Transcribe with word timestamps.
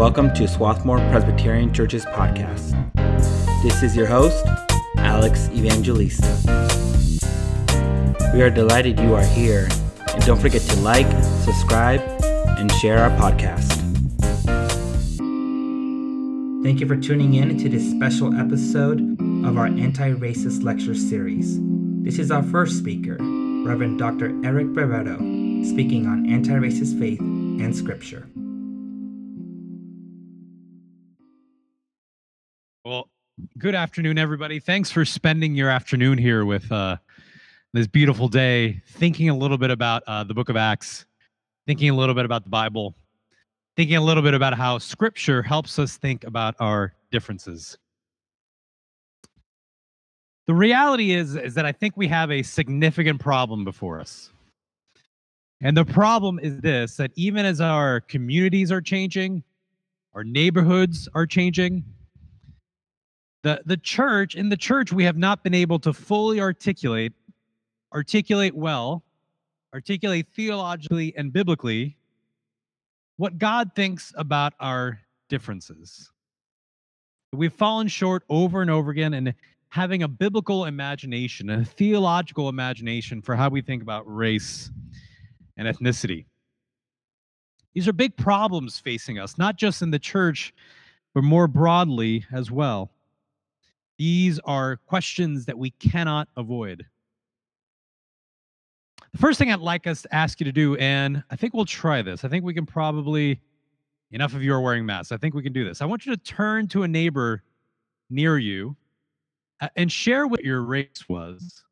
welcome 0.00 0.32
to 0.32 0.48
Swarthmore 0.48 0.96
Presbyterian 1.10 1.74
Church's 1.74 2.06
podcast. 2.06 2.72
This 3.62 3.82
is 3.82 3.94
your 3.94 4.06
host, 4.06 4.46
Alex 4.96 5.50
Evangelista. 5.50 6.26
We 8.32 8.40
are 8.40 8.48
delighted 8.48 8.98
you 8.98 9.14
are 9.14 9.22
here, 9.22 9.68
and 10.08 10.24
don't 10.24 10.40
forget 10.40 10.62
to 10.62 10.76
like, 10.80 11.06
subscribe, 11.44 12.00
and 12.56 12.72
share 12.72 12.96
our 12.96 13.10
podcast. 13.18 13.76
Thank 16.62 16.80
you 16.80 16.86
for 16.86 16.96
tuning 16.96 17.34
in 17.34 17.58
to 17.58 17.68
this 17.68 17.90
special 17.90 18.34
episode 18.34 19.00
of 19.44 19.58
our 19.58 19.66
anti 19.66 20.12
racist 20.12 20.62
lecture 20.62 20.94
series. 20.94 21.58
This 22.02 22.18
is 22.18 22.30
our 22.30 22.42
first 22.42 22.78
speaker, 22.78 23.18
Reverend 23.20 23.98
Dr. 23.98 24.34
Eric 24.46 24.72
Barreto, 24.72 25.18
speaking 25.62 26.06
on 26.06 26.24
anti 26.32 26.52
racist 26.52 26.98
faith 26.98 27.20
and 27.20 27.76
scripture. 27.76 28.26
Good 33.60 33.74
afternoon, 33.74 34.16
everybody. 34.16 34.58
Thanks 34.58 34.90
for 34.90 35.04
spending 35.04 35.54
your 35.54 35.68
afternoon 35.68 36.16
here 36.16 36.46
with 36.46 36.72
uh, 36.72 36.96
this 37.74 37.86
beautiful 37.86 38.26
day, 38.26 38.80
thinking 38.92 39.28
a 39.28 39.36
little 39.36 39.58
bit 39.58 39.70
about 39.70 40.02
uh, 40.06 40.24
the 40.24 40.32
book 40.32 40.48
of 40.48 40.56
Acts, 40.56 41.04
thinking 41.66 41.90
a 41.90 41.94
little 41.94 42.14
bit 42.14 42.24
about 42.24 42.42
the 42.42 42.48
Bible, 42.48 42.94
thinking 43.76 43.98
a 43.98 44.00
little 44.00 44.22
bit 44.22 44.32
about 44.32 44.54
how 44.54 44.78
scripture 44.78 45.42
helps 45.42 45.78
us 45.78 45.98
think 45.98 46.24
about 46.24 46.54
our 46.58 46.94
differences. 47.12 47.76
The 50.46 50.54
reality 50.54 51.12
is, 51.12 51.36
is 51.36 51.52
that 51.52 51.66
I 51.66 51.72
think 51.72 51.98
we 51.98 52.08
have 52.08 52.30
a 52.30 52.42
significant 52.42 53.20
problem 53.20 53.62
before 53.62 54.00
us. 54.00 54.32
And 55.60 55.76
the 55.76 55.84
problem 55.84 56.40
is 56.42 56.56
this 56.60 56.96
that 56.96 57.10
even 57.14 57.44
as 57.44 57.60
our 57.60 58.00
communities 58.00 58.72
are 58.72 58.80
changing, 58.80 59.44
our 60.14 60.24
neighborhoods 60.24 61.10
are 61.12 61.26
changing, 61.26 61.84
the, 63.42 63.60
the 63.64 63.76
church, 63.76 64.34
in 64.34 64.48
the 64.48 64.56
church, 64.56 64.92
we 64.92 65.04
have 65.04 65.16
not 65.16 65.42
been 65.42 65.54
able 65.54 65.78
to 65.80 65.92
fully 65.92 66.40
articulate, 66.40 67.12
articulate 67.92 68.54
well, 68.54 69.02
articulate 69.72 70.26
theologically 70.34 71.14
and 71.16 71.32
biblically 71.32 71.96
what 73.16 73.38
God 73.38 73.72
thinks 73.74 74.12
about 74.16 74.54
our 74.60 74.98
differences. 75.28 76.10
We've 77.32 77.52
fallen 77.52 77.86
short 77.86 78.24
over 78.28 78.60
and 78.60 78.70
over 78.70 78.90
again 78.90 79.14
in 79.14 79.34
having 79.68 80.02
a 80.02 80.08
biblical 80.08 80.64
imagination, 80.64 81.48
a 81.48 81.64
theological 81.64 82.48
imagination 82.48 83.22
for 83.22 83.36
how 83.36 83.48
we 83.48 83.62
think 83.62 83.82
about 83.82 84.02
race 84.12 84.70
and 85.56 85.68
ethnicity. 85.68 86.24
These 87.74 87.86
are 87.86 87.92
big 87.92 88.16
problems 88.16 88.78
facing 88.78 89.18
us, 89.18 89.38
not 89.38 89.56
just 89.56 89.80
in 89.80 89.92
the 89.92 89.98
church, 89.98 90.52
but 91.14 91.22
more 91.22 91.46
broadly 91.46 92.26
as 92.32 92.50
well. 92.50 92.90
These 94.00 94.38
are 94.46 94.76
questions 94.86 95.44
that 95.44 95.58
we 95.58 95.72
cannot 95.72 96.26
avoid. 96.38 96.86
The 99.12 99.18
first 99.18 99.38
thing 99.38 99.52
I'd 99.52 99.60
like 99.60 99.86
us 99.86 100.00
to 100.00 100.14
ask 100.14 100.40
you 100.40 100.44
to 100.44 100.52
do, 100.52 100.74
and 100.76 101.22
I 101.30 101.36
think 101.36 101.52
we'll 101.52 101.66
try 101.66 102.00
this. 102.00 102.24
I 102.24 102.28
think 102.28 102.42
we 102.42 102.54
can 102.54 102.64
probably, 102.64 103.38
enough 104.10 104.32
of 104.32 104.42
you 104.42 104.54
are 104.54 104.60
wearing 104.62 104.86
masks. 104.86 105.12
I 105.12 105.18
think 105.18 105.34
we 105.34 105.42
can 105.42 105.52
do 105.52 105.66
this. 105.66 105.82
I 105.82 105.84
want 105.84 106.06
you 106.06 106.16
to 106.16 106.22
turn 106.22 106.66
to 106.68 106.84
a 106.84 106.88
neighbor 106.88 107.42
near 108.08 108.38
you 108.38 108.74
and 109.76 109.92
share 109.92 110.26
what 110.26 110.42
your 110.42 110.62
race 110.62 111.04
was, 111.06 111.62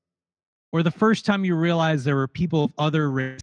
or 0.71 0.83
the 0.83 0.91
first 0.91 1.25
time 1.25 1.47
you 1.47 1.57
realized 1.57 2.05
there 2.05 2.15
were 2.15 2.29
people 2.29 2.65
of 2.65 2.73
other 2.77 3.11
race. 3.11 3.41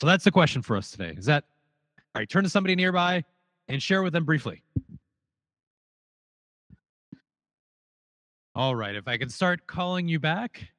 So 0.00 0.08
that's 0.08 0.24
the 0.24 0.32
question 0.32 0.60
for 0.60 0.76
us 0.76 0.90
today. 0.90 1.14
Is 1.16 1.26
that 1.26 1.44
all 2.16 2.20
right? 2.20 2.28
Turn 2.28 2.42
to 2.42 2.50
somebody 2.50 2.74
nearby 2.74 3.22
and 3.68 3.80
share 3.80 4.02
with 4.02 4.12
them 4.12 4.24
briefly. 4.24 4.64
All 8.56 8.74
right. 8.74 8.94
If 8.94 9.06
I 9.06 9.18
can 9.18 9.28
start 9.28 9.66
calling 9.66 10.08
you 10.08 10.18
back. 10.18 10.70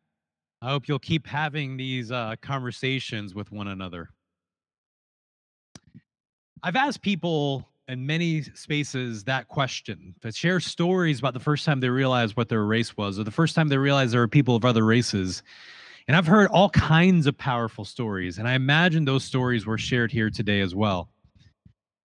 I 0.63 0.71
hope 0.71 0.87
you'll 0.87 0.97
keep 0.97 1.27
having 1.27 1.77
these 1.77 2.11
uh, 2.11 2.33
conversations 2.41 3.35
with 3.35 3.51
one 3.51 3.67
another. 3.67 4.09
I've 6.63 6.75
asked 6.75 7.03
people 7.03 7.69
in 7.87 8.03
many 8.03 8.41
spaces 8.41 9.25
that 9.25 9.47
question 9.47 10.15
to 10.21 10.31
share 10.31 10.59
stories 10.59 11.19
about 11.19 11.35
the 11.35 11.39
first 11.39 11.65
time 11.65 11.79
they 11.79 11.89
realized 11.89 12.35
what 12.35 12.49
their 12.49 12.65
race 12.65 12.97
was, 12.97 13.19
or 13.19 13.23
the 13.23 13.29
first 13.29 13.53
time 13.53 13.67
they 13.67 13.77
realized 13.77 14.11
there 14.11 14.21
were 14.21 14.27
people 14.27 14.55
of 14.55 14.65
other 14.65 14.83
races. 14.83 15.43
And 16.07 16.17
I've 16.17 16.25
heard 16.25 16.49
all 16.49 16.71
kinds 16.71 17.27
of 17.27 17.37
powerful 17.37 17.85
stories, 17.85 18.39
and 18.39 18.47
I 18.47 18.53
imagine 18.53 19.05
those 19.05 19.23
stories 19.23 19.67
were 19.67 19.77
shared 19.77 20.11
here 20.11 20.31
today 20.31 20.61
as 20.61 20.73
well. 20.73 21.09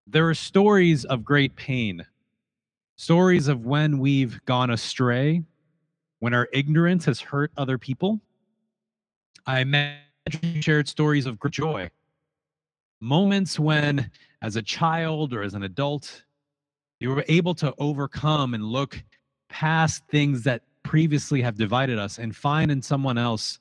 There 0.06 0.28
are 0.28 0.34
stories 0.34 1.06
of 1.06 1.24
great 1.24 1.56
pain, 1.56 2.04
stories 2.96 3.48
of 3.48 3.64
when 3.64 3.98
we've 3.98 4.44
gone 4.44 4.68
astray, 4.68 5.44
when 6.22 6.32
our 6.32 6.48
ignorance 6.52 7.04
has 7.04 7.20
hurt 7.20 7.50
other 7.56 7.76
people 7.76 8.20
I 9.44 9.58
imagine 9.58 10.60
shared 10.60 10.86
stories 10.86 11.26
of 11.26 11.36
great 11.40 11.52
joy, 11.52 11.90
moments 13.00 13.58
when, 13.58 14.08
as 14.40 14.54
a 14.54 14.62
child 14.62 15.34
or 15.34 15.42
as 15.42 15.54
an 15.54 15.64
adult, 15.64 16.22
you 17.00 17.10
were 17.10 17.24
able 17.26 17.56
to 17.56 17.74
overcome 17.78 18.54
and 18.54 18.62
look 18.62 19.02
past 19.48 20.04
things 20.12 20.44
that 20.44 20.62
previously 20.84 21.42
have 21.42 21.56
divided 21.56 21.98
us 21.98 22.20
and 22.20 22.36
find 22.36 22.70
in 22.70 22.80
someone 22.80 23.18
else 23.18 23.58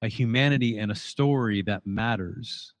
a 0.00 0.08
humanity 0.08 0.78
and 0.78 0.90
a 0.90 0.94
story 0.94 1.60
that 1.60 1.86
matters. 1.86 2.72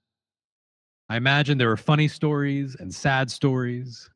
I 1.10 1.18
imagine 1.18 1.58
there 1.58 1.68
were 1.68 1.76
funny 1.76 2.08
stories 2.08 2.76
and 2.80 2.94
sad 2.94 3.30
stories, 3.30 4.08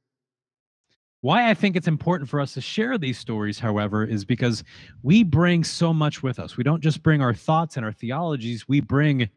why 1.22 1.48
I 1.48 1.54
think 1.54 1.76
it's 1.76 1.86
important 1.86 2.28
for 2.28 2.40
us 2.40 2.52
to 2.54 2.60
share 2.60 2.98
these 2.98 3.16
stories, 3.16 3.60
however, 3.60 4.04
is 4.04 4.24
because 4.24 4.64
we 5.04 5.22
bring 5.22 5.62
so 5.62 5.94
much 5.94 6.20
with 6.22 6.40
us. 6.40 6.56
We 6.56 6.64
don't 6.64 6.82
just 6.82 7.02
bring 7.02 7.22
our 7.22 7.32
thoughts 7.32 7.76
and 7.76 7.86
our 7.86 7.92
theologies, 7.92 8.68
we 8.68 8.80
bring 8.80 9.30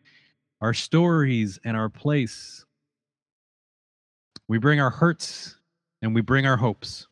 our 0.61 0.73
stories 0.73 1.59
and 1.63 1.77
our 1.77 1.89
place. 1.89 2.65
We 4.47 4.57
bring 4.57 4.79
our 4.79 4.89
hurts 4.89 5.57
and 6.01 6.15
we 6.15 6.21
bring 6.21 6.47
our 6.47 6.57
hopes. 6.57 7.07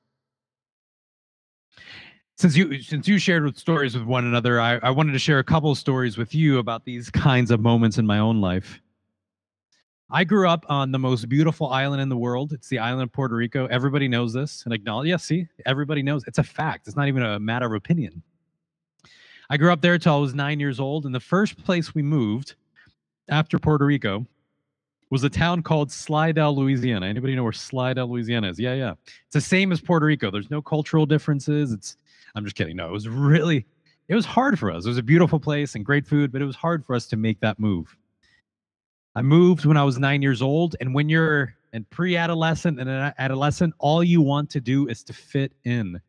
Since 2.38 2.58
you 2.58 2.82
since 2.82 3.08
you 3.08 3.20
shared 3.20 3.44
with 3.44 3.58
stories 3.58 3.96
with 3.96 4.06
one 4.06 4.26
another, 4.26 4.60
I, 4.60 4.78
I 4.78 4.90
wanted 4.90 5.12
to 5.12 5.20
share 5.20 5.38
a 5.38 5.44
couple 5.44 5.74
stories 5.76 6.18
with 6.18 6.34
you 6.34 6.58
about 6.58 6.84
these 6.84 7.12
kinds 7.12 7.52
of 7.52 7.60
moments 7.60 8.00
in 8.00 8.08
my 8.08 8.18
own 8.18 8.42
life. 8.42 8.82
I 10.10 10.24
grew 10.24 10.48
up 10.48 10.66
on 10.70 10.92
the 10.92 11.00
most 11.00 11.28
beautiful 11.28 11.70
island 11.70 12.02
in 12.02 12.10
the 12.10 12.18
world. 12.18 12.54
It's 12.54 12.68
the 12.68 12.80
island 12.80 13.04
of 13.04 13.12
Puerto 13.12 13.36
Rico. 13.36 13.66
Everybody 13.68 14.08
knows 14.08 14.34
this 14.34 14.64
and 14.66 14.74
acknowledge. 14.74 15.08
Yeah, 15.08 15.18
see, 15.18 15.48
everybody 15.66 16.04
knows. 16.04 16.24
It's 16.28 16.38
a 16.38 16.44
fact. 16.44 16.88
It's 16.88 16.96
not 16.96 17.08
even 17.08 17.24
a 17.24 17.40
matter 17.40 17.66
of 17.66 17.74
opinion. 17.74 18.22
I 19.50 19.58
grew 19.58 19.72
up 19.72 19.82
there 19.82 19.98
till 19.98 20.16
I 20.16 20.20
was 20.20 20.34
nine 20.34 20.60
years 20.60 20.80
old, 20.80 21.06
and 21.06 21.14
the 21.14 21.20
first 21.20 21.64
place 21.64 21.96
we 21.96 22.02
moved 22.02 22.56
after 23.30 23.58
Puerto 23.60 23.86
Rico 23.86 24.26
was 25.10 25.24
a 25.24 25.30
town 25.30 25.62
called 25.62 25.92
Slidell, 25.92 26.56
Louisiana. 26.56 27.06
Anybody 27.06 27.36
know 27.36 27.44
where 27.44 27.52
Slidell, 27.52 28.10
Louisiana 28.10 28.50
is? 28.50 28.60
Yeah, 28.60 28.74
yeah. 28.74 28.94
It's 29.06 29.34
the 29.34 29.42
same 29.42 29.72
as 29.72 29.80
Puerto 29.80 30.06
Rico. 30.06 30.32
There's 30.32 30.50
no 30.50 30.62
cultural 30.62 31.06
differences. 31.06 31.72
It's 31.72 31.98
I'm 32.36 32.44
just 32.44 32.56
kidding. 32.56 32.76
No, 32.76 32.88
it 32.88 32.92
was 32.92 33.08
really 33.08 33.66
it 34.08 34.16
was 34.16 34.26
hard 34.26 34.60
for 34.60 34.72
us. 34.72 34.86
It 34.86 34.90
was 34.90 34.98
a 34.98 35.04
beautiful 35.04 35.40
place 35.40 35.76
and 35.76 35.86
great 35.86 36.08
food, 36.08 36.32
but 36.32 36.42
it 36.42 36.46
was 36.46 36.56
hard 36.56 36.86
for 36.86 36.96
us 36.96 37.08
to 37.08 37.16
make 37.16 37.40
that 37.42 37.60
move. 37.60 37.96
I 39.16 39.22
moved 39.22 39.66
when 39.66 39.78
I 39.78 39.84
was 39.84 40.00
nine 40.00 40.22
years 40.22 40.42
old. 40.42 40.76
And 40.80 40.94
when 40.94 41.10
you're 41.10 41.56
in 41.72 41.86
pre 41.86 42.18
adolescent 42.18 42.80
and 42.80 42.90
an 42.90 43.14
adolescent, 43.18 43.74
all 43.80 44.04
you 44.04 44.22
want 44.22 44.50
to 44.52 44.62
do 44.62 44.88
is 44.88 45.04
to 45.04 45.14
fit 45.14 45.52
in, 45.64 46.02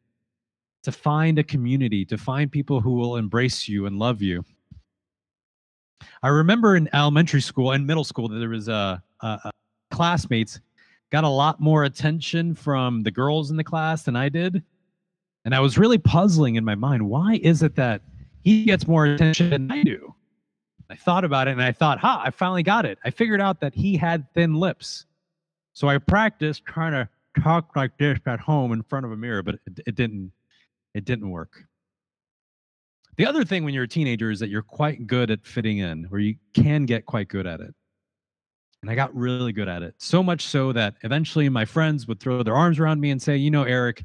to 0.83 0.93
find 0.93 1.39
a 1.39 1.45
community, 1.45 2.05
to 2.07 2.19
find 2.19 2.51
people 2.51 2.81
who 2.81 2.95
will 2.95 3.17
embrace 3.17 3.69
you 3.69 3.87
and 3.87 3.99
love 3.99 4.23
you. 4.23 4.45
I 6.23 6.29
remember 6.29 6.77
in 6.77 6.89
elementary 6.95 7.43
school 7.43 7.73
and 7.73 7.87
middle 7.87 8.05
school 8.05 8.29
that 8.29 8.39
there 8.39 8.49
was 8.49 8.69
a, 8.69 9.03
a, 9.21 9.27
a 9.27 9.51
classmates 9.91 10.61
got 11.11 11.25
a 11.25 11.29
lot 11.29 11.61
more 11.61 11.85
attention 11.85 12.55
from 12.55 13.03
the 13.03 13.11
girls 13.11 13.51
in 13.51 13.57
the 13.57 13.65
class 13.65 14.03
than 14.03 14.17
I 14.17 14.29
did. 14.29 14.63
And 15.45 15.55
I 15.55 15.61
was 15.61 15.77
really 15.77 15.99
puzzling 15.99 16.57
in 16.57 16.65
my 16.65 16.75
mind, 16.75 17.09
why 17.09 17.39
is 17.43 17.63
it 17.63 17.77
that 17.77 18.01
he 18.43 18.65
gets 18.65 18.89
more 18.89 19.05
attention 19.05 19.51
than 19.51 19.71
I 19.71 19.83
do? 19.83 20.14
I 20.91 20.97
thought 20.97 21.25
about 21.25 21.49
it 21.49 21.53
and 21.53 21.63
I 21.63 21.73
thought, 21.73 21.99
ha, 21.99 22.23
I 22.25 22.31
finally 22.31 22.63
got 22.63 22.85
it. 22.85 22.99
I 23.05 23.11
figured 23.11 23.41
out 23.41 23.61
that 23.61 23.75
he 23.75 23.97
had 23.97 24.33
thin 24.35 24.55
lips. 24.55 25.07
So 25.73 25.89
I 25.89 25.99
practiced 25.99 26.65
trying 26.67 26.93
to 26.93 27.09
talk 27.43 27.75
like 27.75 27.97
this 27.99 28.19
at 28.27 28.41
home 28.41 28.73
in 28.73 28.83
front 28.83 29.07
of 29.07 29.13
a 29.13 29.17
mirror, 29.17 29.43
but 29.43 29.57
it, 29.67 29.81
it 29.87 29.95
didn't 29.95 30.33
it 30.95 31.05
didn't 31.05 31.31
work. 31.31 31.65
The 33.17 33.27
other 33.27 33.45
thing 33.45 33.65
when 33.65 33.75
you're 33.75 33.85
a 33.85 33.89
teenager 33.89 34.31
is 34.31 34.41
that 34.41 34.49
you're 34.49 34.63
quite 34.63 35.07
good 35.07 35.31
at 35.31 35.47
fitting 35.47 35.79
in, 35.79 36.09
or 36.11 36.19
you 36.19 36.37
can 36.53 36.85
get 36.85 37.07
quite 37.07 37.29
good 37.29 37.47
at 37.47 37.61
it. 37.61 37.75
And 38.83 38.91
I 38.91 38.95
got 38.95 39.15
really 39.15 39.53
good 39.53 39.69
at 39.69 39.83
it. 39.83 39.95
So 39.99 40.23
much 40.23 40.47
so 40.47 40.73
that 40.73 40.97
eventually 41.03 41.49
my 41.49 41.65
friends 41.65 42.07
would 42.07 42.21
throw 42.21 42.43
their 42.43 42.57
arms 42.57 42.79
around 42.79 43.01
me 43.01 43.11
and 43.11 43.23
say, 43.23 43.37
You 43.37 43.51
know, 43.51 43.63
Eric, 43.63 44.05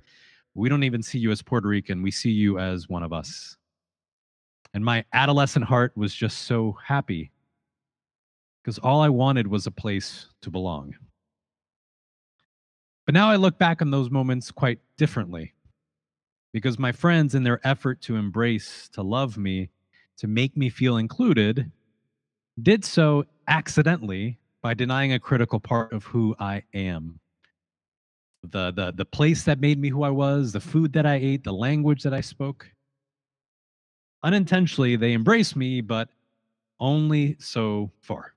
we 0.53 0.69
don't 0.69 0.83
even 0.83 1.03
see 1.03 1.19
you 1.19 1.31
as 1.31 1.41
Puerto 1.41 1.67
Rican. 1.67 2.01
We 2.01 2.11
see 2.11 2.31
you 2.31 2.59
as 2.59 2.87
one 2.87 3.03
of 3.03 3.11
us. 3.11 3.57
And 4.73 4.85
my 4.85 5.03
adolescent 5.13 5.65
heart 5.65 5.95
was 5.95 6.13
just 6.13 6.39
so 6.43 6.77
happy 6.83 7.31
because 8.63 8.77
all 8.79 9.01
I 9.01 9.09
wanted 9.09 9.47
was 9.47 9.65
a 9.65 9.71
place 9.71 10.27
to 10.41 10.51
belong. 10.51 10.95
But 13.05 13.13
now 13.13 13.29
I 13.29 13.37
look 13.37 13.57
back 13.57 13.81
on 13.81 13.89
those 13.89 14.11
moments 14.11 14.51
quite 14.51 14.79
differently 14.97 15.53
because 16.53 16.77
my 16.77 16.91
friends, 16.91 17.35
in 17.35 17.43
their 17.43 17.59
effort 17.67 18.01
to 18.01 18.15
embrace, 18.15 18.89
to 18.93 19.01
love 19.01 19.37
me, 19.37 19.69
to 20.17 20.27
make 20.27 20.55
me 20.55 20.69
feel 20.69 20.97
included, 20.97 21.71
did 22.61 22.83
so 22.85 23.25
accidentally 23.47 24.37
by 24.61 24.73
denying 24.73 25.13
a 25.13 25.19
critical 25.19 25.59
part 25.59 25.93
of 25.93 26.03
who 26.03 26.35
I 26.39 26.63
am. 26.73 27.19
The, 28.43 28.71
the, 28.71 28.93
the 28.95 29.05
place 29.05 29.43
that 29.43 29.59
made 29.59 29.79
me 29.79 29.89
who 29.89 30.03
I 30.03 30.09
was, 30.09 30.51
the 30.51 30.59
food 30.59 30.93
that 30.93 31.05
I 31.05 31.15
ate, 31.15 31.43
the 31.43 31.53
language 31.53 32.03
that 32.03 32.13
I 32.13 32.21
spoke. 32.21 32.69
Unintentionally, 34.23 34.95
they 34.95 35.13
embrace 35.13 35.55
me, 35.55 35.81
but 35.81 36.09
only 36.79 37.37
so 37.39 37.91
far. 38.01 38.33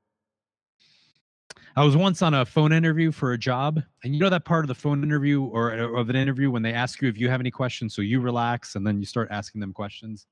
I 1.74 1.84
was 1.84 1.96
once 1.96 2.20
on 2.20 2.34
a 2.34 2.44
phone 2.44 2.72
interview 2.72 3.10
for 3.10 3.32
a 3.32 3.38
job, 3.38 3.82
and 4.04 4.14
you 4.14 4.20
know 4.20 4.28
that 4.28 4.44
part 4.44 4.62
of 4.62 4.68
the 4.68 4.74
phone 4.74 5.02
interview 5.02 5.42
or 5.42 5.72
uh, 5.72 6.00
of 6.00 6.10
an 6.10 6.16
interview 6.16 6.50
when 6.50 6.62
they 6.62 6.74
ask 6.74 7.00
you 7.00 7.08
if 7.08 7.16
you 7.16 7.30
have 7.30 7.40
any 7.40 7.50
questions, 7.50 7.94
so 7.94 8.02
you 8.02 8.20
relax 8.20 8.74
and 8.74 8.86
then 8.86 9.00
you 9.00 9.06
start 9.06 9.28
asking 9.30 9.60
them 9.60 9.72
questions. 9.72 10.26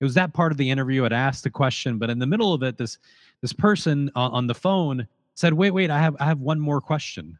It 0.00 0.04
was 0.04 0.14
that 0.14 0.34
part 0.34 0.52
of 0.52 0.58
the 0.58 0.70
interview. 0.70 1.04
I'd 1.04 1.12
asked 1.12 1.46
a 1.46 1.50
question, 1.50 1.98
but 1.98 2.10
in 2.10 2.18
the 2.18 2.26
middle 2.26 2.52
of 2.52 2.62
it, 2.62 2.76
this 2.76 2.98
this 3.40 3.52
person 3.52 4.10
uh, 4.14 4.28
on 4.28 4.46
the 4.46 4.54
phone 4.54 5.08
said, 5.34 5.54
"Wait, 5.54 5.70
wait, 5.70 5.90
I 5.90 5.98
have 5.98 6.16
I 6.20 6.26
have 6.26 6.40
one 6.40 6.60
more 6.60 6.82
question." 6.82 7.38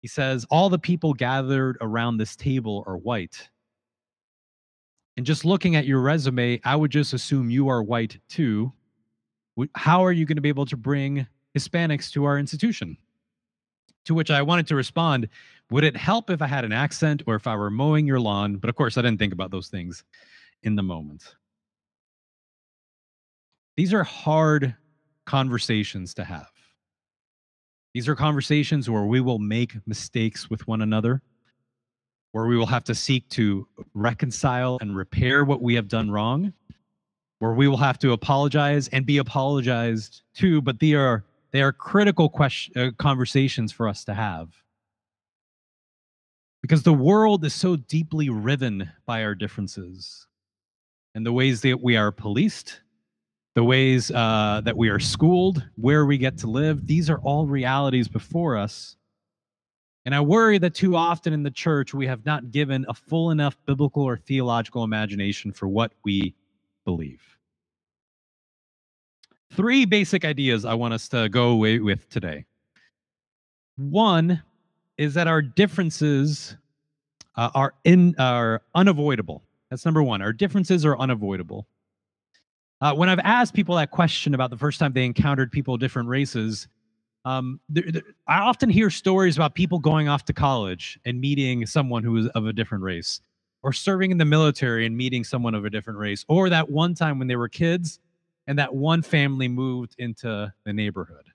He 0.00 0.06
says, 0.06 0.46
"All 0.50 0.68
the 0.68 0.78
people 0.78 1.14
gathered 1.14 1.78
around 1.80 2.18
this 2.18 2.36
table 2.36 2.84
are 2.86 2.96
white." 2.96 3.48
And 5.20 5.26
just 5.26 5.44
looking 5.44 5.76
at 5.76 5.84
your 5.84 6.00
resume, 6.00 6.62
I 6.64 6.74
would 6.74 6.90
just 6.90 7.12
assume 7.12 7.50
you 7.50 7.68
are 7.68 7.82
white 7.82 8.16
too. 8.30 8.72
How 9.74 10.02
are 10.02 10.12
you 10.12 10.24
going 10.24 10.38
to 10.38 10.40
be 10.40 10.48
able 10.48 10.64
to 10.64 10.78
bring 10.78 11.26
Hispanics 11.54 12.10
to 12.12 12.24
our 12.24 12.38
institution? 12.38 12.96
To 14.06 14.14
which 14.14 14.30
I 14.30 14.40
wanted 14.40 14.66
to 14.68 14.76
respond, 14.76 15.28
would 15.70 15.84
it 15.84 15.94
help 15.94 16.30
if 16.30 16.40
I 16.40 16.46
had 16.46 16.64
an 16.64 16.72
accent 16.72 17.22
or 17.26 17.34
if 17.34 17.46
I 17.46 17.54
were 17.54 17.68
mowing 17.68 18.06
your 18.06 18.18
lawn? 18.18 18.56
But 18.56 18.70
of 18.70 18.76
course, 18.76 18.96
I 18.96 19.02
didn't 19.02 19.18
think 19.18 19.34
about 19.34 19.50
those 19.50 19.68
things 19.68 20.04
in 20.62 20.74
the 20.74 20.82
moment. 20.82 21.36
These 23.76 23.92
are 23.92 24.04
hard 24.04 24.74
conversations 25.26 26.14
to 26.14 26.24
have. 26.24 26.48
These 27.92 28.08
are 28.08 28.14
conversations 28.14 28.88
where 28.88 29.04
we 29.04 29.20
will 29.20 29.38
make 29.38 29.86
mistakes 29.86 30.48
with 30.48 30.66
one 30.66 30.80
another, 30.80 31.20
where 32.32 32.46
we 32.46 32.56
will 32.56 32.66
have 32.66 32.84
to 32.84 32.94
seek 32.94 33.28
to 33.30 33.66
reconcile 33.94 34.78
and 34.80 34.96
repair 34.96 35.44
what 35.44 35.62
we 35.62 35.74
have 35.74 35.88
done 35.88 36.10
wrong, 36.10 36.52
where 37.38 37.52
we 37.52 37.66
will 37.66 37.76
have 37.76 37.98
to 37.98 38.12
apologize 38.12 38.88
and 38.88 39.04
be 39.04 39.18
apologized 39.18 40.22
to, 40.34 40.60
but 40.60 40.78
they 40.78 40.94
are 40.94 41.24
they 41.52 41.62
are 41.62 41.72
critical 41.72 42.28
question, 42.28 42.80
uh, 42.80 42.90
conversations 42.96 43.72
for 43.72 43.88
us 43.88 44.04
to 44.04 44.14
have. 44.14 44.50
Because 46.62 46.82
the 46.82 46.92
world 46.92 47.44
is 47.44 47.54
so 47.54 47.74
deeply 47.74 48.28
riven 48.28 48.90
by 49.06 49.24
our 49.24 49.34
differences 49.34 50.26
and 51.14 51.26
the 51.26 51.32
ways 51.32 51.62
that 51.62 51.80
we 51.80 51.96
are 51.96 52.12
policed, 52.12 52.82
the 53.54 53.64
ways 53.64 54.10
uh, 54.10 54.60
that 54.64 54.76
we 54.76 54.88
are 54.90 55.00
schooled, 55.00 55.66
where 55.74 56.06
we 56.06 56.18
get 56.18 56.38
to 56.38 56.46
live. 56.46 56.86
These 56.86 57.10
are 57.10 57.18
all 57.18 57.46
realities 57.46 58.06
before 58.06 58.56
us. 58.56 58.96
And 60.06 60.14
I 60.14 60.20
worry 60.20 60.58
that 60.58 60.74
too 60.74 60.96
often 60.96 61.32
in 61.32 61.42
the 61.42 61.50
church, 61.50 61.92
we 61.92 62.06
have 62.06 62.24
not 62.24 62.50
given 62.50 62.86
a 62.88 62.94
full 62.94 63.30
enough 63.30 63.56
biblical 63.66 64.02
or 64.02 64.16
theological 64.16 64.82
imagination 64.82 65.52
for 65.52 65.68
what 65.68 65.92
we 66.04 66.34
believe. 66.84 67.20
Three 69.52 69.84
basic 69.84 70.24
ideas 70.24 70.64
I 70.64 70.74
want 70.74 70.94
us 70.94 71.08
to 71.08 71.28
go 71.28 71.50
away 71.50 71.80
with 71.80 72.08
today. 72.08 72.46
One 73.76 74.42
is 74.96 75.14
that 75.14 75.26
our 75.26 75.42
differences 75.42 76.56
uh, 77.36 77.50
are 77.54 77.74
in 77.84 78.14
are 78.18 78.62
unavoidable. 78.74 79.42
That's 79.68 79.84
number 79.84 80.02
one. 80.02 80.22
Our 80.22 80.32
differences 80.32 80.84
are 80.84 80.98
unavoidable. 80.98 81.66
Uh, 82.80 82.94
when 82.94 83.08
I've 83.08 83.20
asked 83.20 83.54
people 83.54 83.74
that 83.76 83.90
question 83.90 84.34
about 84.34 84.50
the 84.50 84.56
first 84.56 84.78
time 84.78 84.92
they 84.92 85.04
encountered 85.04 85.52
people 85.52 85.74
of 85.74 85.80
different 85.80 86.08
races, 86.08 86.68
um, 87.24 87.60
I 88.26 88.38
often 88.40 88.70
hear 88.70 88.90
stories 88.90 89.36
about 89.36 89.54
people 89.54 89.78
going 89.78 90.08
off 90.08 90.24
to 90.26 90.32
college 90.32 90.98
and 91.04 91.20
meeting 91.20 91.66
someone 91.66 92.02
who 92.02 92.16
is 92.16 92.26
of 92.28 92.46
a 92.46 92.52
different 92.52 92.82
race, 92.82 93.20
or 93.62 93.72
serving 93.72 94.10
in 94.10 94.18
the 94.18 94.24
military 94.24 94.86
and 94.86 94.96
meeting 94.96 95.24
someone 95.24 95.54
of 95.54 95.64
a 95.64 95.70
different 95.70 95.98
race, 95.98 96.24
or 96.28 96.48
that 96.48 96.70
one 96.70 96.94
time 96.94 97.18
when 97.18 97.28
they 97.28 97.36
were 97.36 97.48
kids 97.48 97.98
and 98.46 98.58
that 98.58 98.74
one 98.74 99.02
family 99.02 99.48
moved 99.48 99.94
into 99.98 100.52
the 100.64 100.72
neighborhood. 100.72 101.26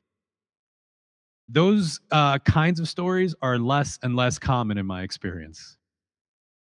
Those 1.47 1.99
uh, 2.11 2.39
kinds 2.39 2.79
of 2.79 2.89
stories 2.89 3.35
are 3.41 3.59
less 3.59 3.99
and 4.01 4.15
less 4.15 4.39
common 4.39 4.79
in 4.79 4.85
my 4.85 5.03
experience 5.03 5.77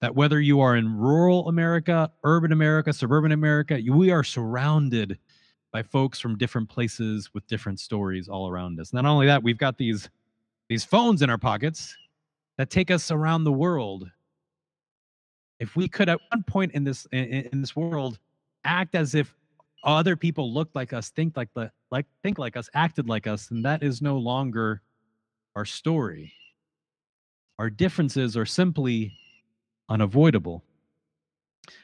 that 0.02 0.14
whether 0.14 0.42
you 0.42 0.60
are 0.60 0.76
in 0.76 0.98
rural 0.98 1.48
America, 1.48 2.12
urban 2.26 2.52
America, 2.52 2.92
suburban 2.92 3.32
America, 3.32 3.80
we 3.90 4.12
are 4.12 4.22
surrounded 4.22 5.18
by 5.74 5.82
folks 5.84 6.20
from 6.20 6.38
different 6.38 6.70
places 6.70 7.34
with 7.34 7.46
different 7.48 7.80
stories 7.80 8.30
all 8.30 8.48
around 8.48 8.80
us. 8.80 8.94
Not 8.94 9.06
only 9.06 9.26
that, 9.26 9.44
we've 9.44 9.58
got 9.58 9.78
these 9.78 10.08
these 10.70 10.86
phones 10.86 11.22
in 11.22 11.30
our 11.30 11.38
pockets 11.38 11.98
that 12.58 12.70
take 12.70 12.90
us 12.92 13.12
around 13.12 13.44
the 13.44 13.52
world. 13.52 14.10
If 15.60 15.76
we 15.76 15.88
could 15.90 16.08
at 16.08 16.20
one 16.32 16.44
point 16.44 16.72
in 16.74 16.84
this 16.84 17.06
in, 17.12 17.50
in 17.52 17.62
this 17.62 17.76
world 17.76 18.20
act 18.64 18.96
as 18.96 19.16
if 19.16 19.36
other 19.84 20.16
people 20.16 20.54
looked 20.54 20.76
like 20.76 20.94
us, 20.94 21.10
think 21.10 21.36
like 21.36 21.50
the 21.56 21.72
like 21.92 22.06
think 22.22 22.38
like 22.38 22.56
us, 22.56 22.70
acted 22.74 23.10
like 23.10 23.28
us, 23.28 23.48
then 23.48 23.64
that 23.64 23.84
is 23.84 24.02
no 24.02 24.18
longer 24.18 24.82
our 25.56 25.66
story. 25.66 26.34
Our 27.60 27.70
differences 27.70 28.38
are 28.38 28.46
simply 28.46 29.14
unavoidable. 29.90 30.64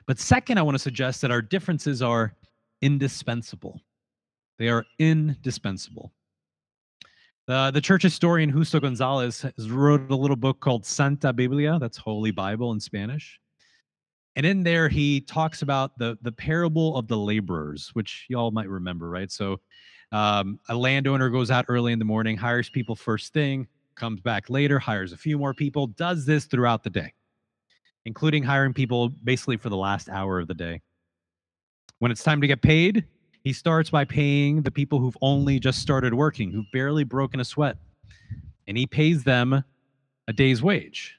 But 0.05 0.19
second, 0.19 0.57
I 0.57 0.61
want 0.61 0.75
to 0.75 0.79
suggest 0.79 1.21
that 1.21 1.31
our 1.31 1.41
differences 1.41 2.01
are 2.01 2.33
indispensable. 2.81 3.81
They 4.57 4.69
are 4.69 4.85
indispensable. 4.97 6.11
The, 7.47 7.71
the 7.71 7.81
church 7.81 8.03
historian 8.03 8.51
Justo 8.51 8.79
Gonzalez 8.79 9.45
wrote 9.67 10.11
a 10.11 10.15
little 10.15 10.35
book 10.35 10.59
called 10.59 10.85
Santa 10.85 11.33
Biblia, 11.33 11.79
that's 11.79 11.97
Holy 11.97 12.31
Bible 12.31 12.71
in 12.73 12.79
Spanish. 12.79 13.39
And 14.35 14.45
in 14.45 14.63
there, 14.63 14.87
he 14.87 15.21
talks 15.21 15.63
about 15.63 15.97
the, 15.97 16.17
the 16.21 16.31
parable 16.31 16.95
of 16.95 17.07
the 17.07 17.17
laborers, 17.17 17.89
which 17.93 18.25
y'all 18.29 18.51
might 18.51 18.69
remember, 18.69 19.09
right? 19.09 19.31
So 19.31 19.59
um, 20.11 20.59
a 20.69 20.75
landowner 20.75 21.29
goes 21.29 21.49
out 21.49 21.65
early 21.67 21.91
in 21.91 21.99
the 21.99 22.05
morning, 22.05 22.37
hires 22.37 22.69
people 22.69 22.95
first 22.95 23.33
thing, 23.33 23.67
comes 23.95 24.21
back 24.21 24.49
later, 24.49 24.77
hires 24.77 25.11
a 25.11 25.17
few 25.17 25.37
more 25.37 25.53
people, 25.53 25.87
does 25.87 26.25
this 26.25 26.45
throughout 26.45 26.83
the 26.83 26.89
day 26.89 27.13
including 28.05 28.43
hiring 28.43 28.73
people 28.73 29.09
basically 29.09 29.57
for 29.57 29.69
the 29.69 29.77
last 29.77 30.09
hour 30.09 30.39
of 30.39 30.47
the 30.47 30.53
day. 30.53 30.81
When 31.99 32.11
it's 32.11 32.23
time 32.23 32.41
to 32.41 32.47
get 32.47 32.61
paid, 32.61 33.05
he 33.43 33.53
starts 33.53 33.89
by 33.89 34.05
paying 34.05 34.61
the 34.61 34.71
people 34.71 34.99
who've 34.99 35.17
only 35.21 35.59
just 35.59 35.79
started 35.79 36.13
working, 36.13 36.51
who've 36.51 36.71
barely 36.71 37.03
broken 37.03 37.39
a 37.39 37.45
sweat, 37.45 37.77
and 38.67 38.77
he 38.77 38.85
pays 38.85 39.23
them 39.23 39.63
a 40.27 40.33
day's 40.33 40.61
wage. 40.61 41.15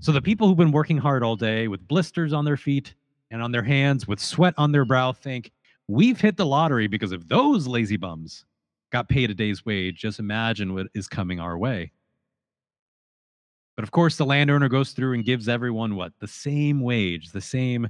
So 0.00 0.12
the 0.12 0.22
people 0.22 0.48
who've 0.48 0.56
been 0.56 0.72
working 0.72 0.98
hard 0.98 1.22
all 1.22 1.36
day 1.36 1.68
with 1.68 1.86
blisters 1.86 2.32
on 2.32 2.44
their 2.44 2.56
feet 2.56 2.94
and 3.30 3.42
on 3.42 3.52
their 3.52 3.62
hands, 3.62 4.06
with 4.06 4.20
sweat 4.20 4.54
on 4.56 4.72
their 4.72 4.84
brow, 4.84 5.12
think, 5.12 5.52
we've 5.86 6.20
hit 6.20 6.36
the 6.36 6.46
lottery 6.46 6.86
because 6.86 7.12
if 7.12 7.26
those 7.28 7.66
lazy 7.66 7.96
bums 7.96 8.44
got 8.90 9.08
paid 9.08 9.30
a 9.30 9.34
day's 9.34 9.64
wage, 9.64 10.00
just 10.00 10.18
imagine 10.18 10.74
what 10.74 10.88
is 10.94 11.08
coming 11.08 11.40
our 11.40 11.56
way. 11.56 11.92
But 13.76 13.84
of 13.84 13.92
course, 13.92 14.16
the 14.16 14.26
landowner 14.26 14.68
goes 14.68 14.90
through 14.90 15.14
and 15.14 15.24
gives 15.24 15.48
everyone 15.48 15.94
what? 15.94 16.12
The 16.18 16.26
same 16.26 16.80
wage, 16.80 17.30
the 17.30 17.40
same 17.40 17.88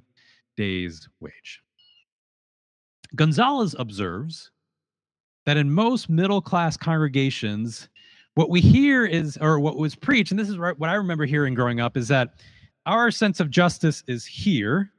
day's 0.56 1.08
wage. 1.20 1.62
Gonzalez 3.14 3.74
observes 3.78 4.50
that 5.46 5.56
in 5.56 5.70
most 5.70 6.08
middle 6.08 6.40
class 6.40 6.76
congregations, 6.76 7.88
what 8.34 8.50
we 8.50 8.60
hear 8.60 9.04
is, 9.04 9.38
or 9.40 9.58
what 9.60 9.76
was 9.76 9.94
preached, 9.94 10.30
and 10.30 10.38
this 10.38 10.48
is 10.48 10.58
what 10.58 10.82
I 10.82 10.94
remember 10.94 11.24
hearing 11.24 11.54
growing 11.54 11.80
up, 11.80 11.96
is 11.96 12.08
that 12.08 12.34
our 12.86 13.10
sense 13.10 13.40
of 13.40 13.50
justice 13.50 14.02
is 14.06 14.24
here, 14.24 14.90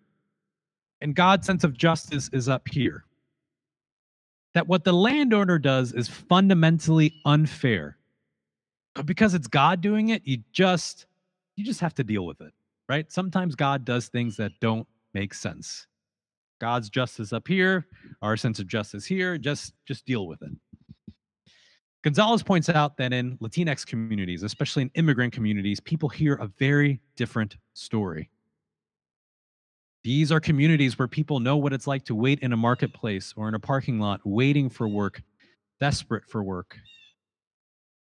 and 1.02 1.16
God's 1.16 1.46
sense 1.46 1.64
of 1.64 1.78
justice 1.78 2.30
is 2.34 2.50
up 2.50 2.68
here. 2.68 3.06
That 4.54 4.68
what 4.68 4.84
the 4.84 4.94
landowner 4.94 5.60
does 5.60 5.94
is 5.94 6.08
fundamentally 6.08 7.14
unfair 7.26 8.00
but 9.00 9.06
because 9.06 9.34
it's 9.34 9.48
God 9.48 9.80
doing 9.80 10.10
it, 10.10 10.24
you 10.26 10.40
just 10.52 11.06
you 11.56 11.64
just 11.64 11.80
have 11.80 11.94
to 11.96 12.04
deal 12.04 12.26
with 12.26 12.42
it, 12.42 12.54
right? 12.88 13.10
Sometimes 13.10 13.56
God 13.56 13.86
does 13.86 14.10
things 14.10 14.36
that 14.36 14.52
don't 14.60 14.86
make 15.14 15.34
sense. 15.34 15.88
God's 16.60 16.90
justice 16.90 17.34
up 17.34 17.48
here, 17.48 17.88
our 18.22 18.38
sense 18.38 18.60
of 18.60 18.68
justice 18.68 19.06
here, 19.06 19.38
just 19.38 19.74
just 19.86 20.06
deal 20.06 20.28
with 20.28 20.42
it. 20.42 20.52
Gonzalez 22.04 22.44
points 22.44 22.70
out 22.70 22.98
that 22.98 23.14
in 23.14 23.38
Latinx 23.40 23.86
communities, 23.86 24.44
especially 24.44 24.84
in 24.84 24.92
immigrant 24.96 25.34
communities, 25.34 25.80
people 25.80 26.10
hear 26.10 26.36
a 26.36 26.48
very 26.48 27.02
different 27.18 27.58
story. 27.74 28.30
These 30.04 30.32
are 30.32 30.40
communities 30.40 30.98
where 30.98 31.10
people 31.10 31.42
know 31.42 31.58
what 31.58 31.74
it's 31.74 31.88
like 31.88 32.06
to 32.06 32.16
wait 32.16 32.40
in 32.40 32.54
a 32.54 32.58
marketplace 32.58 33.34
or 33.36 33.50
in 33.50 33.54
a 33.56 33.60
parking 33.60 34.00
lot, 34.00 34.22
waiting 34.26 34.70
for 34.70 34.88
work, 34.88 35.22
desperate 35.80 36.26
for 36.26 36.44
work, 36.44 36.78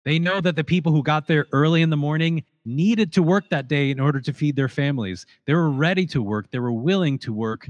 They 0.05 0.19
know 0.19 0.41
that 0.41 0.55
the 0.55 0.63
people 0.63 0.91
who 0.91 1.03
got 1.03 1.27
there 1.27 1.47
early 1.51 1.81
in 1.81 1.89
the 1.89 1.97
morning 1.97 2.43
needed 2.65 3.13
to 3.13 3.23
work 3.23 3.49
that 3.49 3.67
day 3.67 3.91
in 3.91 3.99
order 3.99 4.19
to 4.21 4.33
feed 4.33 4.55
their 4.55 4.69
families. 4.69 5.25
They 5.45 5.53
were 5.53 5.69
ready 5.69 6.05
to 6.07 6.21
work, 6.21 6.51
they 6.51 6.59
were 6.59 6.73
willing 6.73 7.19
to 7.19 7.33
work. 7.33 7.69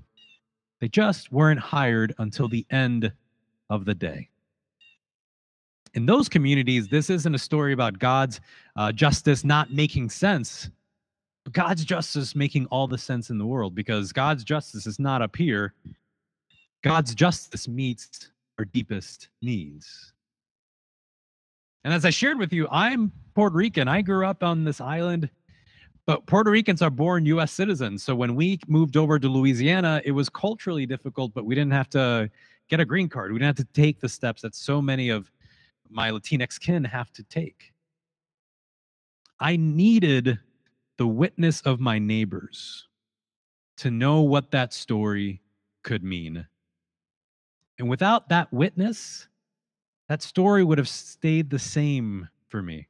They 0.84 0.90
just 0.90 1.32
weren't 1.32 1.62
hired 1.62 2.14
until 2.18 2.50
the 2.50 2.66
end 2.70 3.14
of 3.70 3.86
the 3.86 3.94
day. 3.94 4.28
In 5.94 6.06
those 6.06 6.28
communities, 6.28 6.90
this 6.90 7.10
isn't 7.10 7.34
a 7.34 7.40
story 7.40 7.72
about 7.72 8.00
God's 8.00 8.42
uh, 8.76 8.92
justice 8.92 9.46
not 9.46 9.72
making 9.72 10.10
sense, 10.10 10.70
but 11.46 11.54
God's 11.54 11.86
justice 11.86 12.36
making 12.36 12.66
all 12.66 12.90
the 12.90 12.98
sense 12.98 13.30
in 13.30 13.38
the 13.38 13.46
world 13.46 13.74
because 13.74 14.12
God's 14.12 14.44
justice 14.44 14.86
is 14.86 15.00
not 15.00 15.22
up 15.22 15.38
here. 15.38 15.74
God's 16.82 17.16
justice 17.16 17.66
meets 17.66 18.32
our 18.60 18.66
deepest 18.66 19.30
needs. 19.42 20.12
And 21.86 21.94
as 21.94 22.04
I 22.04 22.10
shared 22.10 22.40
with 22.40 22.52
you, 22.52 22.68
I'm 22.70 23.10
Puerto 23.36 23.56
Rican. 23.56 23.88
I 23.88 24.02
grew 24.02 24.26
up 24.26 24.44
on 24.44 24.66
this 24.66 24.82
island, 24.82 25.30
but 26.06 26.26
Puerto 26.26 26.52
Ricans 26.52 26.82
are 26.82 26.90
born 26.90 27.26
US 27.28 27.52
citizens. 27.52 28.04
So 28.04 28.16
when 28.16 28.36
we 28.36 28.60
moved 28.68 28.98
over 28.98 29.20
to 29.20 29.28
Louisiana, 29.30 30.02
it 30.04 30.12
was 30.12 30.30
culturally 30.30 30.86
difficult, 30.86 31.34
but 31.34 31.46
we 31.46 31.56
didn't 31.56 31.74
have 31.74 31.90
to 31.92 32.30
get 32.70 32.80
a 32.80 32.86
green 32.86 33.08
card. 33.08 33.32
We 33.32 33.40
didn't 33.40 33.58
have 33.58 33.68
to 33.68 33.74
take 33.74 34.00
the 34.00 34.10
steps 34.10 34.42
that 34.42 34.56
so 34.56 34.82
many 34.82 35.10
of 35.10 35.32
my 35.90 36.10
Latinx 36.12 36.60
kin 36.60 36.84
have 36.84 37.12
to 37.14 37.24
take. 37.24 37.74
I 39.40 39.56
needed 39.56 40.40
the 40.98 41.08
witness 41.08 41.62
of 41.62 41.80
my 41.80 42.00
neighbors 42.00 42.88
to 43.78 43.92
know 43.92 44.22
what 44.22 44.52
that 44.52 44.74
story 44.74 45.42
could 45.84 46.04
mean. 46.04 46.48
And 47.80 47.90
without 47.90 48.30
that 48.30 48.54
witness, 48.54 49.28
that 50.08 50.22
story 50.22 50.64
would 50.64 50.78
have 50.78 50.88
stayed 50.88 51.50
the 51.50 51.60
same 51.60 52.30
for 52.48 52.62
me. 52.62 52.88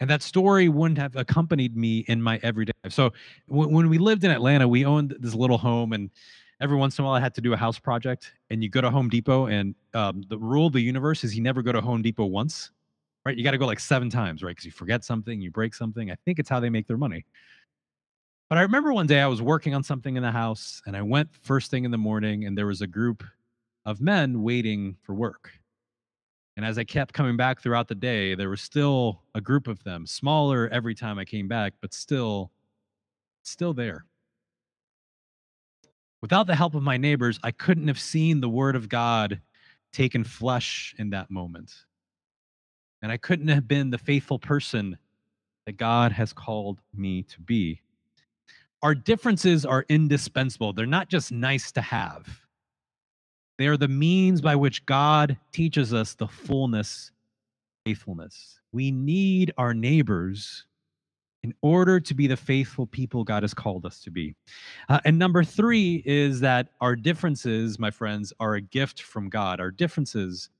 And 0.00 0.10
that 0.10 0.22
story 0.22 0.68
wouldn't 0.68 0.98
have 0.98 1.14
accompanied 1.14 1.76
me 1.76 2.04
in 2.08 2.20
my 2.20 2.40
everyday 2.42 2.72
life. 2.82 2.92
So 2.92 3.12
when 3.46 3.88
we 3.88 3.98
lived 3.98 4.24
in 4.24 4.30
Atlanta, 4.30 4.66
we 4.66 4.84
owned 4.84 5.14
this 5.20 5.34
little 5.34 5.58
home, 5.58 5.92
and 5.92 6.10
every 6.60 6.76
once 6.76 6.98
in 6.98 7.04
a 7.04 7.06
while 7.06 7.14
I 7.14 7.20
had 7.20 7.34
to 7.36 7.40
do 7.40 7.52
a 7.52 7.56
house 7.56 7.78
project. 7.78 8.32
And 8.50 8.62
you 8.62 8.68
go 8.68 8.80
to 8.80 8.90
Home 8.90 9.08
Depot, 9.08 9.46
and 9.46 9.74
um, 9.94 10.24
the 10.28 10.38
rule 10.38 10.66
of 10.66 10.72
the 10.72 10.80
universe 10.80 11.22
is 11.22 11.36
you 11.36 11.42
never 11.42 11.62
go 11.62 11.70
to 11.72 11.80
Home 11.80 12.02
Depot 12.02 12.26
once, 12.26 12.72
right? 13.24 13.36
You 13.36 13.44
got 13.44 13.52
to 13.52 13.58
go 13.58 13.66
like 13.66 13.80
seven 13.80 14.10
times, 14.10 14.42
right? 14.42 14.50
Because 14.50 14.64
you 14.64 14.72
forget 14.72 15.04
something, 15.04 15.40
you 15.40 15.50
break 15.52 15.74
something. 15.74 16.10
I 16.10 16.16
think 16.24 16.40
it's 16.40 16.48
how 16.48 16.58
they 16.58 16.70
make 16.70 16.88
their 16.88 16.98
money. 16.98 17.24
But 18.48 18.58
I 18.58 18.62
remember 18.62 18.92
one 18.92 19.06
day 19.06 19.20
I 19.20 19.28
was 19.28 19.40
working 19.40 19.74
on 19.74 19.82
something 19.82 20.16
in 20.16 20.22
the 20.22 20.32
house, 20.32 20.82
and 20.84 20.96
I 20.96 21.02
went 21.02 21.28
first 21.42 21.70
thing 21.70 21.84
in 21.84 21.90
the 21.90 21.98
morning, 21.98 22.44
and 22.44 22.58
there 22.58 22.66
was 22.66 22.82
a 22.82 22.86
group 22.86 23.22
of 23.86 24.00
men 24.00 24.42
waiting 24.42 24.96
for 25.02 25.14
work. 25.14 25.52
And 26.56 26.66
as 26.66 26.78
I 26.78 26.84
kept 26.84 27.14
coming 27.14 27.36
back 27.36 27.60
throughout 27.60 27.88
the 27.88 27.94
day, 27.94 28.34
there 28.34 28.50
was 28.50 28.60
still 28.60 29.22
a 29.34 29.40
group 29.40 29.66
of 29.66 29.82
them, 29.84 30.06
smaller 30.06 30.68
every 30.70 30.94
time 30.94 31.18
I 31.18 31.24
came 31.24 31.48
back, 31.48 31.72
but 31.80 31.94
still, 31.94 32.50
still 33.42 33.72
there. 33.72 34.04
Without 36.20 36.46
the 36.46 36.54
help 36.54 36.74
of 36.74 36.82
my 36.82 36.96
neighbors, 36.96 37.40
I 37.42 37.50
couldn't 37.50 37.88
have 37.88 37.98
seen 37.98 38.40
the 38.40 38.48
word 38.48 38.76
of 38.76 38.88
God 38.88 39.40
taken 39.92 40.24
flesh 40.24 40.94
in 40.98 41.10
that 41.10 41.30
moment. 41.30 41.72
And 43.00 43.10
I 43.10 43.16
couldn't 43.16 43.48
have 43.48 43.66
been 43.66 43.90
the 43.90 43.98
faithful 43.98 44.38
person 44.38 44.98
that 45.66 45.76
God 45.76 46.12
has 46.12 46.32
called 46.32 46.80
me 46.94 47.22
to 47.24 47.40
be. 47.40 47.80
Our 48.82 48.94
differences 48.94 49.64
are 49.64 49.84
indispensable, 49.88 50.72
they're 50.72 50.86
not 50.86 51.08
just 51.08 51.32
nice 51.32 51.72
to 51.72 51.80
have. 51.80 52.42
They 53.58 53.66
are 53.66 53.76
the 53.76 53.88
means 53.88 54.40
by 54.40 54.56
which 54.56 54.84
God 54.86 55.36
teaches 55.52 55.92
us 55.92 56.14
the 56.14 56.28
fullness, 56.28 57.10
faithfulness. 57.84 58.60
We 58.72 58.90
need 58.90 59.52
our 59.58 59.74
neighbors 59.74 60.64
in 61.42 61.54
order 61.60 61.98
to 61.98 62.14
be 62.14 62.26
the 62.26 62.36
faithful 62.36 62.86
people 62.86 63.24
God 63.24 63.42
has 63.42 63.52
called 63.52 63.84
us 63.84 64.00
to 64.02 64.10
be. 64.10 64.34
Uh, 64.88 65.00
and 65.04 65.18
number 65.18 65.42
three 65.42 66.02
is 66.06 66.40
that 66.40 66.68
our 66.80 66.94
differences, 66.94 67.78
my 67.78 67.90
friends, 67.90 68.32
are 68.38 68.54
a 68.54 68.60
gift 68.60 69.02
from 69.02 69.28
God. 69.28 69.60
Our 69.60 69.70
differences 69.70 70.50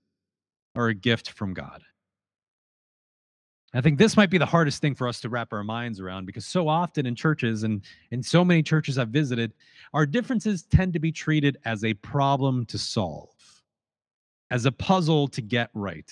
are 0.74 0.88
a 0.88 0.94
gift 0.94 1.30
from 1.30 1.54
God. 1.54 1.82
I 3.74 3.80
think 3.80 3.98
this 3.98 4.16
might 4.18 4.28
be 4.28 4.38
the 4.38 4.46
hardest 4.46 4.82
thing 4.82 4.94
for 4.94 5.08
us 5.08 5.20
to 5.20 5.30
wrap 5.30 5.52
our 5.52 5.64
minds 5.64 5.98
around 5.98 6.26
because 6.26 6.44
so 6.44 6.68
often 6.68 7.06
in 7.06 7.14
churches 7.14 7.62
and 7.62 7.82
in 8.10 8.22
so 8.22 8.44
many 8.44 8.62
churches 8.62 8.98
I've 8.98 9.08
visited, 9.08 9.54
our 9.94 10.04
differences 10.04 10.64
tend 10.64 10.92
to 10.92 10.98
be 10.98 11.10
treated 11.10 11.56
as 11.64 11.82
a 11.82 11.94
problem 11.94 12.66
to 12.66 12.76
solve, 12.76 13.30
as 14.50 14.66
a 14.66 14.72
puzzle 14.72 15.26
to 15.28 15.40
get 15.40 15.70
right. 15.72 16.10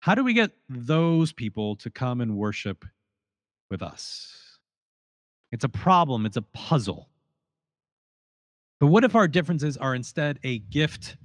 How 0.00 0.16
do 0.16 0.24
we 0.24 0.34
get 0.34 0.50
those 0.68 1.32
people 1.32 1.76
to 1.76 1.90
come 1.90 2.20
and 2.20 2.36
worship 2.36 2.84
with 3.70 3.82
us? 3.82 4.58
It's 5.52 5.64
a 5.64 5.68
problem, 5.68 6.26
it's 6.26 6.38
a 6.38 6.42
puzzle. 6.42 7.08
But 8.80 8.88
what 8.88 9.04
if 9.04 9.14
our 9.14 9.28
differences 9.28 9.76
are 9.76 9.94
instead 9.94 10.40
a 10.42 10.58
gift 10.58 11.16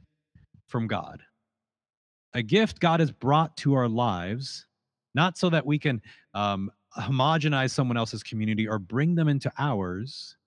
from 0.67 0.85
God? 0.85 1.23
A 2.35 2.43
gift 2.43 2.79
God 2.79 2.99
has 2.99 3.11
brought 3.11 3.57
to 3.57 3.73
our 3.73 3.87
lives 3.87 4.66
not 5.17 5.37
so 5.37 5.49
that 5.49 5.65
we 5.65 5.79
can 5.79 6.01
um, 6.33 6.71
homogenize 6.97 7.71
someone 7.71 7.97
else's 7.97 8.23
community 8.23 8.67
or 8.67 8.79
bring 8.79 9.15
them 9.15 9.27
into 9.27 9.51
ours, 9.57 10.37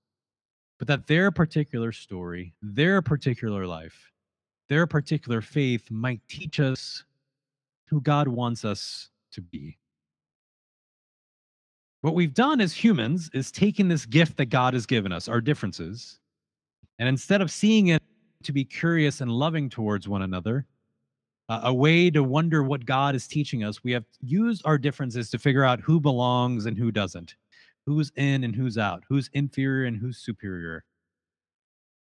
but 0.79 0.89
that 0.89 1.07
their 1.09 1.31
particular 1.31 1.93
story, 1.93 2.55
their 2.63 3.03
particular 3.03 3.67
life, 3.67 4.11
their 4.69 4.87
particular 4.87 5.43
faith 5.43 5.91
might 5.91 6.21
teach 6.29 6.61
us 6.61 7.05
who 7.89 8.01
God 8.01 8.29
wants 8.29 8.65
us 8.65 9.11
to 9.33 9.43
be. 9.43 9.77
What 12.03 12.15
we've 12.15 12.33
done 12.33 12.61
as 12.61 12.73
humans 12.73 13.29
is 13.35 13.51
taken 13.51 13.89
this 13.89 14.07
gift 14.07 14.37
that 14.39 14.47
God 14.47 14.73
has 14.73 14.87
given 14.87 15.13
us, 15.13 15.29
our 15.29 15.41
differences, 15.41 16.21
and 16.99 17.09
instead 17.09 17.43
of 17.43 17.51
seeing 17.51 17.89
it 17.89 18.03
to 18.45 18.53
be 18.53 18.65
curious 18.65 19.21
and 19.21 19.31
loving 19.31 19.69
towards 19.69 20.09
one 20.09 20.23
another, 20.23 20.67
uh, 21.51 21.63
a 21.65 21.75
way 21.75 22.11
to 22.11 22.23
wonder 22.23 22.63
what 22.63 22.87
God 22.87 23.17
is 23.17 23.27
teaching 23.27 23.65
us. 23.65 23.83
We 23.83 23.91
have 23.91 24.05
used 24.21 24.63
our 24.65 24.79
differences 24.79 25.31
to 25.31 25.39
figure 25.39 25.65
out 25.65 25.81
who 25.81 26.01
belongs 26.01 26.65
and 26.65 26.79
who 26.79 26.93
doesn't, 26.93 27.35
who's 27.87 28.13
in 28.15 28.45
and 28.45 28.55
who's 28.55 28.79
out, 28.79 29.03
who's 29.09 29.29
inferior 29.33 29.85
and 29.85 29.97
who's 29.97 30.17
superior. 30.17 30.85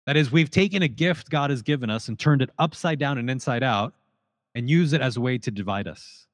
That 0.08 0.17
is, 0.17 0.32
we've 0.32 0.50
taken 0.50 0.82
a 0.82 0.88
gift 0.88 1.29
God 1.29 1.51
has 1.51 1.62
given 1.62 1.91
us 1.91 2.08
and 2.08 2.17
turned 2.17 2.41
it 2.41 2.50
upside 2.58 2.98
down 2.98 3.20
and 3.20 3.29
inside 3.29 3.62
out 3.62 3.94
and 4.56 4.67
use 4.67 4.91
it 4.94 5.01
as 5.01 5.17
a 5.17 5.22
way 5.22 5.38
to 5.38 5.51
divide 5.51 5.88
us. 5.88 6.25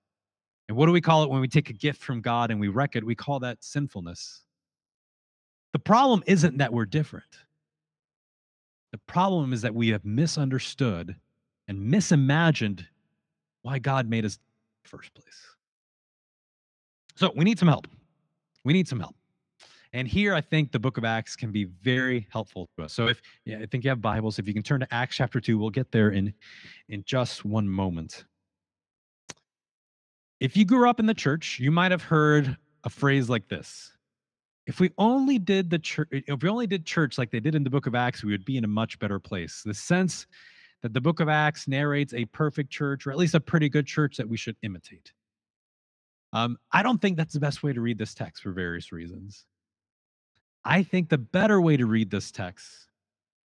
And 0.70 0.78
what 0.78 0.86
do 0.86 0.94
we 0.94 1.02
call 1.02 1.24
it 1.24 1.30
when 1.30 1.42
we 1.42 1.50
take 1.50 1.70
a 1.70 1.74
gift 1.74 2.02
from 2.02 2.22
God 2.22 2.52
and 2.52 2.60
we 2.60 2.70
wreck 2.70 2.96
it? 2.96 3.06
We 3.06 3.16
call 3.16 3.40
that 3.42 3.62
sinfulness. 3.62 4.44
The 5.74 5.80
problem 5.80 6.24
isn't 6.26 6.60
that 6.60 6.72
we're 6.72 6.86
different. 6.86 7.26
The 8.94 9.00
problem 9.00 9.52
is 9.52 9.62
that 9.64 9.76
we 9.76 9.90
have 9.90 10.06
misunderstood 10.06 11.18
and 11.68 11.94
misimagined 11.94 12.86
why 13.64 13.80
God 13.80 14.08
made 14.08 14.26
us 14.26 14.38
first 14.84 15.14
place. 15.14 15.42
So 17.16 17.32
we 17.36 17.44
need 17.44 17.58
some 17.58 17.68
help. 17.68 17.88
We 18.64 18.74
need 18.74 18.88
some 18.88 19.00
help. 19.00 19.16
And 19.94 20.08
here 20.08 20.34
I 20.34 20.42
think 20.42 20.72
the 20.72 20.80
book 20.80 20.98
of 20.98 21.06
Acts 21.06 21.36
can 21.36 21.52
be 21.52 21.66
very 21.66 22.28
helpful 22.32 22.68
to 22.78 22.86
us. 22.86 22.94
So 22.94 23.08
if 23.08 23.22
yeah, 23.46 23.60
I 23.60 23.66
think 23.68 23.84
you 23.84 23.90
have 23.90 24.02
Bibles, 24.02 24.40
if 24.40 24.48
you 24.48 24.54
can 24.54 24.64
turn 24.64 24.80
to 24.80 24.94
Acts 24.94 25.16
chapter 25.16 25.40
2, 25.40 25.58
we'll 25.58 25.70
get 25.70 25.92
there 25.92 26.10
in 26.10 26.34
in 26.90 27.04
just 27.06 27.46
one 27.46 27.68
moment. 27.68 28.26
If 30.40 30.58
you 30.58 30.66
grew 30.66 30.90
up 30.90 31.00
in 31.00 31.06
the 31.06 31.14
church, 31.14 31.60
you 31.60 31.72
might 31.72 31.92
have 31.92 32.02
heard 32.02 32.58
a 32.84 32.90
phrase 32.90 33.30
like 33.30 33.48
this. 33.48 33.92
If 34.66 34.80
we 34.80 34.92
only 34.98 35.38
did 35.38 35.70
the 35.70 35.80
church 35.80 36.08
if 36.12 36.42
we 36.42 36.50
only 36.50 36.68
did 36.68 36.86
church 36.86 37.20
like 37.20 37.30
they 37.30 37.40
did 37.40 37.54
in 37.54 37.64
the 37.64 37.70
book 37.70 37.86
of 37.86 37.94
Acts, 37.94 38.24
we 38.24 38.32
would 38.32 38.46
be 38.46 38.58
in 38.58 38.64
a 38.64 38.68
much 38.68 38.98
better 38.98 39.20
place. 39.20 39.62
The 39.64 39.76
sense 39.76 40.26
that 40.84 40.94
the 40.94 41.02
book 41.02 41.22
of 41.22 41.30
Acts 41.30 41.68
narrates 41.68 42.14
a 42.14 42.26
perfect 42.26 42.70
church, 42.70 43.08
or 43.08 43.12
at 43.12 43.18
least 43.18 43.34
a 43.34 43.40
pretty 43.40 43.70
good 43.70 43.88
church 43.88 44.18
that 44.18 44.30
we 44.30 44.38
should 44.38 44.58
imitate. 44.62 45.14
Um, 46.34 46.58
I 46.72 46.84
don't 46.84 47.02
think 47.02 47.16
that's 47.18 47.34
the 47.34 47.40
best 47.40 47.64
way 47.64 47.74
to 47.74 47.82
read 47.82 47.98
this 47.98 48.14
text 48.14 48.44
for 48.44 48.52
various 48.52 48.92
reasons. 48.92 49.46
I 50.66 50.84
think 50.84 51.10
the 51.10 51.18
better 51.18 51.62
way 51.62 51.78
to 51.78 51.86
read 51.86 52.12
this 52.12 52.32
text 52.32 52.90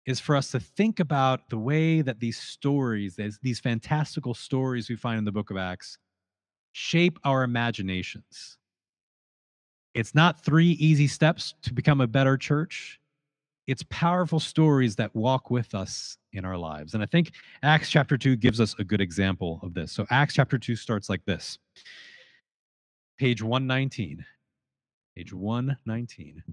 is 0.05 0.19
for 0.19 0.35
us 0.35 0.51
to 0.51 0.59
think 0.59 0.99
about 0.99 1.49
the 1.49 1.57
way 1.57 2.01
that 2.01 2.19
these 2.19 2.37
stories, 2.37 3.15
these, 3.15 3.39
these 3.43 3.59
fantastical 3.59 4.33
stories 4.33 4.89
we 4.89 4.95
find 4.95 5.19
in 5.19 5.25
the 5.25 5.31
book 5.31 5.51
of 5.51 5.57
Acts, 5.57 5.97
shape 6.71 7.19
our 7.23 7.43
imaginations. 7.43 8.57
It's 9.93 10.15
not 10.15 10.43
three 10.43 10.71
easy 10.71 11.07
steps 11.07 11.55
to 11.63 11.73
become 11.73 12.01
a 12.01 12.07
better 12.07 12.37
church 12.37 12.99
it's 13.67 13.83
powerful 13.89 14.39
stories 14.39 14.95
that 14.95 15.13
walk 15.13 15.51
with 15.51 15.75
us 15.75 16.17
in 16.31 16.45
our 16.45 16.57
lives. 16.57 16.93
And 16.93 17.03
I 17.03 17.05
think 17.05 17.33
Acts 17.63 17.89
chapter 17.89 18.17
2 18.17 18.37
gives 18.37 18.61
us 18.61 18.73
a 18.79 18.83
good 18.83 19.01
example 19.01 19.59
of 19.61 19.73
this. 19.73 19.91
So 19.91 20.05
Acts 20.09 20.33
chapter 20.33 20.57
2 20.57 20.75
starts 20.75 21.09
like 21.09 21.23
this 21.25 21.59
page 23.19 23.43
119. 23.43 24.25
Page 25.15 25.33
119. 25.33 26.43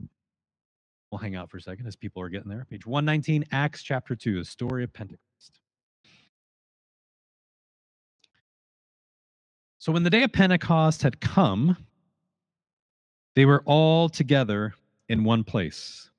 We'll 1.11 1.18
hang 1.18 1.37
out 1.37 1.50
for 1.50 1.59
a 1.59 1.61
second 1.61 1.87
as 1.87 1.94
people 1.94 2.21
are 2.23 2.28
getting 2.28 2.49
there. 2.49 2.66
Page 2.68 2.87
119, 2.87 3.44
Acts 3.52 3.83
chapter 3.83 4.16
2, 4.16 4.38
the 4.38 4.44
story 4.44 4.83
of 4.83 4.92
Pentecost. 4.92 5.61
So 9.78 9.92
when 9.92 10.02
the 10.02 10.11
day 10.11 10.23
of 10.23 10.33
Pentecost 10.33 11.02
had 11.02 11.21
come, 11.21 11.76
they 13.37 13.44
were 13.44 13.62
all 13.66 14.09
together 14.09 14.75
in 15.09 15.23
one 15.23 15.44
place. 15.44 16.11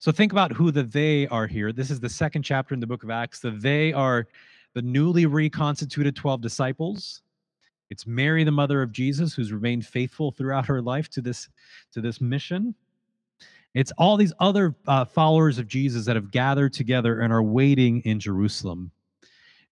So 0.00 0.10
think 0.10 0.32
about 0.32 0.52
who 0.52 0.70
the 0.70 0.82
they 0.82 1.26
are 1.28 1.46
here. 1.46 1.72
This 1.72 1.90
is 1.90 2.00
the 2.00 2.08
second 2.08 2.42
chapter 2.42 2.72
in 2.72 2.80
the 2.80 2.86
book 2.86 3.04
of 3.04 3.10
Acts. 3.10 3.40
The 3.40 3.50
they 3.50 3.92
are 3.92 4.26
the 4.72 4.80
newly 4.80 5.26
reconstituted 5.26 6.16
12 6.16 6.40
disciples. 6.40 7.20
It's 7.90 8.06
Mary, 8.06 8.42
the 8.42 8.50
mother 8.50 8.80
of 8.80 8.92
Jesus, 8.92 9.34
who's 9.34 9.52
remained 9.52 9.84
faithful 9.84 10.32
throughout 10.32 10.64
her 10.66 10.80
life 10.80 11.10
to 11.10 11.20
this, 11.20 11.50
to 11.92 12.00
this 12.00 12.18
mission. 12.18 12.74
It's 13.74 13.92
all 13.98 14.16
these 14.16 14.32
other 14.40 14.74
uh, 14.86 15.04
followers 15.04 15.58
of 15.58 15.68
Jesus 15.68 16.06
that 16.06 16.16
have 16.16 16.30
gathered 16.30 16.72
together 16.72 17.20
and 17.20 17.30
are 17.30 17.42
waiting 17.42 18.00
in 18.02 18.18
Jerusalem. 18.18 18.90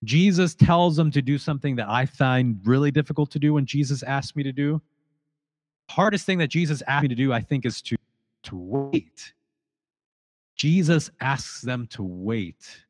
Jesus 0.04 0.54
tells 0.54 0.96
them 0.96 1.10
to 1.10 1.22
do 1.22 1.38
something 1.38 1.74
that 1.76 1.88
I 1.88 2.04
find 2.04 2.60
really 2.64 2.90
difficult 2.90 3.30
to 3.30 3.38
do 3.38 3.54
when 3.54 3.64
Jesus 3.64 4.02
asked 4.02 4.36
me 4.36 4.42
to 4.42 4.52
do. 4.52 4.82
Hardest 5.88 6.26
thing 6.26 6.38
that 6.38 6.48
Jesus 6.48 6.82
asked 6.86 7.02
me 7.02 7.08
to 7.08 7.14
do, 7.14 7.32
I 7.32 7.40
think, 7.40 7.64
is 7.64 7.80
to, 7.82 7.96
to 8.42 8.56
wait. 8.56 9.32
Jesus 10.58 11.10
asks 11.20 11.62
them 11.62 11.86
to 11.92 12.02
wait. 12.02 12.84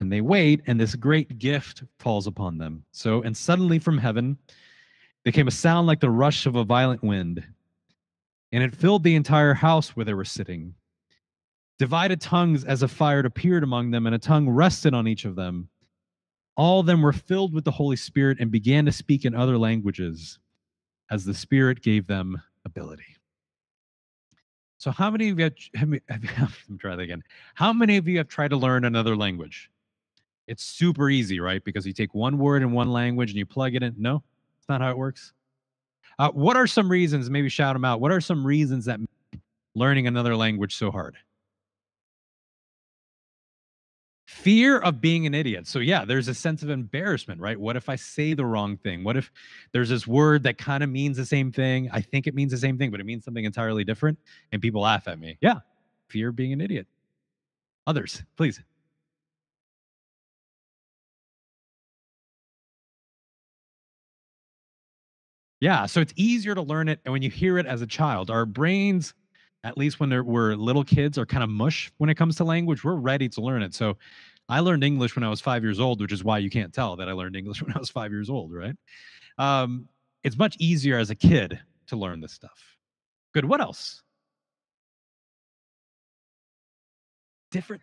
And 0.00 0.10
they 0.10 0.22
wait, 0.22 0.62
and 0.66 0.80
this 0.80 0.94
great 0.94 1.38
gift 1.38 1.84
falls 1.98 2.26
upon 2.26 2.56
them. 2.56 2.84
So, 2.90 3.22
and 3.22 3.36
suddenly 3.36 3.78
from 3.78 3.98
heaven 3.98 4.38
there 5.22 5.32
came 5.32 5.46
a 5.46 5.52
sound 5.52 5.86
like 5.86 6.00
the 6.00 6.10
rush 6.10 6.46
of 6.46 6.56
a 6.56 6.64
violent 6.64 7.02
wind, 7.02 7.44
and 8.52 8.62
it 8.62 8.74
filled 8.74 9.04
the 9.04 9.14
entire 9.14 9.52
house 9.52 9.90
where 9.90 10.04
they 10.04 10.14
were 10.14 10.24
sitting. 10.24 10.74
Divided 11.78 12.20
tongues 12.20 12.64
as 12.64 12.82
a 12.82 12.88
fire 12.88 13.20
appeared 13.20 13.62
among 13.62 13.90
them, 13.90 14.06
and 14.06 14.14
a 14.14 14.18
tongue 14.18 14.48
rested 14.48 14.94
on 14.94 15.06
each 15.06 15.26
of 15.26 15.36
them. 15.36 15.68
All 16.56 16.80
of 16.80 16.86
them 16.86 17.02
were 17.02 17.12
filled 17.12 17.52
with 17.52 17.64
the 17.64 17.70
Holy 17.70 17.96
Spirit 17.96 18.38
and 18.40 18.50
began 18.50 18.86
to 18.86 18.92
speak 18.92 19.26
in 19.26 19.34
other 19.34 19.58
languages 19.58 20.38
as 21.10 21.24
the 21.24 21.34
Spirit 21.34 21.82
gave 21.82 22.06
them 22.06 22.40
ability. 22.64 23.09
So, 24.80 24.90
how 24.90 25.10
many 25.10 25.28
of 25.28 25.38
you 25.38 25.44
have, 25.44 25.54
have, 26.08 26.24
have, 26.24 26.58
let 26.62 26.70
me 26.70 26.78
try 26.78 26.96
that 26.96 27.02
again. 27.02 27.22
How 27.54 27.70
many 27.70 27.98
of 27.98 28.08
you 28.08 28.16
have 28.16 28.28
tried 28.28 28.48
to 28.48 28.56
learn 28.56 28.86
another 28.86 29.14
language? 29.14 29.70
It's 30.46 30.64
super 30.64 31.10
easy, 31.10 31.38
right? 31.38 31.62
Because 31.62 31.86
you 31.86 31.92
take 31.92 32.14
one 32.14 32.38
word 32.38 32.62
in 32.62 32.72
one 32.72 32.90
language 32.90 33.28
and 33.28 33.38
you 33.38 33.44
plug 33.44 33.74
it 33.74 33.82
in. 33.82 33.94
No, 33.98 34.22
it's 34.58 34.68
not 34.70 34.80
how 34.80 34.90
it 34.90 34.96
works. 34.96 35.34
Uh, 36.18 36.30
what 36.30 36.56
are 36.56 36.66
some 36.66 36.90
reasons? 36.90 37.28
Maybe 37.28 37.50
shout 37.50 37.74
them 37.74 37.84
out. 37.84 38.00
What 38.00 38.10
are 38.10 38.22
some 38.22 38.44
reasons 38.44 38.86
that 38.86 39.00
learning 39.74 40.06
another 40.06 40.34
language 40.34 40.74
so 40.74 40.90
hard? 40.90 41.14
Fear 44.30 44.78
of 44.78 45.00
being 45.00 45.26
an 45.26 45.34
idiot. 45.34 45.66
So 45.66 45.80
yeah, 45.80 46.04
there's 46.04 46.28
a 46.28 46.34
sense 46.34 46.62
of 46.62 46.70
embarrassment, 46.70 47.40
right? 47.40 47.58
What 47.58 47.76
if 47.76 47.88
I 47.88 47.96
say 47.96 48.32
the 48.32 48.46
wrong 48.46 48.76
thing? 48.76 49.02
What 49.02 49.16
if 49.16 49.30
there's 49.72 49.88
this 49.88 50.06
word 50.06 50.44
that 50.44 50.56
kind 50.56 50.84
of 50.84 50.88
means 50.88 51.16
the 51.16 51.26
same 51.26 51.50
thing? 51.50 51.90
I 51.92 52.00
think 52.00 52.28
it 52.28 52.34
means 52.34 52.52
the 52.52 52.58
same 52.58 52.78
thing, 52.78 52.92
but 52.92 53.00
it 53.00 53.06
means 53.06 53.24
something 53.24 53.44
entirely 53.44 53.82
different 53.82 54.18
and 54.52 54.62
people 54.62 54.82
laugh 54.82 55.08
at 55.08 55.18
me. 55.18 55.36
Yeah, 55.40 55.56
fear 56.08 56.28
of 56.28 56.36
being 56.36 56.52
an 56.52 56.60
idiot. 56.60 56.86
Others, 57.88 58.22
please. 58.36 58.62
Yeah, 65.60 65.86
so 65.86 66.00
it's 66.00 66.14
easier 66.16 66.54
to 66.54 66.62
learn 66.62 66.88
it 66.88 67.00
and 67.04 67.12
when 67.12 67.22
you 67.22 67.30
hear 67.30 67.58
it 67.58 67.66
as 67.66 67.82
a 67.82 67.86
child. 67.86 68.30
Our 68.30 68.46
brains 68.46 69.12
at 69.64 69.76
least 69.76 70.00
when 70.00 70.10
we're 70.24 70.54
little 70.54 70.84
kids 70.84 71.18
are 71.18 71.26
kind 71.26 71.44
of 71.44 71.50
mush 71.50 71.92
when 71.98 72.10
it 72.10 72.14
comes 72.14 72.36
to 72.36 72.44
language 72.44 72.82
we're 72.84 72.94
ready 72.94 73.28
to 73.28 73.40
learn 73.40 73.62
it. 73.62 73.74
So 73.74 73.96
i 74.48 74.58
learned 74.60 74.82
english 74.82 75.14
when 75.14 75.22
i 75.22 75.28
was 75.28 75.40
five 75.40 75.62
years 75.62 75.78
old 75.78 76.00
which 76.00 76.12
is 76.12 76.24
why 76.24 76.38
you 76.38 76.50
can't 76.50 76.72
tell 76.72 76.96
that 76.96 77.08
i 77.08 77.12
learned 77.12 77.36
english 77.36 77.62
when 77.62 77.72
i 77.74 77.78
was 77.78 77.90
five 77.90 78.10
years 78.10 78.30
old 78.30 78.52
right? 78.52 78.74
Um, 79.38 79.88
it's 80.22 80.36
much 80.36 80.56
easier 80.58 80.98
as 80.98 81.10
a 81.10 81.14
kid 81.14 81.58
to 81.86 81.96
learn 81.96 82.20
this 82.20 82.32
stuff. 82.32 82.76
Good 83.32 83.44
what 83.44 83.60
else? 83.60 84.02
Different 87.50 87.82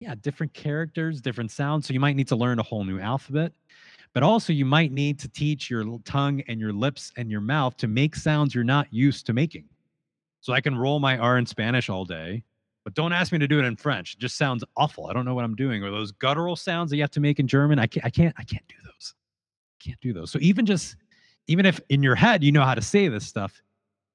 yeah 0.00 0.14
different 0.22 0.52
characters 0.54 1.20
different 1.20 1.50
sounds 1.50 1.86
so 1.86 1.92
you 1.94 2.00
might 2.00 2.16
need 2.16 2.28
to 2.28 2.36
learn 2.36 2.58
a 2.58 2.62
whole 2.62 2.84
new 2.84 2.98
alphabet 2.98 3.52
but 4.12 4.22
also 4.22 4.52
you 4.52 4.64
might 4.64 4.92
need 4.92 5.18
to 5.18 5.28
teach 5.28 5.70
your 5.70 5.98
tongue 6.04 6.42
and 6.48 6.58
your 6.58 6.72
lips 6.72 7.12
and 7.16 7.30
your 7.30 7.40
mouth 7.40 7.76
to 7.76 7.86
make 7.86 8.16
sounds 8.16 8.54
you're 8.54 8.64
not 8.64 8.92
used 8.92 9.26
to 9.26 9.32
making 9.32 9.64
so 10.40 10.52
I 10.52 10.60
can 10.60 10.76
roll 10.76 11.00
my 11.00 11.18
R 11.18 11.38
in 11.38 11.46
Spanish 11.46 11.88
all 11.88 12.04
day, 12.04 12.44
but 12.84 12.94
don't 12.94 13.12
ask 13.12 13.32
me 13.32 13.38
to 13.38 13.48
do 13.48 13.58
it 13.58 13.64
in 13.64 13.76
French. 13.76 14.14
It 14.14 14.20
just 14.20 14.36
sounds 14.36 14.64
awful. 14.76 15.06
I 15.06 15.12
don't 15.12 15.24
know 15.24 15.34
what 15.34 15.44
I'm 15.44 15.54
doing. 15.54 15.82
Or 15.82 15.90
those 15.90 16.12
guttural 16.12 16.56
sounds 16.56 16.90
that 16.90 16.96
you 16.96 17.02
have 17.02 17.10
to 17.12 17.20
make 17.20 17.38
in 17.38 17.46
German. 17.46 17.78
I 17.78 17.86
can't, 17.86 18.06
I 18.06 18.10
can't, 18.10 18.34
I 18.38 18.44
can't 18.44 18.66
do 18.68 18.76
those. 18.84 19.14
I 19.14 19.84
Can't 19.84 20.00
do 20.00 20.12
those. 20.12 20.30
So 20.30 20.38
even 20.40 20.66
just, 20.66 20.96
even 21.46 21.66
if 21.66 21.80
in 21.88 22.02
your 22.02 22.14
head 22.14 22.42
you 22.42 22.52
know 22.52 22.64
how 22.64 22.74
to 22.74 22.82
say 22.82 23.08
this 23.08 23.26
stuff, 23.26 23.60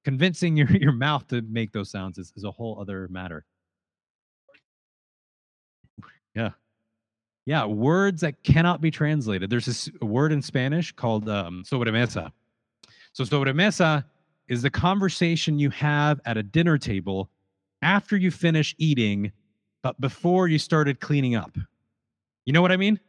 convincing 0.03 0.57
your, 0.57 0.67
your 0.71 0.91
mouth 0.91 1.27
to 1.27 1.41
make 1.43 1.71
those 1.71 1.91
sounds 1.91 2.17
is, 2.17 2.33
is 2.35 2.43
a 2.43 2.51
whole 2.51 2.79
other 2.79 3.07
matter. 3.09 3.45
Yeah. 6.35 6.51
Yeah, 7.45 7.65
words 7.65 8.21
that 8.21 8.43
cannot 8.43 8.81
be 8.81 8.89
translated. 8.89 9.51
There's 9.51 9.65
this 9.65 9.89
word 10.01 10.31
in 10.31 10.41
Spanish 10.41 10.91
called 10.91 11.29
um, 11.29 11.63
sobremesa. 11.63 12.31
So 13.13 13.23
sobremesa 13.23 14.03
is 14.47 14.61
the 14.61 14.69
conversation 14.69 15.59
you 15.59 15.69
have 15.71 16.19
at 16.25 16.37
a 16.37 16.43
dinner 16.43 16.77
table 16.77 17.29
after 17.81 18.17
you 18.17 18.31
finish 18.31 18.75
eating, 18.77 19.31
but 19.81 19.99
before 19.99 20.47
you 20.47 20.57
started 20.57 20.99
cleaning 20.99 21.35
up. 21.35 21.57
You 22.45 22.53
know 22.53 22.61
what 22.61 22.71
I 22.71 22.77
mean? 22.77 22.99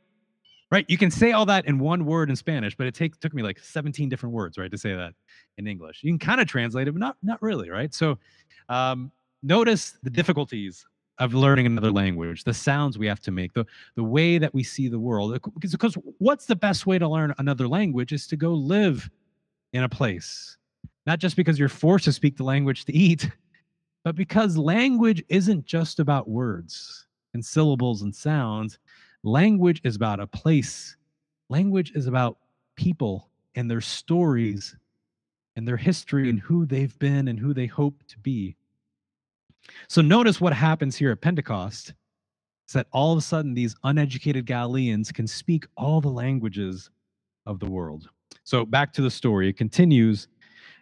Right? 0.70 0.84
You 0.88 0.98
can 0.98 1.10
say 1.10 1.32
all 1.32 1.46
that 1.46 1.66
in 1.66 1.78
one 1.78 2.04
word 2.04 2.28
in 2.28 2.36
Spanish, 2.36 2.76
but 2.76 2.86
it 2.86 2.94
take, 2.94 3.20
took 3.20 3.32
me 3.32 3.42
like 3.42 3.58
17 3.58 4.08
different 4.08 4.34
words, 4.34 4.58
right, 4.58 4.70
to 4.70 4.78
say 4.78 4.94
that 4.94 5.14
in 5.58 5.66
English. 5.66 6.00
You 6.02 6.10
can 6.10 6.18
kind 6.18 6.40
of 6.40 6.48
translate 6.48 6.88
it, 6.88 6.92
but 6.92 7.00
not 7.00 7.16
not 7.22 7.40
really, 7.40 7.70
right? 7.70 7.94
So 7.94 8.18
um, 8.68 9.12
notice 9.42 9.96
the 10.02 10.10
difficulties 10.10 10.84
of 11.18 11.34
learning 11.34 11.66
another 11.66 11.92
language, 11.92 12.44
the 12.44 12.52
sounds 12.52 12.98
we 12.98 13.06
have 13.06 13.20
to 13.20 13.30
make, 13.30 13.52
the 13.52 13.64
the 13.94 14.02
way 14.02 14.38
that 14.38 14.52
we 14.52 14.64
see 14.64 14.88
the 14.88 14.98
world. 14.98 15.32
Because, 15.54 15.70
because 15.72 15.96
what's 16.18 16.46
the 16.46 16.56
best 16.56 16.84
way 16.84 16.98
to 16.98 17.08
learn 17.08 17.32
another 17.38 17.68
language 17.68 18.12
is 18.12 18.26
to 18.26 18.36
go 18.36 18.52
live 18.52 19.08
in 19.72 19.84
a 19.84 19.88
place 19.88 20.56
not 21.06 21.18
just 21.18 21.36
because 21.36 21.58
you're 21.58 21.68
forced 21.68 22.04
to 22.06 22.12
speak 22.12 22.36
the 22.36 22.44
language 22.44 22.84
to 22.84 22.94
eat, 22.94 23.30
but 24.04 24.16
because 24.16 24.56
language 24.56 25.24
isn't 25.28 25.64
just 25.64 26.00
about 26.00 26.28
words 26.28 27.06
and 27.34 27.44
syllables 27.44 28.02
and 28.02 28.14
sounds. 28.14 28.78
Language 29.22 29.80
is 29.84 29.96
about 29.96 30.20
a 30.20 30.26
place, 30.26 30.96
language 31.48 31.92
is 31.94 32.06
about 32.06 32.38
people 32.76 33.30
and 33.54 33.70
their 33.70 33.80
stories 33.80 34.76
and 35.56 35.66
their 35.66 35.76
history 35.76 36.28
and 36.28 36.38
who 36.38 36.66
they've 36.66 36.98
been 36.98 37.28
and 37.28 37.38
who 37.38 37.54
they 37.54 37.66
hope 37.66 38.02
to 38.08 38.18
be. 38.18 38.56
So 39.88 40.02
notice 40.02 40.40
what 40.40 40.52
happens 40.52 40.96
here 40.96 41.10
at 41.10 41.20
Pentecost 41.20 41.94
is 42.68 42.72
that 42.74 42.86
all 42.92 43.12
of 43.12 43.18
a 43.18 43.22
sudden 43.22 43.54
these 43.54 43.74
uneducated 43.84 44.46
Galileans 44.46 45.10
can 45.10 45.26
speak 45.26 45.66
all 45.76 46.00
the 46.00 46.08
languages 46.08 46.90
of 47.46 47.58
the 47.58 47.70
world. 47.70 48.08
So 48.44 48.64
back 48.64 48.92
to 48.94 49.02
the 49.02 49.10
story. 49.10 49.48
It 49.48 49.56
continues 49.56 50.28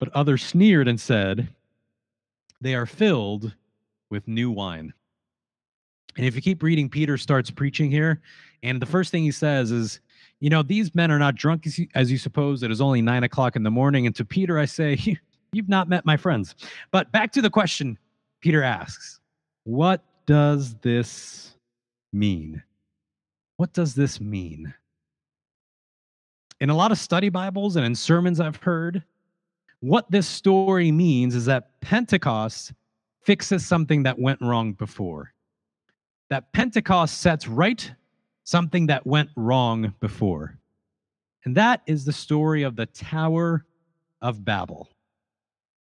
But 0.00 0.08
others 0.14 0.42
sneered 0.42 0.88
and 0.88 1.00
said, 1.00 1.50
They 2.60 2.74
are 2.74 2.86
filled 2.86 3.54
with 4.10 4.26
new 4.26 4.50
wine. 4.50 4.92
And 6.16 6.26
if 6.26 6.34
you 6.34 6.42
keep 6.42 6.62
reading, 6.62 6.88
Peter 6.88 7.16
starts 7.16 7.50
preaching 7.50 7.90
here. 7.90 8.20
And 8.62 8.82
the 8.82 8.86
first 8.86 9.12
thing 9.12 9.22
he 9.22 9.30
says 9.30 9.70
is, 9.70 10.00
You 10.40 10.50
know, 10.50 10.62
these 10.62 10.94
men 10.94 11.12
are 11.12 11.18
not 11.18 11.36
drunk 11.36 11.66
as 11.66 11.78
you, 11.78 11.86
as 11.94 12.10
you 12.10 12.18
suppose. 12.18 12.62
It 12.62 12.70
is 12.70 12.80
only 12.80 13.02
nine 13.02 13.22
o'clock 13.22 13.54
in 13.54 13.62
the 13.62 13.70
morning. 13.70 14.06
And 14.06 14.16
to 14.16 14.24
Peter, 14.24 14.58
I 14.58 14.64
say, 14.64 14.98
You've 15.52 15.68
not 15.68 15.88
met 15.88 16.06
my 16.06 16.16
friends. 16.16 16.54
But 16.90 17.12
back 17.12 17.32
to 17.32 17.42
the 17.42 17.50
question 17.50 17.98
Peter 18.40 18.62
asks 18.62 19.20
What 19.64 20.02
does 20.26 20.74
this 20.76 21.54
mean? 22.12 22.62
What 23.56 23.72
does 23.72 23.94
this 23.94 24.20
mean? 24.20 24.72
In 26.60 26.70
a 26.70 26.76
lot 26.76 26.92
of 26.92 26.98
study 26.98 27.30
Bibles 27.30 27.76
and 27.76 27.84
in 27.84 27.94
sermons 27.94 28.40
I've 28.40 28.56
heard, 28.56 29.02
what 29.80 30.10
this 30.10 30.28
story 30.28 30.92
means 30.92 31.34
is 31.34 31.46
that 31.46 31.80
Pentecost 31.80 32.72
fixes 33.22 33.66
something 33.66 34.02
that 34.04 34.18
went 34.18 34.40
wrong 34.40 34.72
before. 34.72 35.32
That 36.28 36.52
Pentecost 36.52 37.18
sets 37.18 37.48
right 37.48 37.92
something 38.44 38.86
that 38.86 39.06
went 39.06 39.30
wrong 39.36 39.94
before. 40.00 40.58
And 41.44 41.56
that 41.56 41.82
is 41.86 42.04
the 42.04 42.12
story 42.12 42.62
of 42.62 42.76
the 42.76 42.86
Tower 42.86 43.64
of 44.20 44.44
Babel. 44.44 44.90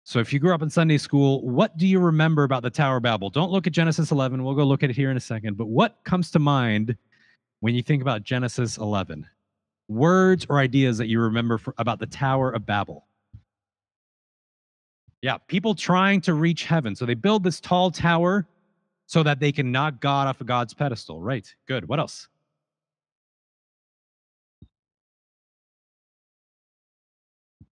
So 0.03 0.19
if 0.19 0.31
you 0.31 0.39
grew 0.39 0.53
up 0.53 0.61
in 0.61 0.69
Sunday 0.69 0.97
school, 0.97 1.47
what 1.47 1.77
do 1.77 1.87
you 1.87 1.99
remember 1.99 2.43
about 2.43 2.63
the 2.63 2.69
Tower 2.69 2.97
of 2.97 3.03
Babel? 3.03 3.29
Don't 3.29 3.51
look 3.51 3.67
at 3.67 3.73
Genesis 3.73 4.11
11. 4.11 4.43
We'll 4.43 4.55
go 4.55 4.63
look 4.63 4.83
at 4.83 4.89
it 4.89 4.95
here 4.95 5.11
in 5.11 5.17
a 5.17 5.21
second. 5.21 5.57
But 5.57 5.67
what 5.67 5.97
comes 6.03 6.31
to 6.31 6.39
mind 6.39 6.95
when 7.59 7.75
you 7.75 7.81
think 7.81 8.01
about 8.01 8.23
Genesis 8.23 8.77
11? 8.77 9.27
Words 9.87 10.45
or 10.49 10.59
ideas 10.59 10.97
that 10.97 11.07
you 11.07 11.19
remember 11.19 11.57
for, 11.57 11.73
about 11.77 11.99
the 11.99 12.07
Tower 12.07 12.51
of 12.51 12.65
Babel? 12.65 13.05
Yeah, 15.25 15.39
people 15.47 15.73
trying 15.73 16.21
to 16.21 16.35
reach 16.35 16.65
heaven. 16.65 16.95
So 16.95 17.03
they 17.07 17.15
build 17.15 17.43
this 17.43 17.59
tall 17.59 17.89
tower 17.89 18.45
so 19.07 19.23
that 19.23 19.39
they 19.39 19.51
can 19.51 19.71
knock 19.71 19.99
God 19.99 20.27
off 20.27 20.39
of 20.39 20.45
God's 20.45 20.75
pedestal. 20.75 21.19
Right. 21.19 21.51
Good. 21.67 21.87
What 21.87 21.97
else? 21.97 22.27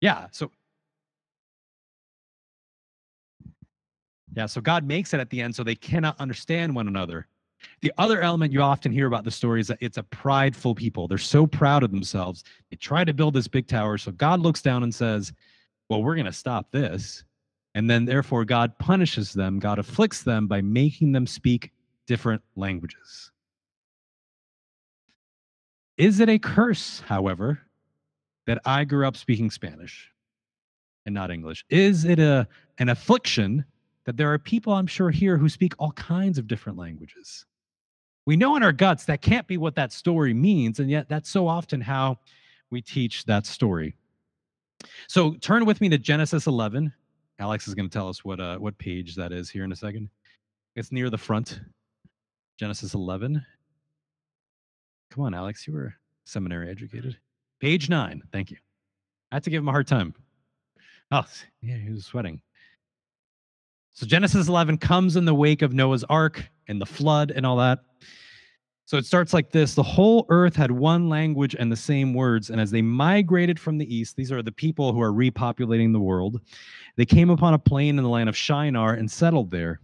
Yeah. 0.01 0.29
So 0.31 0.49
Yeah, 4.35 4.47
so 4.47 4.59
God 4.59 4.83
makes 4.83 5.13
it 5.13 5.19
at 5.19 5.29
the 5.29 5.39
end 5.39 5.55
so 5.55 5.63
they 5.63 5.75
cannot 5.75 6.19
understand 6.19 6.73
one 6.73 6.87
another. 6.87 7.27
The 7.81 7.93
other 7.99 8.21
element 8.23 8.51
you 8.51 8.63
often 8.63 8.91
hear 8.91 9.05
about 9.05 9.25
the 9.25 9.29
story 9.29 9.61
is 9.61 9.67
that 9.67 9.77
it's 9.79 9.97
a 9.97 10.03
prideful 10.03 10.73
people. 10.73 11.07
They're 11.07 11.19
so 11.19 11.45
proud 11.45 11.83
of 11.83 11.91
themselves. 11.91 12.45
They 12.71 12.77
try 12.77 13.03
to 13.03 13.13
build 13.13 13.35
this 13.35 13.47
big 13.47 13.67
tower. 13.67 13.99
So 13.99 14.11
God 14.11 14.39
looks 14.39 14.63
down 14.63 14.81
and 14.81 14.95
says, 14.95 15.31
Well, 15.87 16.01
we're 16.01 16.15
going 16.15 16.25
to 16.25 16.33
stop 16.33 16.71
this. 16.71 17.23
And 17.75 17.89
then, 17.89 18.05
therefore, 18.05 18.45
God 18.45 18.77
punishes 18.77 19.33
them. 19.33 19.59
God 19.59 19.79
afflicts 19.79 20.23
them 20.23 20.47
by 20.47 20.62
making 20.62 21.12
them 21.12 21.25
speak 21.25 21.71
different 22.05 22.41
languages. 22.55 23.31
Is 25.97 26.19
it 26.19 26.29
a 26.29 26.38
curse, 26.39 27.01
however, 27.01 27.62
that 28.45 28.59
I 28.65 28.83
grew 28.83 29.07
up 29.07 29.17
speaking 29.17 29.49
Spanish 29.49 30.12
and 31.05 31.15
not 31.15 31.31
English? 31.31 31.65
Is 31.69 32.05
it 32.05 32.19
a, 32.19 32.47
an 32.77 32.89
affliction 32.89 33.65
that 34.05 34.17
there 34.17 34.31
are 34.31 34.39
people 34.39 34.73
I'm 34.73 34.88
sure 34.88 35.09
here 35.09 35.38
who 35.38 35.49
speak 35.49 35.73
all 35.79 35.91
kinds 35.93 36.38
of 36.38 36.47
different 36.47 36.77
languages. 36.77 37.45
We 38.25 38.36
know 38.36 38.55
in 38.55 38.63
our 38.63 38.71
guts 38.71 39.05
that 39.05 39.21
can't 39.21 39.47
be 39.47 39.57
what 39.57 39.75
that 39.75 39.91
story 39.91 40.33
means, 40.33 40.79
and 40.79 40.89
yet 40.89 41.09
that's 41.09 41.29
so 41.29 41.47
often 41.47 41.81
how 41.81 42.19
we 42.69 42.81
teach 42.81 43.25
that 43.25 43.45
story. 43.45 43.95
So 45.07 45.36
turn 45.36 45.65
with 45.65 45.81
me 45.81 45.89
to 45.89 45.97
Genesis 45.97 46.47
11. 46.47 46.93
Alex 47.43 47.67
is 47.67 47.73
going 47.73 47.89
to 47.89 47.93
tell 47.93 48.08
us 48.08 48.23
what 48.23 48.39
uh, 48.39 48.58
what 48.58 48.77
page 48.77 49.15
that 49.15 49.34
is 49.34 49.49
here 49.49 49.65
in 49.65 49.73
a 49.73 49.75
second. 49.75 50.10
It's 50.77 50.93
near 50.93 51.10
the 51.10 51.17
front. 51.17 51.60
Genesis 52.58 52.93
11. 52.93 53.45
Come 55.12 55.25
on, 55.25 55.34
Alex, 55.34 55.67
you 55.67 55.73
were 55.73 55.93
seminary 56.23 56.69
educated. 56.69 57.17
Page 57.60 57.89
nine. 57.89 58.21
Thank 58.32 58.49
you. 58.49 58.56
I 59.29 59.36
had 59.36 59.43
to 59.43 59.49
give 59.49 59.62
him 59.62 59.67
a 59.67 59.71
hard 59.73 59.88
time. 59.88 60.13
Oh, 61.12 61.25
yeah, 61.62 61.75
he 61.75 61.89
was 61.89 62.06
sweating. 62.06 62.41
So 63.91 64.06
Genesis 64.06 64.47
11 64.47 64.77
comes 64.77 65.17
in 65.17 65.25
the 65.25 65.36
wake 65.36 65.63
of 65.63 65.73
Noah's 65.73 66.06
ark 66.06 66.49
and 66.69 66.79
the 66.79 66.86
flood 66.86 67.29
and 67.29 67.45
all 67.45 67.58
that. 67.58 67.79
So 68.86 68.98
it 68.98 69.06
starts 69.06 69.34
like 69.34 69.52
this 69.52 69.76
The 69.76 69.84
whole 69.84 70.26
earth 70.30 70.56
had 70.56 70.72
one 70.72 71.10
language 71.10 71.56
and 71.58 71.72
the 71.72 71.76
same 71.76 72.13
words. 72.13 72.50
And 72.50 72.60
as 72.60 72.72
they 72.72 72.82
migrated 72.82 73.60
from 73.60 73.78
the 73.78 73.96
east, 73.96 74.15
these 74.15 74.32
are 74.32 74.41
the 74.41 74.52
people 74.52 74.93
who 74.93 75.02
are 75.02 75.12
repopulating 75.12 75.93
the 75.93 76.00
world, 76.00 76.41
they 76.96 77.06
came 77.06 77.30
upon 77.30 77.54
a 77.54 77.60
plain 77.60 77.98
in 77.98 78.04
the 78.04 78.10
land 78.10 78.30
of 78.30 78.38
Shinar 78.38 78.93
and 78.93 79.10
settled 79.10 79.52
there. 79.52 79.80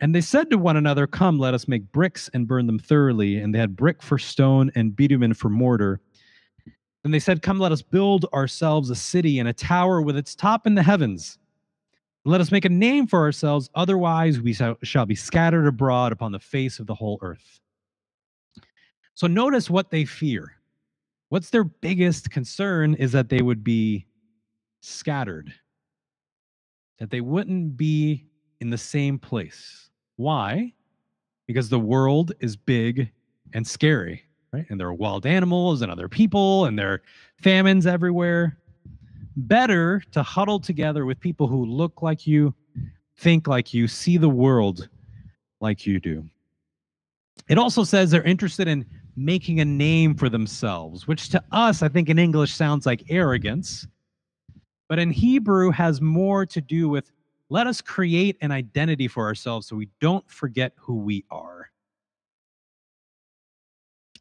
And 0.00 0.14
they 0.14 0.20
said 0.20 0.50
to 0.50 0.58
one 0.58 0.76
another, 0.76 1.06
Come, 1.06 1.38
let 1.38 1.54
us 1.54 1.68
make 1.68 1.92
bricks 1.92 2.28
and 2.34 2.48
burn 2.48 2.66
them 2.66 2.78
thoroughly. 2.78 3.36
And 3.36 3.54
they 3.54 3.58
had 3.58 3.76
brick 3.76 4.02
for 4.02 4.18
stone 4.18 4.70
and 4.74 4.94
bitumen 4.94 5.34
for 5.34 5.48
mortar. 5.48 6.00
And 7.04 7.14
they 7.14 7.20
said, 7.20 7.42
Come, 7.42 7.58
let 7.58 7.72
us 7.72 7.82
build 7.82 8.26
ourselves 8.34 8.90
a 8.90 8.94
city 8.94 9.38
and 9.38 9.48
a 9.48 9.52
tower 9.52 10.02
with 10.02 10.16
its 10.16 10.34
top 10.34 10.66
in 10.66 10.74
the 10.74 10.82
heavens 10.82 11.38
let 12.24 12.40
us 12.40 12.50
make 12.50 12.64
a 12.64 12.70
name 12.70 13.06
for 13.06 13.20
ourselves, 13.20 13.68
otherwise 13.74 14.40
we 14.40 14.54
shall 14.54 15.06
be 15.06 15.14
scattered 15.14 15.66
abroad 15.66 16.12
upon 16.12 16.32
the 16.32 16.38
face 16.38 16.78
of 16.78 16.86
the 16.86 16.94
whole 16.94 17.18
earth. 17.20 17.60
So 19.14 19.26
notice 19.26 19.70
what 19.70 19.90
they 19.90 20.04
fear. 20.04 20.56
What's 21.28 21.50
their 21.50 21.64
biggest 21.64 22.30
concern 22.30 22.94
is 22.94 23.12
that 23.12 23.28
they 23.28 23.42
would 23.42 23.64
be 23.64 24.06
scattered, 24.80 25.52
that 26.98 27.10
they 27.10 27.20
wouldn't 27.20 27.76
be 27.76 28.26
in 28.60 28.70
the 28.70 28.78
same 28.78 29.18
place. 29.18 29.90
Why? 30.16 30.72
Because 31.46 31.68
the 31.68 31.78
world 31.78 32.32
is 32.40 32.56
big 32.56 33.10
and 33.52 33.66
scary, 33.66 34.24
right? 34.52 34.66
And 34.68 34.78
there 34.78 34.88
are 34.88 34.94
wild 34.94 35.26
animals 35.26 35.82
and 35.82 35.90
other 35.90 36.08
people, 36.08 36.66
and 36.66 36.78
there 36.78 36.92
are 36.92 37.02
famines 37.42 37.86
everywhere 37.86 38.58
better 39.36 40.00
to 40.12 40.22
huddle 40.22 40.60
together 40.60 41.04
with 41.04 41.18
people 41.20 41.46
who 41.46 41.64
look 41.64 42.02
like 42.02 42.26
you, 42.26 42.54
think 43.16 43.48
like 43.48 43.74
you, 43.74 43.88
see 43.88 44.16
the 44.16 44.28
world 44.28 44.88
like 45.60 45.86
you 45.86 45.98
do. 46.00 46.24
It 47.48 47.58
also 47.58 47.84
says 47.84 48.10
they're 48.10 48.22
interested 48.22 48.68
in 48.68 48.86
making 49.16 49.60
a 49.60 49.64
name 49.64 50.14
for 50.14 50.28
themselves, 50.28 51.06
which 51.06 51.28
to 51.30 51.42
us, 51.52 51.82
I 51.82 51.88
think 51.88 52.08
in 52.08 52.18
English 52.18 52.54
sounds 52.54 52.86
like 52.86 53.04
arrogance. 53.10 53.86
But 54.88 54.98
in 54.98 55.10
Hebrew 55.10 55.70
has 55.70 56.00
more 56.00 56.44
to 56.46 56.60
do 56.60 56.88
with 56.88 57.10
let 57.50 57.66
us 57.66 57.80
create 57.80 58.36
an 58.40 58.50
identity 58.50 59.08
for 59.08 59.24
ourselves 59.24 59.66
so 59.66 59.76
we 59.76 59.88
don't 60.00 60.28
forget 60.30 60.72
who 60.76 60.96
we 60.96 61.24
are 61.30 61.70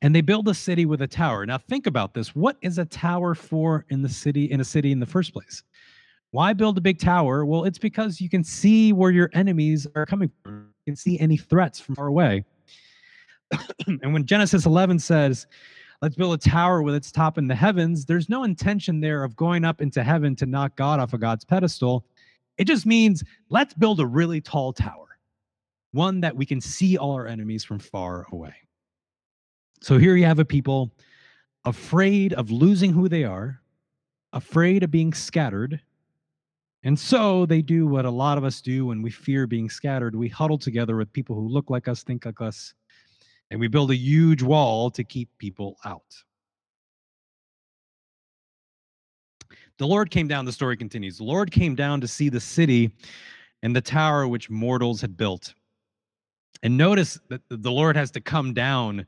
and 0.04 0.14
they 0.14 0.22
build 0.22 0.48
a 0.50 0.54
city 0.54 0.86
with 0.86 1.02
a 1.02 1.08
tower. 1.08 1.46
Now 1.46 1.58
think 1.58 1.88
about 1.88 2.14
this. 2.14 2.36
What 2.36 2.58
is 2.62 2.78
a 2.78 2.86
tower 2.86 3.34
for 3.34 3.86
in 3.90 4.02
the 4.02 4.10
city 4.10 4.52
in 4.52 4.60
a 4.60 4.64
city 4.66 4.92
in 4.92 5.00
the 5.00 5.06
first 5.06 5.34
place? 5.34 5.64
Why 6.32 6.52
build 6.52 6.78
a 6.78 6.82
big 6.82 7.00
tower? 7.00 7.46
Well, 7.46 7.64
it's 7.64 7.78
because 7.78 8.20
you 8.20 8.30
can 8.30 8.44
see 8.44 8.92
where 8.92 9.12
your 9.12 9.30
enemies 9.34 9.88
are 9.96 10.06
coming 10.06 10.30
from. 10.44 10.74
You 10.86 10.92
can 10.92 10.98
see 10.98 11.18
any 11.20 11.38
threats 11.38 11.80
from 11.80 11.96
far 11.96 12.08
away. 12.08 12.44
and 13.88 14.14
when 14.14 14.26
Genesis 14.26 14.66
11 14.66 15.00
says, 15.00 15.48
let's 16.02 16.16
build 16.16 16.34
a 16.34 16.38
tower 16.38 16.82
with 16.82 16.96
its 16.96 17.12
top 17.12 17.38
in 17.38 17.48
the 17.48 17.56
heavens, 17.56 18.06
there's 18.06 18.30
no 18.30 18.44
intention 18.44 19.00
there 19.00 19.24
of 19.24 19.36
going 19.36 19.64
up 19.64 19.82
into 19.82 20.04
heaven 20.04 20.36
to 20.36 20.46
knock 20.46 20.76
God 20.76 21.00
off 21.00 21.14
of 21.14 21.22
God's 21.22 21.46
pedestal. 21.46 22.06
It 22.58 22.66
just 22.66 22.86
means 22.86 23.24
let's 23.50 23.74
build 23.74 24.00
a 24.00 24.06
really 24.06 24.42
tall 24.42 24.74
tower, 24.74 25.18
one 25.92 26.22
that 26.22 26.36
we 26.36 26.46
can 26.46 26.62
see 26.62 26.98
all 26.98 27.14
our 27.14 27.28
enemies 27.28 27.64
from 27.64 27.80
far 27.80 28.28
away. 28.32 28.54
So 29.82 29.98
here 29.98 30.16
you 30.16 30.26
have 30.26 30.40
a 30.40 30.46
people 30.46 30.92
afraid 31.66 32.34
of 32.34 32.52
losing 32.52 32.94
who 32.94 33.08
they 33.10 33.24
are, 33.24 33.62
afraid 34.34 34.84
of 34.84 34.92
being 34.92 35.14
scattered. 35.14 35.82
And 36.84 37.00
so 37.00 37.46
they 37.46 37.62
do 37.62 37.88
what 37.88 38.06
a 38.06 38.10
lot 38.10 38.38
of 38.38 38.44
us 38.44 38.62
do 38.62 38.88
when 38.88 39.02
we 39.02 39.10
fear 39.10 39.48
being 39.48 39.70
scattered. 39.70 40.16
We 40.16 40.28
huddle 40.28 40.58
together 40.58 40.98
with 40.98 41.14
people 41.14 41.36
who 41.36 41.48
look 41.48 41.70
like 41.70 41.88
us, 41.88 42.04
think 42.04 42.26
like 42.26 42.42
us, 42.42 42.74
and 43.52 43.60
we 43.60 43.68
build 43.68 43.92
a 43.92 43.96
huge 43.96 44.42
wall 44.42 44.90
to 44.92 45.04
keep 45.04 45.30
people 45.38 45.78
out. 45.86 46.24
The 49.78 49.88
Lord 49.88 50.12
came 50.12 50.28
down, 50.28 50.46
the 50.46 50.52
story 50.52 50.78
continues. 50.78 51.18
The 51.18 51.24
Lord 51.24 51.52
came 51.52 51.76
down 51.76 52.02
to 52.02 52.08
see 52.08 52.30
the 52.30 52.40
city 52.40 52.92
and 53.64 53.76
the 53.76 53.82
tower 53.82 54.28
which 54.28 54.50
mortals 54.50 55.02
had 55.02 55.18
built. 55.18 55.54
And 56.62 56.78
notice 56.78 57.20
that 57.30 57.42
the 57.50 57.72
Lord 57.72 57.98
has 57.98 58.12
to 58.12 58.22
come 58.22 58.54
down 58.54 59.06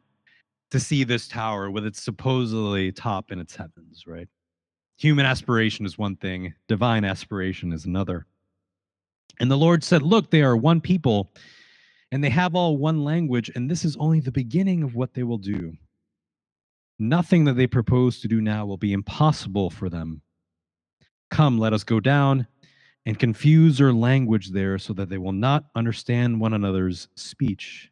to 0.71 0.79
see 0.79 1.03
this 1.03 1.27
tower 1.27 1.69
with 1.69 1.85
its 1.85 2.01
supposedly 2.01 2.91
top 2.91 3.31
in 3.31 3.39
its 3.39 3.55
heavens, 3.55 4.05
right? 4.07 4.27
Human 4.97 5.25
aspiration 5.25 5.85
is 5.85 5.97
one 5.97 6.15
thing, 6.15 6.53
divine 6.67 7.05
aspiration 7.05 7.71
is 7.71 7.85
another. 7.85 8.25
And 9.39 9.51
the 9.51 9.57
Lord 9.57 9.83
said, 9.83 10.01
Look, 10.01 10.31
they 10.31 10.41
are 10.41 10.55
one 10.55 10.81
people, 10.81 11.33
and 12.15 12.23
they 12.23 12.29
have 12.29 12.55
all 12.55 12.77
one 12.77 13.03
language, 13.03 13.51
and 13.55 13.69
this 13.69 13.83
is 13.83 13.97
only 13.97 14.21
the 14.21 14.31
beginning 14.31 14.83
of 14.83 14.95
what 14.95 15.13
they 15.13 15.23
will 15.23 15.37
do. 15.37 15.73
Nothing 16.97 17.43
that 17.43 17.57
they 17.57 17.67
propose 17.67 18.21
to 18.21 18.29
do 18.29 18.39
now 18.39 18.65
will 18.65 18.77
be 18.77 18.93
impossible 18.93 19.69
for 19.69 19.89
them. 19.89 20.21
Come, 21.29 21.59
let 21.59 21.73
us 21.73 21.83
go 21.83 21.99
down 21.99 22.47
and 23.05 23.19
confuse 23.19 23.79
their 23.79 23.91
language 23.91 24.51
there 24.51 24.77
so 24.77 24.93
that 24.93 25.09
they 25.09 25.17
will 25.17 25.33
not 25.33 25.65
understand 25.75 26.39
one 26.39 26.53
another's 26.53 27.09
speech. 27.15 27.91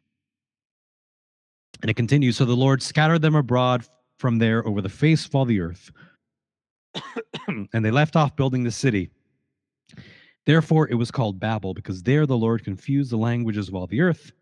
And 1.82 1.90
it 1.90 1.94
continues 1.94 2.38
So 2.38 2.46
the 2.46 2.56
Lord 2.56 2.82
scattered 2.82 3.20
them 3.20 3.34
abroad 3.34 3.86
from 4.18 4.38
there 4.38 4.66
over 4.66 4.80
the 4.80 4.88
face 4.88 5.26
of 5.26 5.34
all 5.34 5.44
the 5.44 5.60
earth. 5.60 5.90
and 7.46 7.84
they 7.84 7.90
left 7.90 8.16
off 8.16 8.36
building 8.36 8.64
the 8.64 8.70
city. 8.70 9.10
Therefore, 10.46 10.88
it 10.88 10.94
was 10.94 11.10
called 11.10 11.40
Babel, 11.40 11.74
because 11.74 12.02
there 12.02 12.26
the 12.26 12.36
Lord 12.36 12.64
confused 12.64 13.10
the 13.10 13.16
languages 13.16 13.68
of 13.68 13.74
all 13.74 13.86
the 13.86 14.00
earth. 14.00 14.32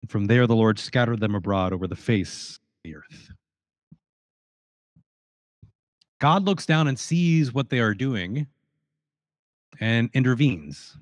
And 0.00 0.10
from 0.10 0.26
there, 0.26 0.46
the 0.46 0.56
Lord 0.56 0.78
scattered 0.78 1.20
them 1.20 1.34
abroad 1.34 1.72
over 1.72 1.86
the 1.86 1.96
face 1.96 2.56
of 2.56 2.82
the 2.84 2.96
earth. 2.96 3.30
God 6.20 6.44
looks 6.44 6.66
down 6.66 6.88
and 6.88 6.98
sees 6.98 7.52
what 7.52 7.68
they 7.68 7.80
are 7.80 7.94
doing 7.94 8.46
and 9.80 10.08
intervenes. 10.14 10.96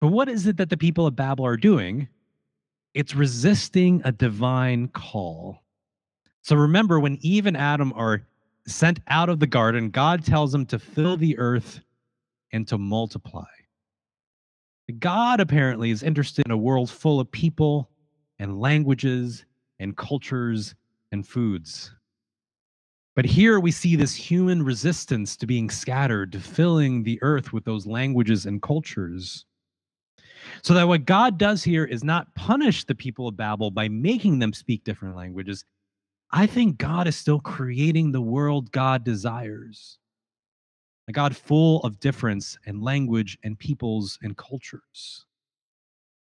But 0.00 0.08
what 0.08 0.28
is 0.28 0.46
it 0.46 0.58
that 0.58 0.70
the 0.70 0.76
people 0.76 1.06
of 1.06 1.16
Babel 1.16 1.46
are 1.46 1.56
doing 1.56 2.08
it's 2.94 3.14
resisting 3.14 4.02
a 4.04 4.12
divine 4.12 4.88
call. 4.88 5.62
So 6.42 6.56
remember, 6.56 6.98
when 6.98 7.18
Eve 7.20 7.46
and 7.46 7.56
Adam 7.56 7.92
are 7.94 8.22
sent 8.66 9.00
out 9.08 9.28
of 9.28 9.38
the 9.40 9.46
garden, 9.46 9.90
God 9.90 10.24
tells 10.24 10.52
them 10.52 10.66
to 10.66 10.78
fill 10.78 11.16
the 11.16 11.38
earth 11.38 11.80
and 12.52 12.66
to 12.68 12.78
multiply. 12.78 13.46
God 14.98 15.40
apparently 15.40 15.90
is 15.90 16.02
interested 16.02 16.44
in 16.46 16.52
a 16.52 16.56
world 16.56 16.90
full 16.90 17.20
of 17.20 17.30
people 17.30 17.90
and 18.38 18.60
languages 18.60 19.44
and 19.78 19.96
cultures 19.96 20.74
and 21.12 21.26
foods. 21.26 21.94
But 23.14 23.24
here 23.24 23.60
we 23.60 23.70
see 23.70 23.96
this 23.96 24.14
human 24.14 24.62
resistance 24.62 25.36
to 25.36 25.46
being 25.46 25.70
scattered, 25.70 26.32
to 26.32 26.40
filling 26.40 27.02
the 27.02 27.18
earth 27.22 27.52
with 27.52 27.64
those 27.64 27.86
languages 27.86 28.46
and 28.46 28.62
cultures. 28.62 29.44
So 30.62 30.74
that 30.74 30.88
what 30.88 31.04
God 31.04 31.38
does 31.38 31.62
here 31.62 31.84
is 31.84 32.02
not 32.02 32.34
punish 32.34 32.84
the 32.84 32.94
people 32.94 33.28
of 33.28 33.36
Babel 33.36 33.70
by 33.70 33.88
making 33.88 34.38
them 34.38 34.52
speak 34.52 34.84
different 34.84 35.16
languages. 35.16 35.64
I 36.30 36.46
think 36.46 36.78
God 36.78 37.06
is 37.06 37.16
still 37.16 37.40
creating 37.40 38.12
the 38.12 38.20
world 38.20 38.72
God 38.72 39.04
desires. 39.04 39.98
A 41.10 41.12
God 41.12 41.36
full 41.36 41.80
of 41.80 41.98
difference 41.98 42.56
and 42.66 42.84
language 42.84 43.36
and 43.42 43.58
peoples 43.58 44.16
and 44.22 44.36
cultures. 44.36 45.26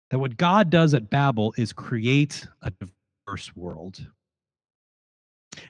That 0.09 0.19
what 0.19 0.37
God 0.37 0.69
does 0.69 0.93
at 0.93 1.09
Babel 1.09 1.53
is 1.57 1.73
create 1.73 2.47
a 2.61 2.71
diverse 2.71 3.53
world. 3.53 4.07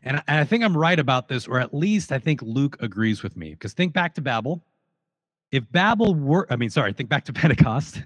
And 0.04 0.22
I, 0.28 0.44
think 0.44 0.64
I'm 0.64 0.78
right 0.78 1.00
about 1.00 1.28
this, 1.28 1.48
or 1.48 1.60
at 1.60 1.74
least 1.74 2.12
I 2.12 2.20
think 2.20 2.44
Luke 2.44 2.78
agrees 2.80 3.24
with 3.24 3.36
me. 3.36 3.56
Because 3.56 3.74
think 3.74 3.92
back 3.92 4.14
to 4.14 4.22
Babel. 4.22 4.64
If 5.52 5.64
Babel 5.72 6.14
were, 6.14 6.46
I 6.52 6.56
mean, 6.56 6.70
sorry, 6.70 6.94
think 6.94 7.10
back 7.10 7.26
to 7.26 7.34
Pentecost. 7.42 8.04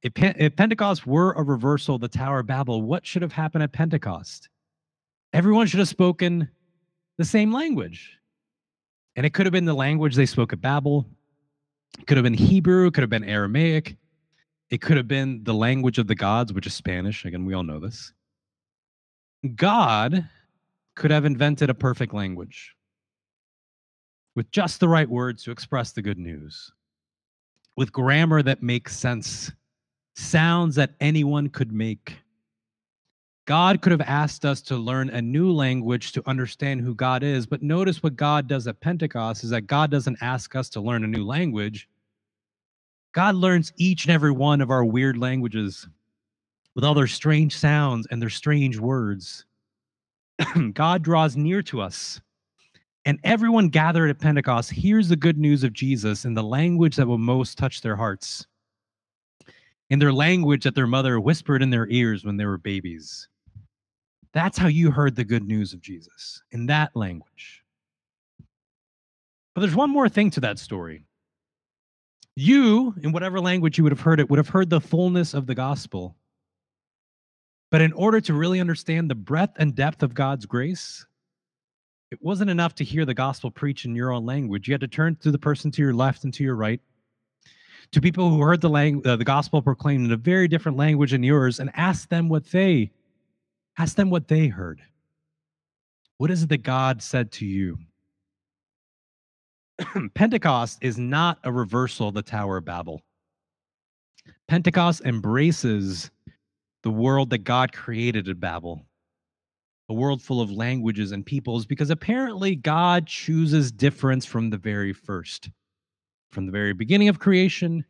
If, 0.00 0.12
if 0.16 0.56
Pentecost 0.56 1.06
were 1.06 1.32
a 1.32 1.42
reversal 1.42 1.96
of 1.96 2.00
the 2.00 2.08
Tower 2.08 2.38
of 2.38 2.46
Babel, 2.46 2.80
what 2.80 3.06
should 3.06 3.20
have 3.20 3.32
happened 3.32 3.62
at 3.62 3.72
Pentecost? 3.72 4.48
Everyone 5.34 5.66
should 5.66 5.80
have 5.80 5.88
spoken 5.88 6.48
the 7.18 7.26
same 7.26 7.52
language. 7.52 8.19
And 9.16 9.26
it 9.26 9.34
could 9.34 9.46
have 9.46 9.52
been 9.52 9.64
the 9.64 9.74
language 9.74 10.14
they 10.14 10.26
spoke 10.26 10.52
at 10.52 10.60
Babel. 10.60 11.06
It 11.98 12.06
could 12.06 12.16
have 12.16 12.24
been 12.24 12.34
Hebrew, 12.34 12.86
it 12.86 12.94
could 12.94 13.02
have 13.02 13.10
been 13.10 13.24
Aramaic. 13.24 13.96
It 14.70 14.80
could 14.80 14.96
have 14.96 15.08
been 15.08 15.42
the 15.42 15.54
language 15.54 15.98
of 15.98 16.06
the 16.06 16.14
gods, 16.14 16.52
which 16.52 16.66
is 16.66 16.74
Spanish. 16.74 17.24
Again, 17.24 17.44
we 17.44 17.54
all 17.54 17.64
know 17.64 17.80
this. 17.80 18.12
God 19.56 20.28
could 20.94 21.10
have 21.10 21.24
invented 21.24 21.70
a 21.70 21.74
perfect 21.74 22.14
language 22.14 22.76
with 24.36 24.50
just 24.52 24.78
the 24.78 24.88
right 24.88 25.08
words 25.08 25.42
to 25.44 25.50
express 25.50 25.92
the 25.92 26.02
good 26.02 26.18
news, 26.18 26.70
with 27.76 27.92
grammar 27.92 28.42
that 28.42 28.62
makes 28.62 28.96
sense, 28.96 29.50
sounds 30.14 30.76
that 30.76 30.94
anyone 31.00 31.48
could 31.48 31.72
make. 31.72 32.16
God 33.50 33.82
could 33.82 33.90
have 33.90 34.00
asked 34.02 34.44
us 34.44 34.60
to 34.60 34.76
learn 34.76 35.10
a 35.10 35.20
new 35.20 35.50
language 35.50 36.12
to 36.12 36.22
understand 36.24 36.82
who 36.82 36.94
God 36.94 37.24
is, 37.24 37.46
but 37.46 37.64
notice 37.64 38.00
what 38.00 38.14
God 38.14 38.46
does 38.46 38.68
at 38.68 38.78
Pentecost 38.78 39.42
is 39.42 39.50
that 39.50 39.62
God 39.62 39.90
doesn't 39.90 40.18
ask 40.20 40.54
us 40.54 40.68
to 40.68 40.80
learn 40.80 41.02
a 41.02 41.08
new 41.08 41.26
language. 41.26 41.88
God 43.10 43.34
learns 43.34 43.72
each 43.76 44.04
and 44.04 44.14
every 44.14 44.30
one 44.30 44.60
of 44.60 44.70
our 44.70 44.84
weird 44.84 45.16
languages 45.16 45.88
with 46.76 46.84
all 46.84 46.94
their 46.94 47.08
strange 47.08 47.56
sounds 47.56 48.06
and 48.12 48.22
their 48.22 48.30
strange 48.30 48.78
words. 48.78 49.46
God 50.72 51.02
draws 51.02 51.36
near 51.36 51.60
to 51.62 51.80
us. 51.80 52.20
And 53.04 53.18
everyone 53.24 53.68
gathered 53.68 54.10
at 54.10 54.20
Pentecost 54.20 54.70
hears 54.70 55.08
the 55.08 55.16
good 55.16 55.38
news 55.38 55.64
of 55.64 55.72
Jesus 55.72 56.24
in 56.24 56.34
the 56.34 56.44
language 56.44 56.94
that 56.94 57.08
will 57.08 57.18
most 57.18 57.58
touch 57.58 57.80
their 57.80 57.96
hearts, 57.96 58.46
in 59.88 59.98
their 59.98 60.12
language 60.12 60.62
that 60.62 60.76
their 60.76 60.86
mother 60.86 61.18
whispered 61.18 61.64
in 61.64 61.70
their 61.70 61.88
ears 61.88 62.24
when 62.24 62.36
they 62.36 62.46
were 62.46 62.56
babies. 62.56 63.26
That's 64.32 64.58
how 64.58 64.68
you 64.68 64.90
heard 64.90 65.16
the 65.16 65.24
good 65.24 65.46
news 65.46 65.72
of 65.72 65.80
Jesus, 65.80 66.42
in 66.50 66.66
that 66.66 66.94
language. 66.94 67.64
But 69.54 69.62
there's 69.62 69.74
one 69.74 69.90
more 69.90 70.08
thing 70.08 70.30
to 70.32 70.40
that 70.40 70.58
story. 70.58 71.04
You, 72.36 72.94
in 73.02 73.12
whatever 73.12 73.40
language 73.40 73.76
you 73.76 73.84
would 73.84 73.92
have 73.92 74.00
heard 74.00 74.20
it, 74.20 74.30
would 74.30 74.38
have 74.38 74.48
heard 74.48 74.70
the 74.70 74.80
fullness 74.80 75.34
of 75.34 75.46
the 75.46 75.54
gospel 75.54 76.16
but 77.70 77.80
in 77.80 77.92
order 77.92 78.20
to 78.20 78.34
really 78.34 78.60
understand 78.60 79.08
the 79.08 79.14
breadth 79.14 79.54
and 79.58 79.74
depth 79.74 80.02
of 80.02 80.12
God's 80.12 80.44
grace, 80.44 81.06
it 82.10 82.20
wasn't 82.20 82.50
enough 82.50 82.74
to 82.76 82.84
hear 82.84 83.04
the 83.04 83.14
gospel 83.14 83.50
preached 83.50 83.84
in 83.84 83.94
your 83.94 84.12
own 84.12 84.26
language. 84.26 84.66
You 84.66 84.74
had 84.74 84.80
to 84.80 84.88
turn 84.88 85.16
to 85.16 85.30
the 85.30 85.38
person 85.38 85.70
to 85.72 85.82
your 85.82 85.94
left 85.94 86.24
and 86.24 86.34
to 86.34 86.42
your 86.42 86.56
right, 86.56 86.80
to 87.92 88.00
people 88.00 88.28
who 88.28 88.40
heard 88.40 88.60
the, 88.60 88.68
lang- 88.68 89.06
uh, 89.06 89.16
the 89.16 89.24
gospel 89.24 89.62
proclaimed 89.62 90.04
in 90.06 90.12
a 90.12 90.16
very 90.16 90.48
different 90.48 90.76
language 90.76 91.12
than 91.12 91.22
yours, 91.22 91.60
and 91.60 91.70
ask 91.74 92.08
them 92.08 92.28
what 92.28 92.44
they 92.46 92.90
ask 93.78 93.96
them 93.96 94.10
what 94.10 94.28
they 94.28 94.48
heard. 94.48 94.80
What 96.18 96.30
is 96.30 96.42
it 96.42 96.48
that 96.50 96.62
God 96.62 97.02
said 97.02 97.32
to 97.32 97.46
you? 97.46 97.78
Pentecost 100.14 100.78
is 100.82 100.98
not 100.98 101.38
a 101.44 101.52
reversal 101.52 102.08
of 102.08 102.14
the 102.14 102.22
Tower 102.22 102.58
of 102.58 102.64
Babel. 102.64 103.02
Pentecost 104.46 105.02
embraces 105.04 106.10
the 106.82 106.90
world 106.90 107.30
that 107.30 107.44
God 107.44 107.72
created 107.72 108.28
at 108.28 108.40
Babel, 108.40 108.84
a 109.88 109.94
world 109.94 110.20
full 110.20 110.40
of 110.40 110.50
languages 110.50 111.12
and 111.12 111.24
peoples, 111.24 111.66
because 111.66 111.90
apparently 111.90 112.56
God 112.56 113.06
chooses 113.06 113.72
difference 113.72 114.24
from 114.24 114.50
the 114.50 114.58
very 114.58 114.92
first, 114.92 115.50
from 116.30 116.46
the 116.46 116.52
very 116.52 116.72
beginning 116.72 117.08
of 117.08 117.18
creation 117.18 117.84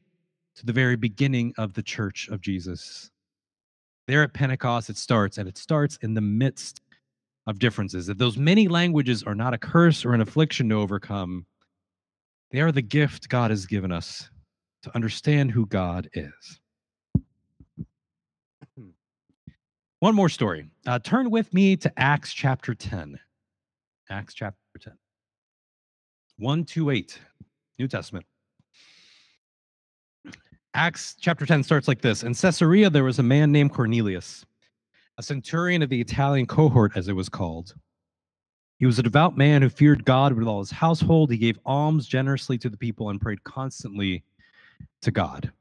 to 0.56 0.66
the 0.66 0.72
very 0.72 0.96
beginning 0.96 1.54
of 1.58 1.72
the 1.72 1.82
church 1.82 2.28
of 2.28 2.40
Jesus. 2.40 3.10
There 4.10 4.24
at 4.24 4.32
Pentecost, 4.34 4.90
it 4.90 4.96
starts, 4.96 5.38
and 5.38 5.48
it 5.48 5.56
starts 5.56 5.96
in 6.02 6.14
the 6.14 6.20
midst 6.20 6.80
of 7.46 7.60
differences. 7.60 8.08
That 8.08 8.18
those 8.18 8.36
many 8.36 8.66
languages 8.66 9.22
are 9.22 9.36
not 9.36 9.54
a 9.54 9.58
curse 9.58 10.04
or 10.04 10.14
an 10.14 10.20
affliction 10.20 10.68
to 10.70 10.74
overcome, 10.74 11.46
they 12.50 12.60
are 12.60 12.72
the 12.72 12.82
gift 12.82 13.28
God 13.28 13.52
has 13.52 13.66
given 13.66 13.92
us 13.92 14.28
to 14.82 14.92
understand 14.96 15.52
who 15.52 15.64
God 15.64 16.10
is. 16.12 16.60
One 20.00 20.16
more 20.16 20.28
story. 20.28 20.66
Uh, 20.88 20.98
turn 20.98 21.30
with 21.30 21.54
me 21.54 21.76
to 21.76 21.92
Acts 21.96 22.32
chapter 22.32 22.74
10. 22.74 23.16
Acts 24.10 24.34
chapter 24.34 24.58
10. 24.80 24.92
1 26.38 26.64
to 26.64 26.90
8, 26.90 27.16
New 27.78 27.86
Testament. 27.86 28.26
Acts 30.74 31.16
chapter 31.20 31.44
10 31.44 31.64
starts 31.64 31.88
like 31.88 32.00
this 32.00 32.22
In 32.22 32.34
Caesarea, 32.34 32.90
there 32.90 33.02
was 33.02 33.18
a 33.18 33.24
man 33.24 33.50
named 33.50 33.72
Cornelius, 33.72 34.46
a 35.18 35.22
centurion 35.22 35.82
of 35.82 35.88
the 35.90 36.00
Italian 36.00 36.46
cohort, 36.46 36.92
as 36.96 37.08
it 37.08 37.12
was 37.14 37.28
called. 37.28 37.74
He 38.78 38.86
was 38.86 38.98
a 38.98 39.02
devout 39.02 39.36
man 39.36 39.62
who 39.62 39.68
feared 39.68 40.04
God 40.04 40.32
with 40.32 40.46
all 40.46 40.60
his 40.60 40.70
household. 40.70 41.30
He 41.30 41.38
gave 41.38 41.58
alms 41.66 42.06
generously 42.06 42.56
to 42.58 42.70
the 42.70 42.76
people 42.76 43.10
and 43.10 43.20
prayed 43.20 43.42
constantly 43.42 44.22
to 45.02 45.10
God. 45.10 45.52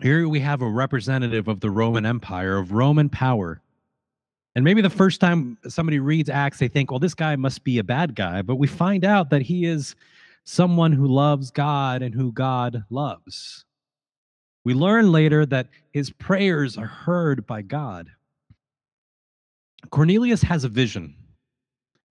Here 0.00 0.28
we 0.28 0.40
have 0.40 0.62
a 0.62 0.68
representative 0.68 1.46
of 1.46 1.60
the 1.60 1.70
Roman 1.70 2.06
Empire, 2.06 2.56
of 2.56 2.72
Roman 2.72 3.08
power. 3.08 3.60
And 4.54 4.64
maybe 4.64 4.80
the 4.80 4.90
first 4.90 5.20
time 5.20 5.58
somebody 5.68 6.00
reads 6.00 6.30
Acts, 6.30 6.58
they 6.58 6.68
think, 6.68 6.90
well, 6.90 6.98
this 6.98 7.14
guy 7.14 7.36
must 7.36 7.64
be 7.64 7.78
a 7.78 7.84
bad 7.84 8.14
guy. 8.14 8.40
But 8.40 8.56
we 8.56 8.66
find 8.66 9.04
out 9.04 9.28
that 9.28 9.42
he 9.42 9.66
is 9.66 9.94
someone 10.44 10.92
who 10.92 11.06
loves 11.06 11.50
God 11.50 12.00
and 12.02 12.14
who 12.14 12.32
God 12.32 12.82
loves. 12.88 13.66
We 14.66 14.74
learn 14.74 15.12
later 15.12 15.46
that 15.46 15.68
his 15.92 16.10
prayers 16.10 16.76
are 16.76 16.88
heard 16.88 17.46
by 17.46 17.62
God. 17.62 18.10
Cornelius 19.90 20.42
has 20.42 20.64
a 20.64 20.68
vision. 20.68 21.14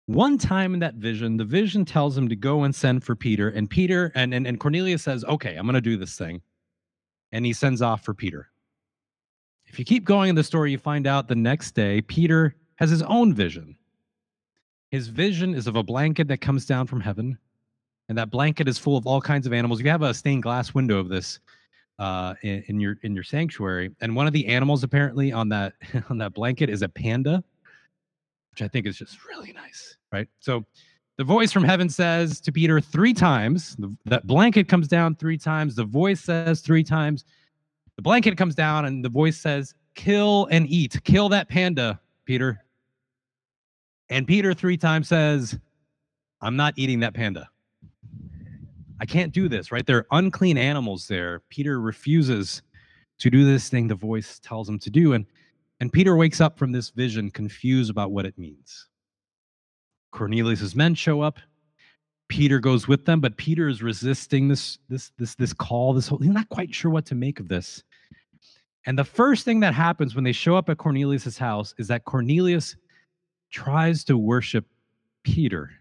One 0.07 0.39
time 0.39 0.73
in 0.73 0.79
that 0.79 0.95
vision, 0.95 1.37
the 1.37 1.45
vision 1.45 1.85
tells 1.85 2.17
him 2.17 2.27
to 2.27 2.35
go 2.35 2.63
and 2.63 2.73
send 2.73 3.03
for 3.03 3.15
Peter. 3.15 3.49
And 3.49 3.69
Peter 3.69 4.11
and, 4.15 4.33
and, 4.33 4.47
and 4.47 4.59
Cornelius 4.59 5.03
says, 5.03 5.23
okay, 5.25 5.57
I'm 5.57 5.67
going 5.67 5.75
to 5.75 5.79
do 5.81 5.95
this 5.95 6.17
thing 6.17 6.41
and 7.31 7.45
he 7.45 7.53
sends 7.53 7.83
off 7.83 8.03
for 8.03 8.15
Peter. 8.15 8.49
If 9.67 9.77
you 9.77 9.85
keep 9.85 10.03
going 10.03 10.29
in 10.29 10.35
the 10.35 10.43
story, 10.43 10.71
you 10.71 10.79
find 10.79 11.05
out 11.05 11.27
the 11.27 11.35
next 11.35 11.75
day 11.75 12.01
Peter 12.01 12.55
has 12.77 12.89
his 12.89 13.03
own 13.03 13.31
vision. 13.31 13.77
His 14.89 15.07
vision 15.07 15.53
is 15.53 15.67
of 15.67 15.75
a 15.75 15.83
blanket 15.83 16.27
that 16.29 16.41
comes 16.41 16.65
down 16.65 16.87
from 16.87 17.01
heaven, 17.01 17.37
and 18.07 18.17
that 18.17 18.31
blanket 18.31 18.67
is 18.67 18.79
full 18.79 18.97
of 18.97 19.05
all 19.05 19.21
kinds 19.21 19.45
of 19.45 19.53
animals. 19.53 19.79
You 19.79 19.91
have 19.91 20.01
a 20.01 20.15
stained 20.15 20.41
glass 20.41 20.73
window 20.73 20.97
of 20.97 21.09
this 21.09 21.39
uh, 21.99 22.33
in, 22.41 22.63
in 22.67 22.79
your 22.79 22.95
in 23.03 23.13
your 23.13 23.23
sanctuary, 23.23 23.91
and 24.01 24.15
one 24.15 24.25
of 24.25 24.33
the 24.33 24.47
animals 24.47 24.83
apparently 24.83 25.31
on 25.31 25.49
that 25.49 25.73
on 26.09 26.17
that 26.17 26.33
blanket 26.33 26.69
is 26.69 26.81
a 26.81 26.89
panda, 26.89 27.43
which 28.51 28.61
I 28.61 28.67
think 28.67 28.87
is 28.87 28.97
just 28.97 29.23
really 29.25 29.53
nice, 29.53 29.97
right? 30.11 30.27
So 30.39 30.65
the 31.17 31.25
voice 31.25 31.51
from 31.51 31.65
heaven 31.65 31.89
says 31.89 32.39
to 32.39 32.51
Peter 32.51 32.79
three 32.79 33.13
times, 33.13 33.75
the, 33.77 33.93
that 34.05 34.25
blanket 34.25 34.69
comes 34.69 34.87
down 34.87 35.15
three 35.15 35.37
times. 35.37 35.75
The 35.75 35.83
voice 35.83 36.21
says 36.21 36.61
three 36.61 36.83
times, 36.83 37.25
the 37.97 38.01
blanket 38.01 38.37
comes 38.37 38.55
down, 38.55 38.85
and 38.85 39.03
the 39.03 39.09
voice 39.09 39.37
says, 39.37 39.75
Kill 39.95 40.47
and 40.49 40.65
eat. 40.69 41.01
Kill 41.03 41.27
that 41.29 41.49
panda, 41.49 41.99
Peter. 42.23 42.63
And 44.09 44.25
Peter 44.25 44.53
three 44.53 44.77
times 44.77 45.09
says, 45.09 45.59
I'm 46.39 46.55
not 46.55 46.73
eating 46.77 47.01
that 47.01 47.13
panda. 47.13 47.49
I 48.99 49.05
can't 49.05 49.33
do 49.33 49.47
this, 49.47 49.71
right? 49.71 49.85
There 49.85 49.97
are 49.97 50.07
unclean 50.11 50.57
animals 50.57 51.07
there. 51.07 51.41
Peter 51.49 51.79
refuses 51.79 52.61
to 53.19 53.29
do 53.29 53.45
this 53.45 53.69
thing 53.69 53.87
the 53.87 53.95
voice 53.95 54.39
tells 54.39 54.67
him 54.67 54.79
to 54.79 54.89
do. 54.89 55.13
And, 55.13 55.25
and 55.79 55.91
Peter 55.91 56.15
wakes 56.15 56.41
up 56.41 56.57
from 56.57 56.71
this 56.71 56.89
vision 56.89 57.31
confused 57.31 57.89
about 57.89 58.11
what 58.11 58.25
it 58.25 58.37
means. 58.37 58.87
Cornelius's 60.11 60.75
men 60.75 60.95
show 60.95 61.21
up. 61.21 61.39
Peter 62.27 62.59
goes 62.59 62.87
with 62.87 63.05
them, 63.05 63.19
but 63.19 63.37
Peter 63.37 63.67
is 63.67 63.81
resisting 63.81 64.47
this 64.47 64.77
this 64.87 65.11
this 65.17 65.33
this 65.35 65.51
call. 65.51 65.93
This 65.93 66.07
whole 66.07 66.19
he's 66.19 66.29
not 66.29 66.49
quite 66.49 66.73
sure 66.73 66.91
what 66.91 67.05
to 67.07 67.15
make 67.15 67.39
of 67.39 67.47
this. 67.47 67.83
And 68.85 68.97
the 68.97 69.03
first 69.03 69.45
thing 69.45 69.59
that 69.61 69.73
happens 69.73 70.15
when 70.15 70.23
they 70.23 70.31
show 70.31 70.55
up 70.55 70.69
at 70.69 70.77
Cornelius's 70.77 71.37
house 71.37 71.73
is 71.77 71.87
that 71.87 72.05
Cornelius 72.05 72.75
tries 73.51 74.03
to 74.05 74.17
worship 74.17 74.65
Peter. 75.23 75.71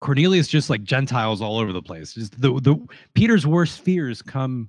Cornelius 0.00 0.48
just 0.48 0.70
like 0.70 0.82
Gentiles 0.82 1.40
all 1.42 1.58
over 1.58 1.72
the 1.72 1.82
place. 1.82 2.14
Just 2.14 2.40
the, 2.40 2.52
the 2.60 2.76
Peter's 3.14 3.46
worst 3.46 3.80
fears 3.80 4.22
come 4.22 4.68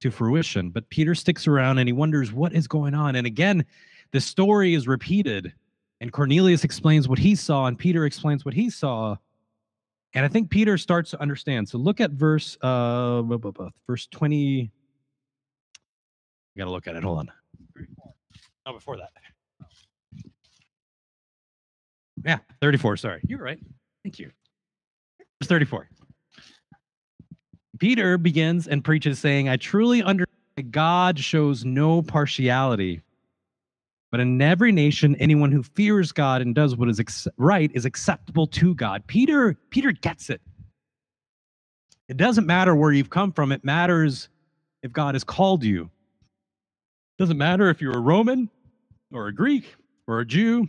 to 0.00 0.10
fruition, 0.10 0.70
but 0.70 0.88
Peter 0.90 1.14
sticks 1.14 1.46
around 1.46 1.78
and 1.78 1.88
he 1.88 1.92
wonders 1.92 2.32
what 2.32 2.54
is 2.54 2.66
going 2.66 2.94
on. 2.94 3.16
And 3.16 3.26
again, 3.26 3.64
the 4.12 4.20
story 4.20 4.74
is 4.74 4.88
repeated, 4.88 5.52
and 6.00 6.12
Cornelius 6.12 6.64
explains 6.64 7.08
what 7.08 7.18
he 7.18 7.34
saw, 7.34 7.66
and 7.66 7.78
Peter 7.78 8.06
explains 8.06 8.44
what 8.44 8.54
he 8.54 8.70
saw. 8.70 9.16
And 10.14 10.24
I 10.24 10.28
think 10.28 10.50
Peter 10.50 10.78
starts 10.78 11.10
to 11.10 11.20
understand. 11.20 11.68
So 11.68 11.78
look 11.78 12.00
at 12.00 12.12
verse 12.12 12.56
uh 12.62 13.22
verse 13.86 14.06
20. 14.10 14.70
I 16.56 16.58
gotta 16.58 16.70
look 16.70 16.88
at 16.88 16.96
it. 16.96 17.04
Hold 17.04 17.18
on. 17.20 17.30
Oh, 18.66 18.72
before 18.72 18.96
that. 18.96 19.10
Yeah, 22.24 22.38
34. 22.60 22.96
Sorry. 22.98 23.20
You're 23.26 23.42
right. 23.42 23.58
Thank 24.02 24.18
you. 24.18 24.30
Verse 25.40 25.48
34. 25.48 25.88
Peter 27.78 28.18
begins 28.18 28.68
and 28.68 28.84
preaches 28.84 29.18
saying, 29.18 29.48
I 29.48 29.56
truly 29.56 30.02
understand 30.02 30.70
God 30.70 31.18
shows 31.18 31.64
no 31.64 32.02
partiality. 32.02 33.00
But 34.10 34.20
in 34.20 34.42
every 34.42 34.72
nation, 34.72 35.16
anyone 35.16 35.50
who 35.50 35.62
fears 35.62 36.12
God 36.12 36.42
and 36.42 36.54
does 36.54 36.76
what 36.76 36.90
is 36.90 37.00
ex- 37.00 37.28
right 37.38 37.70
is 37.74 37.86
acceptable 37.86 38.46
to 38.48 38.74
God. 38.74 39.06
Peter, 39.06 39.56
Peter 39.70 39.92
gets 39.92 40.28
it. 40.28 40.42
It 42.08 42.16
doesn't 42.16 42.46
matter 42.46 42.74
where 42.74 42.92
you've 42.92 43.08
come 43.08 43.32
from, 43.32 43.52
it 43.52 43.64
matters 43.64 44.28
if 44.82 44.92
God 44.92 45.14
has 45.14 45.24
called 45.24 45.62
you. 45.62 45.84
It 45.84 47.22
doesn't 47.22 47.38
matter 47.38 47.70
if 47.70 47.80
you're 47.80 47.96
a 47.96 48.00
Roman 48.00 48.50
or 49.12 49.28
a 49.28 49.32
Greek 49.32 49.74
or 50.06 50.20
a 50.20 50.26
Jew, 50.26 50.68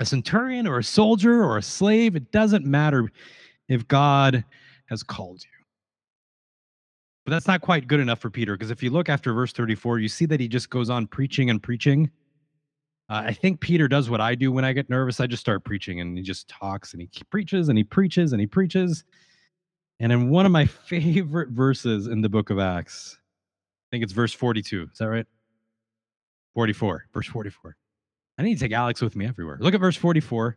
a 0.00 0.06
centurion 0.06 0.66
or 0.66 0.78
a 0.78 0.84
soldier 0.84 1.44
or 1.44 1.58
a 1.58 1.62
slave. 1.62 2.16
It 2.16 2.32
doesn't 2.32 2.64
matter 2.64 3.10
if 3.68 3.86
God 3.88 4.44
has 4.88 5.02
called 5.02 5.42
you. 5.42 5.50
But 7.24 7.32
that's 7.32 7.48
not 7.48 7.60
quite 7.60 7.88
good 7.88 7.98
enough 7.98 8.20
for 8.20 8.30
Peter 8.30 8.54
because 8.54 8.70
if 8.70 8.82
you 8.82 8.90
look 8.90 9.08
after 9.08 9.32
verse 9.32 9.52
34, 9.52 9.98
you 9.98 10.08
see 10.08 10.26
that 10.26 10.38
he 10.38 10.46
just 10.46 10.70
goes 10.70 10.88
on 10.88 11.08
preaching 11.08 11.50
and 11.50 11.60
preaching. 11.60 12.10
Uh, 13.08 13.24
I 13.26 13.32
think 13.32 13.60
Peter 13.60 13.88
does 13.88 14.08
what 14.08 14.20
I 14.20 14.34
do 14.36 14.52
when 14.52 14.64
I 14.64 14.72
get 14.72 14.88
nervous. 14.88 15.18
I 15.18 15.26
just 15.26 15.40
start 15.40 15.64
preaching 15.64 16.00
and 16.00 16.16
he 16.16 16.22
just 16.22 16.48
talks 16.48 16.92
and 16.92 17.00
he 17.00 17.08
preaches 17.30 17.68
and 17.68 17.76
he 17.76 17.84
preaches 17.84 18.32
and 18.32 18.40
he 18.40 18.46
preaches. 18.46 19.04
And 19.98 20.12
in 20.12 20.30
one 20.30 20.46
of 20.46 20.52
my 20.52 20.66
favorite 20.88 21.48
verses 21.50 22.06
in 22.06 22.20
the 22.20 22.28
book 22.28 22.50
of 22.50 22.60
Acts, 22.60 23.18
I 23.18 23.86
think 23.90 24.04
it's 24.04 24.12
verse 24.12 24.32
42. 24.32 24.88
Is 24.92 24.98
that 24.98 25.08
right? 25.08 25.26
44, 26.54 27.06
verse 27.12 27.26
44. 27.26 27.76
I 28.38 28.42
need 28.42 28.54
to 28.54 28.60
take 28.60 28.72
Alex 28.72 29.00
with 29.00 29.16
me 29.16 29.26
everywhere. 29.26 29.58
Look 29.60 29.74
at 29.74 29.80
verse 29.80 29.96
44. 29.96 30.56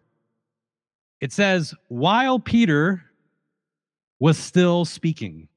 It 1.22 1.32
says, 1.32 1.74
While 1.88 2.40
Peter 2.40 3.04
was 4.20 4.38
still 4.38 4.86
speaking, 4.86 5.48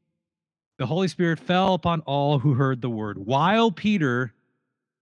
the 0.79 0.87
Holy 0.87 1.09
Spirit 1.09 1.39
fell 1.39 1.75
upon 1.75 2.01
all 2.01 2.39
who 2.39 2.55
heard 2.55 2.81
the 2.81 2.91
word 2.91 3.19
while 3.19 3.71
Peter 3.71 4.33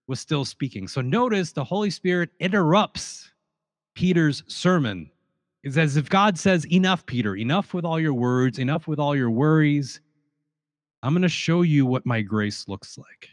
was 0.07 0.21
still 0.21 0.45
speaking. 0.45 0.89
So 0.89 1.01
notice 1.01 1.53
the 1.53 1.65
Holy 1.65 1.91
Spirit 1.91 2.31
interrupts 2.41 3.31
Peter's 3.95 4.43
sermon. 4.47 5.11
It's 5.63 5.77
as 5.77 5.97
if 5.97 6.09
God 6.09 6.39
says, 6.39 6.67
Enough, 6.67 7.07
Peter, 7.07 7.37
enough 7.37 7.73
with 7.73 7.85
all 7.85 8.01
your 8.01 8.15
words, 8.15 8.59
enough 8.59 8.89
with 8.89 8.99
all 8.99 9.15
your 9.15 9.31
worries. 9.31 10.01
I'm 11.03 11.15
going 11.15 11.23
to 11.23 11.29
show 11.29 11.63
you 11.63 11.87
what 11.87 12.05
my 12.05 12.21
grace 12.21 12.69
looks 12.69 12.99
like. 12.99 13.29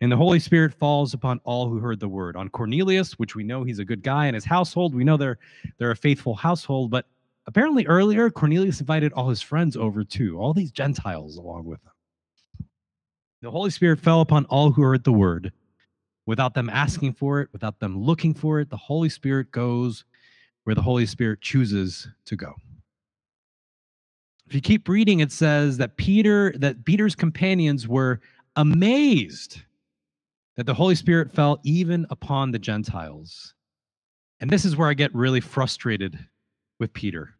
And 0.00 0.10
the 0.10 0.16
Holy 0.16 0.40
Spirit 0.40 0.72
falls 0.72 1.12
upon 1.12 1.40
all 1.44 1.68
who 1.68 1.78
heard 1.78 2.00
the 2.00 2.08
word. 2.08 2.36
On 2.36 2.48
Cornelius, 2.48 3.18
which 3.18 3.34
we 3.34 3.44
know 3.44 3.64
he's 3.64 3.78
a 3.78 3.84
good 3.84 4.02
guy, 4.02 4.26
and 4.26 4.34
his 4.34 4.44
household, 4.44 4.94
we 4.94 5.04
know 5.04 5.16
they're 5.16 5.38
they're 5.78 5.90
a 5.90 5.96
faithful 5.96 6.34
household, 6.34 6.90
but 6.90 7.06
Apparently, 7.46 7.86
earlier, 7.86 8.30
Cornelius 8.30 8.80
invited 8.80 9.12
all 9.12 9.28
his 9.28 9.42
friends 9.42 9.76
over 9.76 10.04
too, 10.04 10.38
all 10.38 10.54
these 10.54 10.70
Gentiles 10.70 11.36
along 11.36 11.64
with 11.64 11.80
him. 11.82 12.66
The 13.42 13.50
Holy 13.50 13.70
Spirit 13.70 13.98
fell 13.98 14.20
upon 14.20 14.44
all 14.44 14.70
who 14.70 14.82
heard 14.82 15.02
the 15.02 15.12
word. 15.12 15.52
Without 16.26 16.54
them 16.54 16.68
asking 16.70 17.14
for 17.14 17.40
it, 17.40 17.48
without 17.52 17.80
them 17.80 18.00
looking 18.00 18.34
for 18.34 18.60
it, 18.60 18.70
the 18.70 18.76
Holy 18.76 19.08
Spirit 19.08 19.50
goes 19.50 20.04
where 20.62 20.74
the 20.74 20.82
Holy 20.82 21.06
Spirit 21.06 21.40
chooses 21.40 22.06
to 22.26 22.36
go. 22.36 22.54
If 24.46 24.54
you 24.54 24.60
keep 24.60 24.88
reading, 24.88 25.18
it 25.18 25.32
says 25.32 25.78
that 25.78 25.96
Peter, 25.96 26.52
that 26.58 26.84
Peter's 26.84 27.16
companions 27.16 27.88
were 27.88 28.20
amazed 28.54 29.62
that 30.60 30.66
the 30.66 30.74
Holy 30.74 30.94
Spirit 30.94 31.32
fell 31.32 31.58
even 31.64 32.04
upon 32.10 32.50
the 32.50 32.58
Gentiles. 32.58 33.54
And 34.40 34.50
this 34.50 34.66
is 34.66 34.76
where 34.76 34.90
I 34.90 34.92
get 34.92 35.14
really 35.14 35.40
frustrated 35.40 36.18
with 36.78 36.92
Peter 36.92 37.30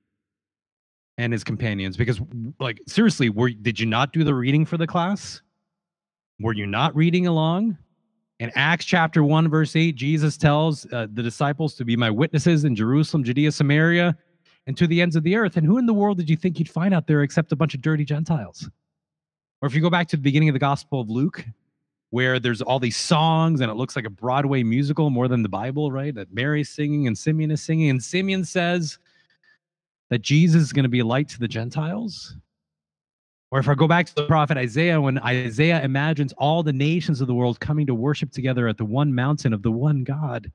and 1.18 1.30
his 1.30 1.44
companions 1.44 1.98
because 1.98 2.18
like 2.61 2.80
seriously 2.88 3.28
were 3.28 3.50
did 3.50 3.78
you 3.78 3.85
not 3.85 4.14
do 4.14 4.24
the 4.24 4.33
reading 4.33 4.64
for 4.64 4.78
the 4.78 4.87
class? 4.87 5.42
Were 6.40 6.54
you 6.54 6.66
not 6.66 6.96
reading 6.96 7.26
along? 7.26 7.76
In 8.38 8.50
acts 8.54 8.87
chapter 8.87 9.22
1 9.22 9.50
verse 9.50 9.76
8 9.76 9.96
jesus 9.96 10.38
tells 10.38 10.90
uh, 10.90 11.06
the 11.12 11.22
disciples 11.22 11.74
to 11.74 11.85
be 11.85 11.96
my 11.96 12.09
witnesses 12.09 12.64
in 12.64 12.74
jerusalem 12.74 13.22
judea 13.22 13.52
samaria 13.52 14.16
and 14.66 14.78
to 14.78 14.87
the 14.87 15.02
ends 15.02 15.14
of 15.14 15.24
the 15.24 15.37
earth. 15.37 15.59
And 15.59 15.66
who 15.66 15.76
in 15.76 15.85
the 15.85 15.92
world 15.92 16.16
did 16.16 16.30
you 16.30 16.37
think 16.37 16.59
you'd 16.59 16.70
find 16.70 16.94
out 16.94 17.06
there 17.06 17.20
except 17.20 17.52
a 17.52 17.56
bunch 17.56 17.74
of 17.74 17.83
dirty 17.83 18.06
gentiles? 18.06 18.70
Or 19.61 19.66
if 19.66 19.74
you 19.74 19.83
go 19.83 19.90
back 19.90 20.09
to 20.09 20.16
the 20.16 20.22
beginning 20.22 20.48
of 20.48 20.54
the 20.54 20.59
gospel 20.59 21.02
of 21.02 21.11
luke 21.11 21.44
where 22.10 22.38
there's 22.38 22.60
all 22.60 22.78
these 22.78 22.96
songs 22.96 23.60
and 23.60 23.70
it 23.70 23.74
looks 23.74 23.96
like 23.96 24.04
a 24.04 24.10
broadway 24.10 24.62
musical 24.62 25.10
more 25.10 25.28
than 25.28 25.42
the 25.42 25.48
bible 25.48 25.92
right 25.92 26.14
that 26.14 26.32
mary's 26.32 26.68
singing 26.68 27.06
and 27.06 27.16
simeon 27.16 27.50
is 27.50 27.62
singing 27.62 27.90
and 27.90 28.02
simeon 28.02 28.44
says 28.44 28.98
that 30.10 30.22
Jesus 30.22 30.62
is 30.62 30.72
going 30.72 30.82
to 30.82 30.90
be 30.90 30.98
a 30.98 31.04
light 31.04 31.28
to 31.30 31.38
the 31.38 31.48
Gentiles? 31.48 32.36
Or 33.52 33.58
if 33.58 33.68
I 33.68 33.74
go 33.74 33.88
back 33.88 34.06
to 34.06 34.14
the 34.14 34.26
prophet 34.26 34.56
Isaiah, 34.56 35.00
when 35.00 35.18
Isaiah 35.18 35.82
imagines 35.82 36.32
all 36.34 36.62
the 36.62 36.72
nations 36.72 37.20
of 37.20 37.26
the 37.26 37.34
world 37.34 37.58
coming 37.58 37.86
to 37.86 37.94
worship 37.94 38.30
together 38.30 38.68
at 38.68 38.76
the 38.76 38.84
one 38.84 39.14
mountain 39.14 39.52
of 39.52 39.62
the 39.62 39.72
one 39.72 40.04
God, 40.04 40.52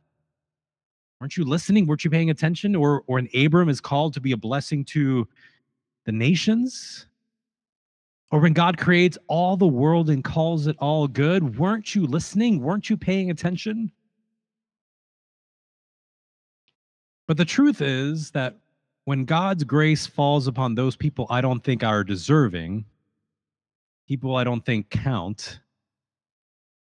aren't 1.19 1.35
you 1.35 1.43
listening? 1.43 1.87
Weren't 1.87 2.05
you 2.05 2.11
paying 2.11 2.29
attention? 2.29 2.75
Or, 2.75 3.03
or 3.07 3.15
when 3.15 3.27
Abram 3.35 3.67
is 3.67 3.81
called 3.81 4.13
to 4.13 4.21
be 4.21 4.31
a 4.31 4.37
blessing 4.37 4.85
to 4.85 5.27
the 6.05 6.11
nations? 6.11 7.07
Or 8.31 8.39
when 8.39 8.53
God 8.53 8.77
creates 8.77 9.17
all 9.27 9.55
the 9.55 9.67
world 9.67 10.09
and 10.09 10.23
calls 10.23 10.67
it 10.67 10.75
all 10.79 11.07
good, 11.07 11.57
weren't 11.57 11.93
you 11.93 12.05
listening? 12.05 12.59
Weren't 12.59 12.89
you 12.89 12.97
paying 12.97 13.29
attention? 13.29 13.91
But 17.27 17.37
the 17.37 17.45
truth 17.45 17.81
is 17.81 18.31
that 18.31 18.57
when 19.05 19.25
God's 19.25 19.63
grace 19.63 20.07
falls 20.07 20.47
upon 20.47 20.75
those 20.75 20.95
people 20.95 21.27
I 21.29 21.41
don't 21.41 21.63
think 21.63 21.83
are 21.83 22.03
deserving, 22.03 22.85
people 24.07 24.35
I 24.35 24.43
don't 24.43 24.65
think 24.65 24.89
count, 24.89 25.59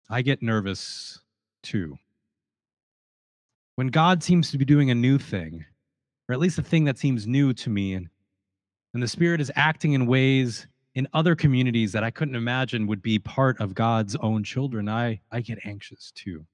I 0.10 0.22
get 0.22 0.42
nervous 0.42 1.20
too. 1.64 1.98
When 3.76 3.88
God 3.88 4.22
seems 4.24 4.52
to 4.52 4.58
be 4.58 4.66
doing 4.66 4.92
a 4.92 4.96
new 4.96 5.18
thing, 5.18 5.66
or 6.28 6.34
at 6.34 6.40
least 6.40 6.60
a 6.60 6.64
thing 6.64 6.84
that 6.86 6.98
seems 6.98 7.26
new 7.26 7.54
to 7.54 7.70
me, 7.70 7.94
and, 7.94 8.10
and 8.94 9.02
the 9.02 9.08
Spirit 9.08 9.42
is 9.42 9.52
acting 9.56 9.94
in 9.94 10.06
ways 10.06 10.68
in 10.94 11.08
other 11.14 11.36
communities 11.36 11.94
that 11.94 12.04
I 12.04 12.12
couldn't 12.12 12.36
imagine 12.36 12.88
would 12.88 13.02
be 13.02 13.20
part 13.20 13.60
of 13.60 13.74
God's 13.74 14.16
own 14.18 14.44
children, 14.44 14.90
I, 14.90 15.22
I 15.32 15.42
get 15.42 15.60
anxious 15.66 16.12
too. 16.12 16.46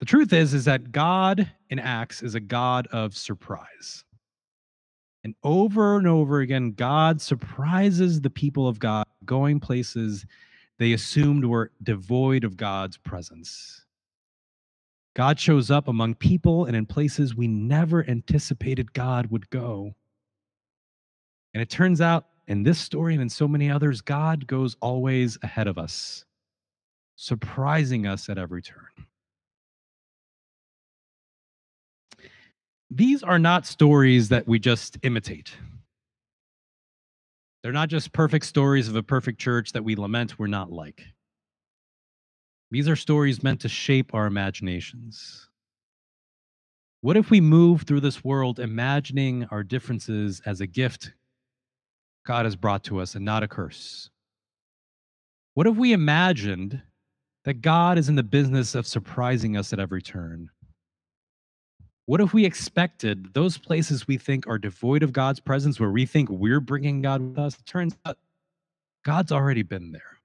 The 0.00 0.06
truth 0.06 0.32
is 0.32 0.54
is 0.54 0.64
that 0.66 0.92
God 0.92 1.50
in 1.70 1.78
Acts 1.78 2.22
is 2.22 2.34
a 2.34 2.40
God 2.40 2.86
of 2.88 3.16
surprise. 3.16 4.04
And 5.24 5.34
over 5.42 5.96
and 5.96 6.06
over 6.06 6.40
again 6.40 6.72
God 6.72 7.20
surprises 7.20 8.20
the 8.20 8.30
people 8.30 8.68
of 8.68 8.78
God 8.78 9.06
going 9.24 9.60
places 9.60 10.24
they 10.78 10.92
assumed 10.92 11.44
were 11.44 11.72
devoid 11.82 12.44
of 12.44 12.56
God's 12.56 12.96
presence. 12.96 13.84
God 15.16 15.40
shows 15.40 15.68
up 15.70 15.88
among 15.88 16.14
people 16.14 16.64
and 16.64 16.76
in 16.76 16.86
places 16.86 17.34
we 17.34 17.48
never 17.48 18.08
anticipated 18.08 18.92
God 18.92 19.26
would 19.32 19.50
go. 19.50 19.96
And 21.54 21.62
it 21.62 21.70
turns 21.70 22.00
out 22.00 22.26
in 22.46 22.62
this 22.62 22.78
story 22.78 23.14
and 23.14 23.22
in 23.22 23.28
so 23.28 23.48
many 23.48 23.70
others, 23.70 24.00
God 24.00 24.46
goes 24.46 24.76
always 24.80 25.38
ahead 25.42 25.66
of 25.66 25.78
us, 25.78 26.24
surprising 27.16 28.06
us 28.06 28.28
at 28.28 28.38
every 28.38 28.62
turn. 28.62 28.86
these 32.90 33.22
are 33.22 33.38
not 33.38 33.66
stories 33.66 34.28
that 34.30 34.46
we 34.46 34.58
just 34.58 34.98
imitate. 35.02 35.52
They're 37.62 37.72
not 37.72 37.88
just 37.88 38.12
perfect 38.12 38.46
stories 38.46 38.88
of 38.88 38.96
a 38.96 39.02
perfect 39.02 39.38
church 39.38 39.72
that 39.72 39.84
we 39.84 39.96
lament 39.96 40.38
we're 40.38 40.46
not 40.46 40.72
like. 40.72 41.02
These 42.70 42.88
are 42.88 42.96
stories 42.96 43.42
meant 43.42 43.60
to 43.62 43.68
shape 43.68 44.14
our 44.14 44.26
imaginations. 44.26 45.48
What 47.00 47.16
if 47.16 47.30
we 47.30 47.40
move 47.40 47.82
through 47.82 48.00
this 48.00 48.24
world 48.24 48.58
imagining 48.58 49.44
our 49.50 49.62
differences 49.62 50.40
as 50.46 50.60
a 50.60 50.66
gift 50.66 51.12
God 52.28 52.44
has 52.44 52.56
brought 52.56 52.84
to 52.84 53.00
us 53.00 53.14
and 53.14 53.24
not 53.24 53.42
a 53.42 53.48
curse? 53.48 54.10
What 55.54 55.66
if 55.66 55.76
we 55.76 55.94
imagined 55.94 56.82
that 57.46 57.62
God 57.62 57.96
is 57.96 58.10
in 58.10 58.16
the 58.16 58.22
business 58.22 58.74
of 58.74 58.86
surprising 58.86 59.56
us 59.56 59.72
at 59.72 59.80
every 59.80 60.02
turn? 60.02 60.50
What 62.04 62.20
if 62.20 62.34
we 62.34 62.44
expected 62.44 63.32
those 63.32 63.56
places 63.56 64.06
we 64.06 64.18
think 64.18 64.46
are 64.46 64.58
devoid 64.58 65.02
of 65.02 65.14
God's 65.14 65.40
presence, 65.40 65.80
where 65.80 65.90
we 65.90 66.04
think 66.04 66.28
we're 66.28 66.60
bringing 66.60 67.00
God 67.00 67.22
with 67.22 67.38
us? 67.38 67.56
Turns 67.64 67.96
out 68.04 68.18
God's 69.06 69.32
already 69.32 69.62
been 69.62 69.92
there. 69.92 70.18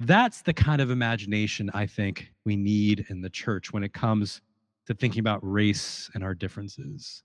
That's 0.00 0.40
the 0.40 0.54
kind 0.54 0.80
of 0.80 0.90
imagination 0.90 1.70
I 1.74 1.84
think 1.84 2.32
we 2.46 2.56
need 2.56 3.04
in 3.10 3.20
the 3.20 3.30
church 3.30 3.74
when 3.74 3.84
it 3.84 3.92
comes 3.92 4.40
to 4.86 4.94
thinking 4.94 5.20
about 5.20 5.40
race 5.42 6.10
and 6.14 6.24
our 6.24 6.34
differences. 6.34 7.22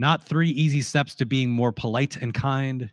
Not 0.00 0.24
three 0.24 0.48
easy 0.48 0.80
steps 0.80 1.14
to 1.16 1.26
being 1.26 1.50
more 1.50 1.72
polite 1.72 2.16
and 2.16 2.32
kind, 2.32 2.90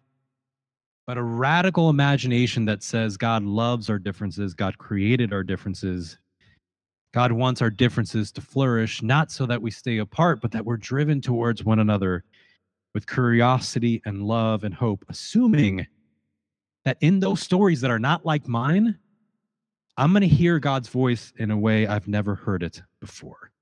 but 1.05 1.17
a 1.17 1.23
radical 1.23 1.89
imagination 1.89 2.65
that 2.65 2.83
says 2.83 3.15
God 3.15 3.43
loves 3.43 3.89
our 3.89 3.97
differences, 3.97 4.53
God 4.53 4.77
created 4.77 5.31
our 5.31 5.41
differences. 5.41 6.17
God 7.13 7.31
wants 7.31 7.61
our 7.61 7.69
differences 7.69 8.29
to 8.33 8.41
flourish, 8.41 9.01
not 9.01 9.31
so 9.31 9.45
that 9.45 9.61
we 9.61 9.71
stay 9.71 9.99
apart, 9.99 10.41
but 10.41 10.51
that 10.51 10.65
we're 10.65 10.75
driven 10.75 11.21
towards 11.21 11.63
one 11.63 11.79
another 11.79 12.25
with 12.93 13.07
curiosity 13.07 14.01
and 14.03 14.23
love 14.23 14.65
and 14.65 14.73
hope, 14.73 15.05
assuming 15.07 15.87
that 16.83 16.97
in 16.99 17.21
those 17.21 17.39
stories 17.39 17.79
that 17.79 17.89
are 17.89 17.99
not 17.99 18.25
like 18.25 18.49
mine, 18.49 18.99
I'm 19.95 20.11
going 20.11 20.27
to 20.27 20.27
hear 20.27 20.59
God's 20.59 20.89
voice 20.89 21.31
in 21.37 21.51
a 21.51 21.57
way 21.57 21.87
I've 21.87 22.09
never 22.09 22.35
heard 22.35 22.63
it 22.63 22.81
before. 22.99 23.53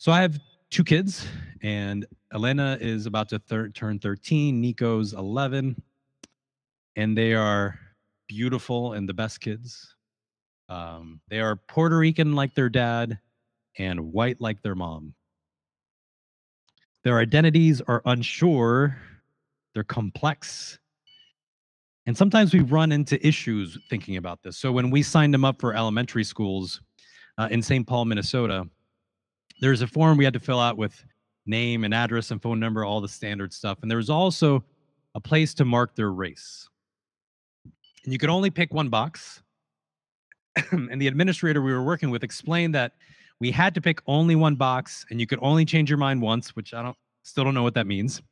So 0.00 0.12
I 0.12 0.22
have 0.22 0.40
two 0.70 0.82
kids, 0.82 1.26
and 1.60 2.06
Elena 2.32 2.78
is 2.80 3.04
about 3.04 3.28
to 3.28 3.38
thir- 3.38 3.68
turn 3.68 3.98
13. 3.98 4.58
Nico's 4.58 5.12
11, 5.12 5.76
and 6.96 7.18
they 7.18 7.34
are 7.34 7.78
beautiful 8.26 8.94
and 8.94 9.06
the 9.06 9.12
best 9.12 9.42
kids. 9.42 9.94
Um, 10.70 11.20
they 11.28 11.38
are 11.38 11.54
Puerto 11.54 11.98
Rican 11.98 12.34
like 12.34 12.54
their 12.54 12.70
dad 12.70 13.18
and 13.76 14.10
white 14.10 14.40
like 14.40 14.62
their 14.62 14.74
mom. 14.74 15.12
Their 17.04 17.18
identities 17.18 17.82
are 17.82 18.00
unsure 18.06 18.96
they're 19.74 19.84
complex. 19.84 20.78
And 22.06 22.16
sometimes 22.16 22.54
we 22.54 22.60
run 22.60 22.90
into 22.90 23.24
issues 23.24 23.76
thinking 23.90 24.16
about 24.16 24.42
this. 24.42 24.56
So 24.56 24.72
when 24.72 24.88
we 24.88 25.02
signed 25.02 25.34
them 25.34 25.44
up 25.44 25.60
for 25.60 25.74
elementary 25.74 26.24
schools 26.24 26.80
uh, 27.36 27.48
in 27.50 27.60
St. 27.60 27.86
Paul, 27.86 28.06
Minnesota, 28.06 28.66
there's 29.60 29.82
a 29.82 29.86
form 29.86 30.16
we 30.18 30.24
had 30.24 30.34
to 30.34 30.40
fill 30.40 30.60
out 30.60 30.76
with 30.76 31.04
name 31.46 31.84
and 31.84 31.94
address 31.94 32.30
and 32.30 32.40
phone 32.40 32.60
number, 32.60 32.84
all 32.84 33.00
the 33.00 33.08
standard 33.08 33.52
stuff. 33.52 33.78
And 33.82 33.90
there 33.90 33.98
was 33.98 34.10
also 34.10 34.64
a 35.14 35.20
place 35.20 35.54
to 35.54 35.64
mark 35.64 35.94
their 35.94 36.10
race. 36.10 36.68
And 38.04 38.12
you 38.12 38.18
could 38.18 38.30
only 38.30 38.50
pick 38.50 38.72
one 38.72 38.88
box. 38.88 39.42
and 40.72 41.00
the 41.00 41.06
administrator 41.06 41.62
we 41.62 41.72
were 41.72 41.82
working 41.82 42.10
with 42.10 42.24
explained 42.24 42.74
that 42.74 42.92
we 43.40 43.50
had 43.50 43.74
to 43.74 43.80
pick 43.80 44.02
only 44.06 44.36
one 44.36 44.56
box 44.56 45.06
and 45.10 45.20
you 45.20 45.26
could 45.26 45.38
only 45.42 45.64
change 45.64 45.88
your 45.88 45.98
mind 45.98 46.20
once, 46.20 46.56
which 46.56 46.74
I 46.74 46.82
don't 46.82 46.96
still 47.22 47.44
don't 47.44 47.54
know 47.54 47.62
what 47.62 47.74
that 47.74 47.86
means 47.86 48.22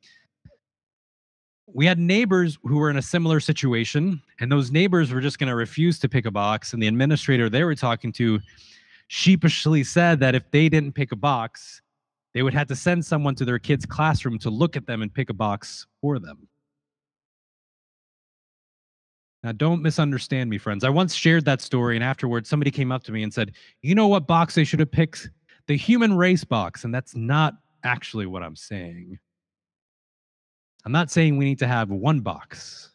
we 1.74 1.86
had 1.86 1.98
neighbors 1.98 2.58
who 2.62 2.76
were 2.78 2.90
in 2.90 2.96
a 2.96 3.02
similar 3.02 3.40
situation, 3.40 4.22
and 4.40 4.50
those 4.50 4.70
neighbors 4.70 5.12
were 5.12 5.20
just 5.20 5.38
going 5.38 5.48
to 5.48 5.54
refuse 5.54 5.98
to 6.00 6.08
pick 6.08 6.24
a 6.26 6.30
box. 6.30 6.72
And 6.72 6.82
the 6.82 6.86
administrator 6.86 7.50
they 7.50 7.64
were 7.64 7.74
talking 7.74 8.12
to 8.12 8.40
sheepishly 9.08 9.82
said 9.82 10.20
that 10.20 10.34
if 10.34 10.48
they 10.50 10.68
didn't 10.68 10.92
pick 10.92 11.12
a 11.12 11.16
box, 11.16 11.82
they 12.34 12.42
would 12.42 12.54
have 12.54 12.68
to 12.68 12.76
send 12.76 13.04
someone 13.04 13.34
to 13.34 13.44
their 13.44 13.58
kid's 13.58 13.86
classroom 13.86 14.38
to 14.38 14.50
look 14.50 14.76
at 14.76 14.86
them 14.86 15.02
and 15.02 15.12
pick 15.12 15.30
a 15.30 15.34
box 15.34 15.86
for 16.00 16.18
them. 16.18 16.46
Now, 19.42 19.52
don't 19.52 19.82
misunderstand 19.82 20.50
me, 20.50 20.58
friends. 20.58 20.84
I 20.84 20.90
once 20.90 21.14
shared 21.14 21.44
that 21.44 21.60
story, 21.60 21.96
and 21.96 22.04
afterwards, 22.04 22.48
somebody 22.48 22.70
came 22.70 22.90
up 22.90 23.04
to 23.04 23.12
me 23.12 23.22
and 23.22 23.32
said, 23.32 23.52
You 23.82 23.94
know 23.94 24.08
what 24.08 24.26
box 24.26 24.54
they 24.54 24.64
should 24.64 24.80
have 24.80 24.90
picked? 24.90 25.30
The 25.68 25.76
human 25.76 26.16
race 26.16 26.44
box. 26.44 26.84
And 26.84 26.94
that's 26.94 27.14
not 27.14 27.54
actually 27.84 28.26
what 28.26 28.42
I'm 28.42 28.56
saying. 28.56 29.18
I'm 30.84 30.92
not 30.92 31.10
saying 31.10 31.36
we 31.36 31.44
need 31.44 31.58
to 31.60 31.66
have 31.66 31.90
one 31.90 32.20
box, 32.20 32.92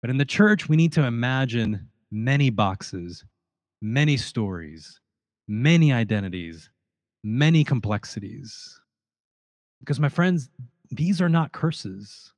but 0.00 0.10
in 0.10 0.16
the 0.16 0.24
church, 0.24 0.68
we 0.68 0.76
need 0.76 0.92
to 0.94 1.04
imagine 1.04 1.88
many 2.10 2.50
boxes, 2.50 3.24
many 3.80 4.16
stories, 4.16 5.00
many 5.46 5.92
identities, 5.92 6.70
many 7.22 7.64
complexities. 7.64 8.80
Because, 9.80 10.00
my 10.00 10.08
friends, 10.08 10.50
these 10.90 11.20
are 11.20 11.28
not 11.28 11.52
curses, 11.52 12.32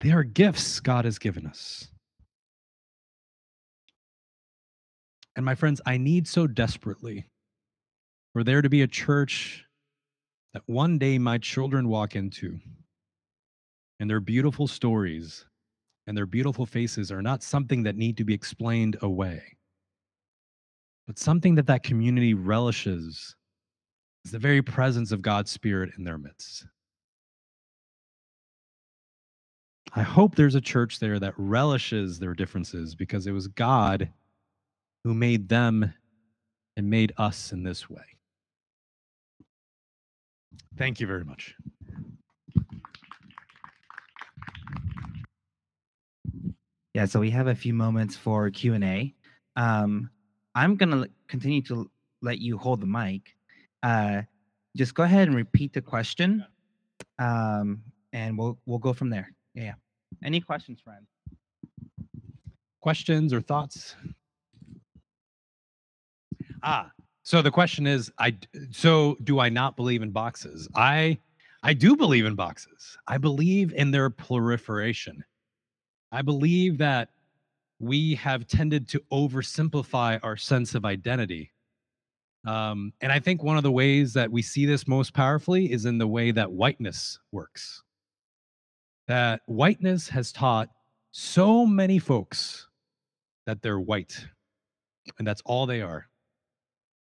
they 0.00 0.12
are 0.12 0.22
gifts 0.22 0.80
God 0.80 1.04
has 1.04 1.18
given 1.18 1.46
us. 1.46 1.88
And, 5.34 5.44
my 5.44 5.54
friends, 5.54 5.80
I 5.84 5.96
need 5.98 6.28
so 6.28 6.46
desperately 6.46 7.26
for 8.32 8.44
there 8.44 8.62
to 8.62 8.68
be 8.68 8.82
a 8.82 8.86
church 8.86 9.64
that 10.54 10.62
one 10.66 10.98
day 10.98 11.18
my 11.18 11.38
children 11.38 11.88
walk 11.88 12.16
into 12.16 12.58
and 13.98 14.08
their 14.08 14.20
beautiful 14.20 14.66
stories 14.66 15.44
and 16.06 16.16
their 16.16 16.26
beautiful 16.26 16.66
faces 16.66 17.10
are 17.10 17.22
not 17.22 17.42
something 17.42 17.82
that 17.82 17.96
need 17.96 18.16
to 18.18 18.24
be 18.24 18.34
explained 18.34 18.96
away, 19.02 19.55
but 21.06 21.18
something 21.18 21.54
that 21.54 21.66
that 21.66 21.82
community 21.82 22.34
relishes 22.34 23.36
is 24.24 24.32
the 24.32 24.38
very 24.38 24.62
presence 24.62 25.12
of 25.12 25.22
God's 25.22 25.50
Spirit 25.50 25.92
in 25.96 26.04
their 26.04 26.18
midst. 26.18 26.66
I 29.94 30.02
hope 30.02 30.34
there's 30.34 30.56
a 30.56 30.60
church 30.60 30.98
there 30.98 31.18
that 31.20 31.34
relishes 31.36 32.18
their 32.18 32.34
differences 32.34 32.94
because 32.94 33.26
it 33.26 33.32
was 33.32 33.48
God 33.48 34.10
who 35.04 35.14
made 35.14 35.48
them 35.48 35.94
and 36.76 36.90
made 36.90 37.12
us 37.16 37.52
in 37.52 37.62
this 37.62 37.88
way. 37.88 38.02
Thank 40.76 41.00
you 41.00 41.06
very 41.06 41.24
much. 41.24 41.54
Yeah, 46.92 47.04
so 47.04 47.20
we 47.20 47.30
have 47.30 47.46
a 47.46 47.54
few 47.54 47.72
moments 47.72 48.16
for 48.16 48.50
Q 48.50 48.74
and 48.74 48.84
A. 48.84 49.14
Um, 49.54 50.10
I'm 50.56 50.76
gonna 50.76 51.06
continue 51.28 51.60
to 51.64 51.88
let 52.22 52.38
you 52.38 52.56
hold 52.56 52.80
the 52.80 52.86
mic. 52.86 53.36
Uh, 53.82 54.22
just 54.74 54.94
go 54.94 55.02
ahead 55.02 55.28
and 55.28 55.36
repeat 55.36 55.74
the 55.74 55.82
question, 55.82 56.44
um, 57.18 57.82
and 58.14 58.38
we'll 58.38 58.58
we'll 58.64 58.78
go 58.78 58.94
from 58.94 59.10
there. 59.10 59.30
Yeah. 59.54 59.74
Any 60.24 60.40
questions, 60.40 60.80
friends? 60.80 61.06
Questions 62.80 63.34
or 63.34 63.42
thoughts? 63.42 63.96
Ah, 66.62 66.90
so 67.22 67.42
the 67.42 67.50
question 67.50 67.86
is, 67.86 68.10
I 68.18 68.38
so 68.70 69.18
do 69.24 69.38
I 69.38 69.50
not 69.50 69.76
believe 69.76 70.00
in 70.00 70.10
boxes? 70.10 70.68
I 70.74 71.18
I 71.62 71.74
do 71.74 71.96
believe 71.96 72.24
in 72.24 72.34
boxes. 72.34 72.96
I 73.06 73.18
believe 73.18 73.74
in 73.74 73.90
their 73.90 74.08
proliferation. 74.08 75.22
I 76.12 76.22
believe 76.22 76.78
that 76.78 77.10
we 77.78 78.14
have 78.16 78.46
tended 78.46 78.88
to 78.88 79.02
oversimplify 79.12 80.18
our 80.22 80.36
sense 80.36 80.74
of 80.74 80.84
identity. 80.84 81.52
Um, 82.46 82.92
and 83.00 83.10
I 83.10 83.18
think 83.18 83.42
one 83.42 83.56
of 83.56 83.62
the 83.62 83.72
ways 83.72 84.12
that 84.14 84.30
we 84.30 84.42
see 84.42 84.66
this 84.66 84.86
most 84.86 85.12
powerfully 85.12 85.70
is 85.72 85.84
in 85.84 85.98
the 85.98 86.06
way 86.06 86.30
that 86.30 86.52
whiteness 86.52 87.18
works. 87.32 87.82
That 89.08 89.40
whiteness 89.46 90.08
has 90.08 90.32
taught 90.32 90.68
so 91.10 91.66
many 91.66 91.98
folks 91.98 92.68
that 93.46 93.62
they're 93.62 93.80
white, 93.80 94.26
and 95.18 95.26
that's 95.26 95.42
all 95.44 95.66
they 95.66 95.82
are. 95.82 96.08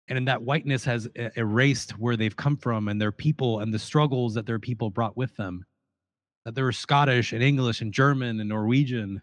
And 0.09 0.19
in 0.19 0.25
that 0.25 0.43
whiteness 0.43 0.85
has 0.85 1.09
erased 1.37 1.93
where 1.99 2.17
they've 2.17 2.37
come 2.37 2.57
from 2.57 2.89
and 2.89 3.01
their 3.01 3.13
people 3.13 3.61
and 3.61 3.73
the 3.73 3.79
struggles 3.79 4.35
that 4.35 4.47
their 4.47 4.59
people 4.59 4.91
brought 4.91 5.17
with 5.17 5.35
them 5.37 5.65
that 6.45 6.55
there 6.55 6.65
were 6.65 6.73
Scottish 6.73 7.33
and 7.33 7.43
English 7.43 7.81
and 7.81 7.93
German 7.93 8.41
and 8.41 8.49
Norwegian. 8.49 9.23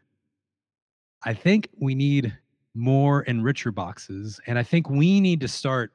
I 1.24 1.34
think 1.34 1.70
we 1.80 1.95
need 1.95 2.38
more 2.76 3.24
and 3.28 3.43
richer 3.43 3.72
boxes. 3.72 4.39
And 4.47 4.57
I 4.57 4.63
think 4.63 4.89
we 4.89 5.20
need 5.20 5.41
to 5.41 5.47
start, 5.47 5.93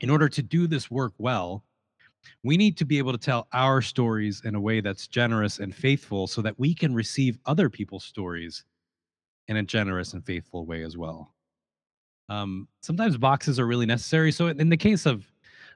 in 0.00 0.10
order 0.10 0.28
to 0.28 0.42
do 0.42 0.66
this 0.66 0.90
work 0.90 1.12
well, 1.18 1.62
we 2.42 2.56
need 2.56 2.76
to 2.78 2.84
be 2.84 2.98
able 2.98 3.12
to 3.12 3.18
tell 3.18 3.46
our 3.52 3.80
stories 3.82 4.42
in 4.44 4.54
a 4.54 4.60
way 4.60 4.80
that's 4.80 5.06
generous 5.06 5.58
and 5.58 5.74
faithful 5.74 6.26
so 6.26 6.42
that 6.42 6.58
we 6.58 6.74
can 6.74 6.94
receive 6.94 7.38
other 7.46 7.68
people's 7.68 8.04
stories 8.04 8.64
in 9.48 9.56
a 9.58 9.62
generous 9.62 10.12
and 10.12 10.24
faithful 10.24 10.66
way 10.66 10.82
as 10.82 10.96
well. 10.96 11.32
Um, 12.28 12.66
sometimes 12.82 13.16
boxes 13.16 13.60
are 13.60 13.66
really 13.66 13.86
necessary. 13.86 14.32
So 14.32 14.48
in 14.48 14.68
the 14.68 14.76
case 14.76 15.06
of 15.06 15.30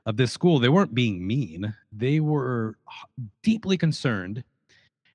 of 0.07 0.17
this 0.17 0.33
school, 0.33 0.59
they 0.59 0.71
weren't 0.71 0.95
being 0.95 1.25
mean. 1.27 1.75
They 1.93 2.21
were 2.21 2.79
deeply 3.43 3.77
concerned 3.77 4.43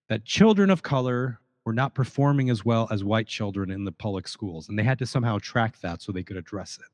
that 0.09 0.25
children 0.25 0.69
of 0.69 0.83
color 0.83 1.39
were 1.65 1.73
not 1.73 1.95
performing 1.95 2.49
as 2.49 2.63
well 2.63 2.87
as 2.91 3.03
white 3.03 3.27
children 3.27 3.71
in 3.71 3.83
the 3.83 3.91
public 3.91 4.27
schools, 4.27 4.69
and 4.69 4.77
they 4.77 4.83
had 4.83 4.99
to 4.99 5.05
somehow 5.05 5.39
track 5.39 5.79
that 5.81 6.01
so 6.01 6.11
they 6.11 6.23
could 6.23 6.37
address 6.37 6.77
it. 6.77 6.85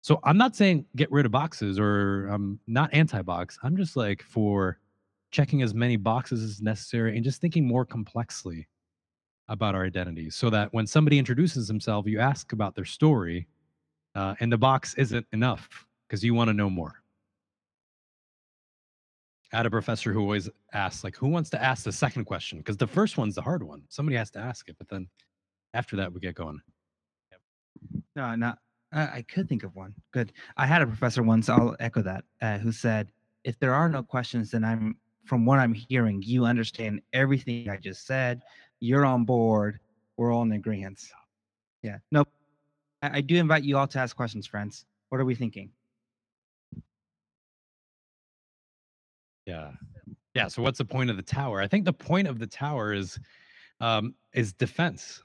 So 0.00 0.18
I'm 0.24 0.36
not 0.36 0.56
saying 0.56 0.86
get 0.96 1.12
rid 1.12 1.26
of 1.26 1.32
boxes 1.32 1.78
or 1.78 2.26
I'm 2.26 2.58
not 2.66 2.92
anti-box. 2.92 3.58
I'm 3.62 3.76
just 3.76 3.96
like 3.96 4.22
for 4.22 4.78
checking 5.30 5.62
as 5.62 5.74
many 5.74 5.96
boxes 5.96 6.42
as 6.42 6.60
necessary 6.60 7.14
and 7.14 7.24
just 7.24 7.40
thinking 7.40 7.66
more 7.66 7.84
complexly 7.84 8.66
about 9.48 9.74
our 9.74 9.84
identities 9.84 10.34
so 10.34 10.50
that 10.50 10.72
when 10.72 10.86
somebody 10.86 11.18
introduces 11.18 11.68
themselves, 11.68 12.08
you 12.08 12.18
ask 12.18 12.52
about 12.52 12.74
their 12.74 12.84
story 12.84 13.46
uh, 14.14 14.34
and 14.40 14.50
the 14.52 14.58
box 14.58 14.94
isn't 14.94 15.26
enough 15.32 15.86
because 16.08 16.24
you 16.24 16.34
want 16.34 16.48
to 16.48 16.54
know 16.54 16.68
more. 16.68 17.01
I 19.52 19.58
had 19.58 19.66
a 19.66 19.70
professor 19.70 20.12
who 20.12 20.20
always 20.20 20.48
asks, 20.72 21.04
like, 21.04 21.16
who 21.16 21.28
wants 21.28 21.50
to 21.50 21.62
ask 21.62 21.84
the 21.84 21.92
second 21.92 22.24
question? 22.24 22.58
Because 22.58 22.78
the 22.78 22.86
first 22.86 23.18
one's 23.18 23.34
the 23.34 23.42
hard 23.42 23.62
one. 23.62 23.82
Somebody 23.88 24.16
has 24.16 24.30
to 24.30 24.38
ask 24.38 24.68
it, 24.68 24.76
but 24.78 24.88
then 24.88 25.08
after 25.74 25.96
that, 25.96 26.12
we 26.12 26.20
get 26.20 26.34
going. 26.34 26.60
Yep. 27.30 27.40
No, 28.16 28.34
not. 28.34 28.58
Uh, 28.92 29.08
I 29.12 29.22
could 29.22 29.48
think 29.48 29.62
of 29.62 29.74
one. 29.74 29.94
Good. 30.12 30.32
I 30.56 30.66
had 30.66 30.82
a 30.82 30.86
professor 30.86 31.22
once. 31.22 31.48
I'll 31.48 31.76
echo 31.80 32.02
that. 32.02 32.24
Uh, 32.40 32.58
who 32.58 32.72
said, 32.72 33.10
"If 33.44 33.58
there 33.58 33.74
are 33.74 33.88
no 33.88 34.02
questions, 34.02 34.50
then 34.50 34.64
I'm 34.64 34.96
from 35.24 35.46
what 35.46 35.58
I'm 35.58 35.72
hearing, 35.72 36.20
you 36.22 36.44
understand 36.44 37.00
everything 37.12 37.70
I 37.70 37.76
just 37.76 38.06
said. 38.06 38.42
You're 38.80 39.06
on 39.06 39.24
board. 39.24 39.80
We're 40.16 40.32
all 40.32 40.42
in 40.42 40.52
agreement." 40.52 41.00
Yeah. 41.82 41.98
Nope. 42.10 42.28
I, 43.02 43.18
I 43.18 43.20
do 43.22 43.36
invite 43.36 43.64
you 43.64 43.78
all 43.78 43.86
to 43.88 43.98
ask 43.98 44.14
questions, 44.14 44.46
friends. 44.46 44.84
What 45.08 45.20
are 45.20 45.24
we 45.24 45.34
thinking? 45.34 45.70
Yeah. 49.46 49.72
Yeah. 50.34 50.48
So 50.48 50.62
what's 50.62 50.78
the 50.78 50.84
point 50.84 51.10
of 51.10 51.16
the 51.16 51.22
tower? 51.22 51.60
I 51.60 51.68
think 51.68 51.84
the 51.84 51.92
point 51.92 52.28
of 52.28 52.38
the 52.38 52.46
tower 52.46 52.92
is 52.92 53.18
um, 53.80 54.14
is 54.32 54.52
defense. 54.52 55.22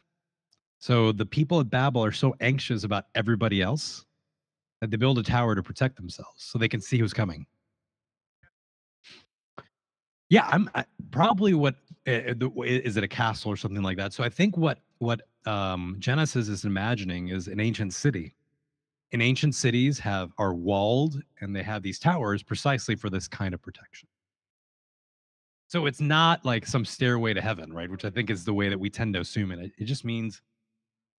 So 0.80 1.12
the 1.12 1.26
people 1.26 1.60
at 1.60 1.70
Babel 1.70 2.04
are 2.04 2.12
so 2.12 2.36
anxious 2.40 2.84
about 2.84 3.06
everybody 3.16 3.62
else 3.62 4.06
that 4.82 4.92
they 4.92 4.98
build 4.98 5.18
a 5.18 5.24
tower 5.24 5.56
to 5.56 5.64
protect 5.64 5.96
themselves 5.96 6.44
so 6.44 6.60
they 6.60 6.68
can 6.68 6.82
see 6.82 6.98
who's 6.98 7.14
coming. 7.14 7.46
Yeah, 10.30 10.48
I'm 10.52 10.70
I, 10.76 10.86
probably 11.12 11.54
what 11.54 11.76
uh, 12.08 12.34
is 12.64 12.98
it 12.98 13.04
a 13.04 13.08
castle 13.08 13.52
or 13.52 13.58
something 13.58 13.84
like 13.84 13.98
that. 13.98 14.14
So 14.14 14.24
I 14.24 14.30
think 14.30 14.58
what 14.58 14.80
what 15.00 15.22
um, 15.46 15.96
Genesis 16.00 16.48
is 16.50 16.66
imagining 16.66 17.30
is 17.30 17.48
an 17.48 17.60
ancient 17.60 17.94
city. 17.94 18.34
In 19.12 19.22
ancient 19.22 19.56
cities 19.56 20.00
have 20.00 20.32
are 20.38 20.54
walled 20.54 21.22
and 21.40 21.56
they 21.56 21.64
have 21.64 21.82
these 21.82 22.00
towers 22.00 22.44
precisely 22.44 22.96
for 22.96 23.10
this 23.10 23.28
kind 23.28 23.54
of 23.54 23.62
protection. 23.62 24.08
So 25.70 25.86
it's 25.86 26.02
not 26.02 26.46
like 26.46 26.66
some 26.66 26.86
stairway 26.86 27.34
to 27.34 27.42
heaven, 27.42 27.74
right? 27.74 27.90
Which 27.90 28.06
I 28.06 28.10
think 28.10 28.30
is 28.30 28.46
the 28.46 28.54
way 28.54 28.70
that 28.70 28.80
we 28.80 28.90
tend 28.90 29.14
to 29.16 29.20
assume 29.20 29.52
it. 29.52 29.72
It 29.78 29.86
just 29.86 30.06
means 30.06 30.42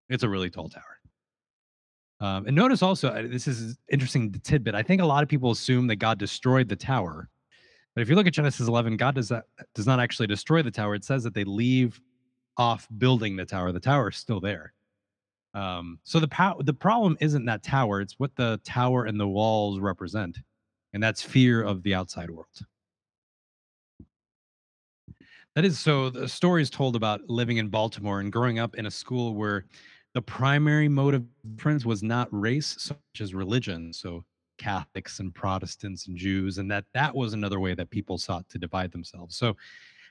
it's 0.09 0.23
a 0.23 0.29
really 0.29 0.51
tall 0.51 0.69
tower. 0.69 0.99
Um, 2.21 2.47
and 2.47 2.57
notice 2.57 2.83
also, 2.83 3.09
uh, 3.09 3.23
this 3.23 3.47
is 3.47 3.79
interesting 3.91 4.33
tidbit. 4.33 4.75
I 4.75 4.83
think 4.83 5.01
a 5.01 5.07
lot 5.07 5.23
of 5.23 5.29
people 5.29 5.51
assume 5.51 5.87
that 5.87 5.97
God 5.97 6.19
destroyed 6.19 6.69
the 6.69 6.77
tower, 6.77 7.29
but 7.95 8.03
if 8.03 8.09
you 8.09 8.15
look 8.15 8.27
at 8.27 8.33
Genesis 8.33 8.69
11, 8.69 8.97
God 8.97 9.15
does 9.15 9.29
that 9.29 9.45
does 9.75 9.87
not 9.87 10.01
actually 10.01 10.27
destroy 10.29 10.63
the 10.63 10.71
tower. 10.71 10.95
It 10.95 11.05
says 11.05 11.25
that 11.25 11.35
they 11.35 11.45
leave 11.45 12.01
off 12.57 12.89
building 12.97 13.37
the 13.37 13.45
tower. 13.45 13.73
The 13.73 13.81
tower 13.81 14.11
is 14.11 14.17
still 14.17 14.41
there. 14.41 14.73
Um, 15.59 15.99
so 16.05 16.21
the 16.21 16.29
pow- 16.29 16.61
the 16.63 16.73
problem 16.73 17.17
isn't 17.21 17.45
that 17.47 17.65
tower; 17.65 18.01
it's 18.01 18.19
what 18.19 18.37
the 18.37 18.61
tower 18.65 19.07
and 19.07 19.19
the 19.19 19.27
walls 19.27 19.81
represent, 19.81 20.39
and 20.93 21.03
that's 21.03 21.21
fear 21.23 21.63
of 21.63 21.83
the 21.83 21.95
outside 21.95 22.31
world. 22.31 22.47
That 25.57 25.65
is 25.65 25.81
so. 25.81 26.11
The 26.11 26.29
story 26.29 26.63
is 26.63 26.71
told 26.71 26.95
about 26.95 27.29
living 27.29 27.57
in 27.57 27.69
Baltimore 27.71 28.21
and 28.21 28.31
growing 28.33 28.61
up 28.61 28.77
in 28.77 28.87
a 28.87 28.91
school 28.91 29.35
where 29.35 29.65
the 30.15 30.23
primary 30.23 30.89
mode 30.89 31.15
of 31.15 31.25
difference 31.57 31.85
was 31.85 32.03
not 32.03 32.29
race 32.31 32.77
so 32.79 32.95
much 32.95 33.21
as 33.21 33.35
religion. 33.35 33.93
So 33.93 34.25
Catholics 34.59 35.19
and 35.19 35.35
Protestants 35.35 36.07
and 36.07 36.17
Jews, 36.17 36.59
and 36.59 36.71
that 36.71 36.85
that 36.95 37.15
was 37.17 37.33
another 37.33 37.59
way 37.59 37.75
that 37.75 37.91
people 37.91 38.19
sought 38.19 38.49
to 38.51 38.59
divide 38.59 38.93
themselves. 38.93 39.37
So 39.37 39.57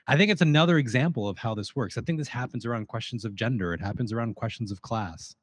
I 0.08 0.16
think 0.16 0.30
it's 0.30 0.42
another 0.42 0.78
example 0.78 1.28
of 1.28 1.38
how 1.38 1.54
this 1.54 1.76
works. 1.76 1.98
I 1.98 2.00
think 2.00 2.18
this 2.18 2.28
happens 2.28 2.64
around 2.64 2.88
questions 2.88 3.24
of 3.24 3.34
gender. 3.34 3.74
It 3.74 3.80
happens 3.80 4.12
around 4.12 4.36
questions 4.36 4.72
of 4.72 4.82
class. 4.82 5.36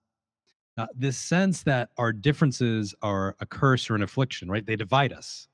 Uh, 0.78 0.88
this 0.94 1.18
sense 1.18 1.64
that 1.64 1.90
our 1.98 2.12
differences 2.12 2.94
are 3.02 3.36
a 3.40 3.46
curse 3.46 3.90
or 3.90 3.96
an 3.96 4.04
affliction, 4.04 4.50
right? 4.50 4.66
They 4.66 4.76
divide 4.76 5.14
us. 5.14 5.48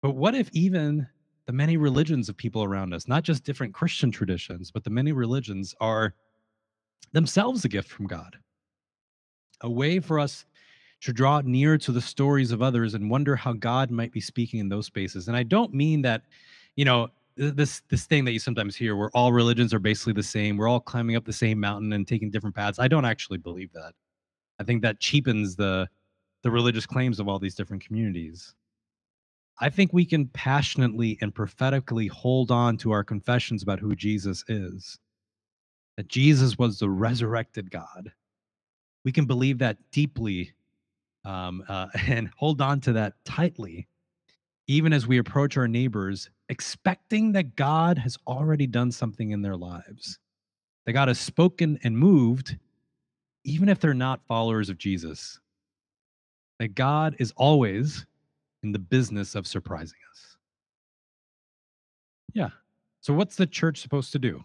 But 0.00 0.16
what 0.16 0.34
if 0.34 0.50
even 0.52 1.06
the 1.46 1.52
many 1.52 1.76
religions 1.76 2.28
of 2.28 2.36
people 2.36 2.64
around 2.64 2.94
us, 2.94 3.08
not 3.08 3.22
just 3.22 3.44
different 3.44 3.74
Christian 3.74 4.10
traditions, 4.10 4.70
but 4.70 4.84
the 4.84 4.90
many 4.90 5.12
religions 5.12 5.74
are 5.80 6.14
themselves 7.12 7.64
a 7.64 7.68
gift 7.68 7.88
from 7.88 8.06
God. 8.06 8.36
A 9.60 9.70
way 9.70 10.00
for 10.00 10.18
us 10.18 10.44
to 11.02 11.12
draw 11.12 11.40
near 11.44 11.76
to 11.78 11.92
the 11.92 12.00
stories 12.00 12.52
of 12.52 12.62
others 12.62 12.94
and 12.94 13.10
wonder 13.10 13.34
how 13.34 13.52
God 13.52 13.90
might 13.90 14.12
be 14.12 14.20
speaking 14.20 14.60
in 14.60 14.68
those 14.68 14.86
spaces. 14.86 15.28
And 15.28 15.36
I 15.36 15.42
don't 15.42 15.74
mean 15.74 16.02
that, 16.02 16.22
you 16.76 16.84
know, 16.84 17.08
this 17.36 17.82
this 17.88 18.06
thing 18.06 18.24
that 18.24 18.32
you 18.32 18.38
sometimes 18.38 18.76
hear 18.76 18.96
where 18.96 19.10
all 19.14 19.32
religions 19.32 19.72
are 19.72 19.78
basically 19.78 20.12
the 20.12 20.22
same, 20.22 20.56
we're 20.56 20.68
all 20.68 20.80
climbing 20.80 21.16
up 21.16 21.24
the 21.24 21.32
same 21.32 21.58
mountain 21.58 21.92
and 21.92 22.06
taking 22.06 22.30
different 22.30 22.54
paths. 22.56 22.78
I 22.78 22.88
don't 22.88 23.04
actually 23.04 23.38
believe 23.38 23.72
that. 23.72 23.92
I 24.60 24.64
think 24.64 24.82
that 24.82 25.00
cheapens 25.00 25.56
the 25.56 25.88
the 26.42 26.50
religious 26.50 26.86
claims 26.86 27.20
of 27.20 27.28
all 27.28 27.38
these 27.38 27.54
different 27.54 27.84
communities. 27.84 28.54
I 29.60 29.70
think 29.70 29.92
we 29.92 30.04
can 30.04 30.26
passionately 30.28 31.18
and 31.20 31.34
prophetically 31.34 32.08
hold 32.08 32.50
on 32.50 32.76
to 32.78 32.90
our 32.90 33.04
confessions 33.04 33.62
about 33.62 33.78
who 33.78 33.94
Jesus 33.94 34.44
is. 34.48 34.98
That 35.96 36.08
Jesus 36.08 36.58
was 36.58 36.78
the 36.78 36.88
resurrected 36.88 37.70
God. 37.70 38.12
We 39.04 39.12
can 39.12 39.26
believe 39.26 39.58
that 39.58 39.78
deeply 39.92 40.52
um, 41.24 41.64
uh, 41.68 41.88
and 42.06 42.30
hold 42.36 42.60
on 42.60 42.80
to 42.80 42.92
that 42.94 43.14
tightly, 43.24 43.86
even 44.72 44.94
as 44.94 45.06
we 45.06 45.18
approach 45.18 45.58
our 45.58 45.68
neighbors, 45.68 46.30
expecting 46.48 47.32
that 47.32 47.56
God 47.56 47.98
has 47.98 48.16
already 48.26 48.66
done 48.66 48.90
something 48.90 49.30
in 49.30 49.42
their 49.42 49.56
lives, 49.56 50.18
that 50.86 50.94
God 50.94 51.08
has 51.08 51.20
spoken 51.20 51.78
and 51.84 51.96
moved, 51.96 52.56
even 53.44 53.68
if 53.68 53.80
they're 53.80 53.92
not 53.92 54.26
followers 54.26 54.70
of 54.70 54.78
Jesus. 54.78 55.38
That 56.58 56.74
God 56.74 57.16
is 57.18 57.34
always 57.36 58.06
in 58.62 58.72
the 58.72 58.78
business 58.78 59.34
of 59.34 59.46
surprising 59.46 59.98
us. 60.10 60.36
Yeah. 62.32 62.50
So, 63.02 63.12
what's 63.12 63.36
the 63.36 63.46
church 63.46 63.78
supposed 63.78 64.12
to 64.12 64.18
do 64.18 64.42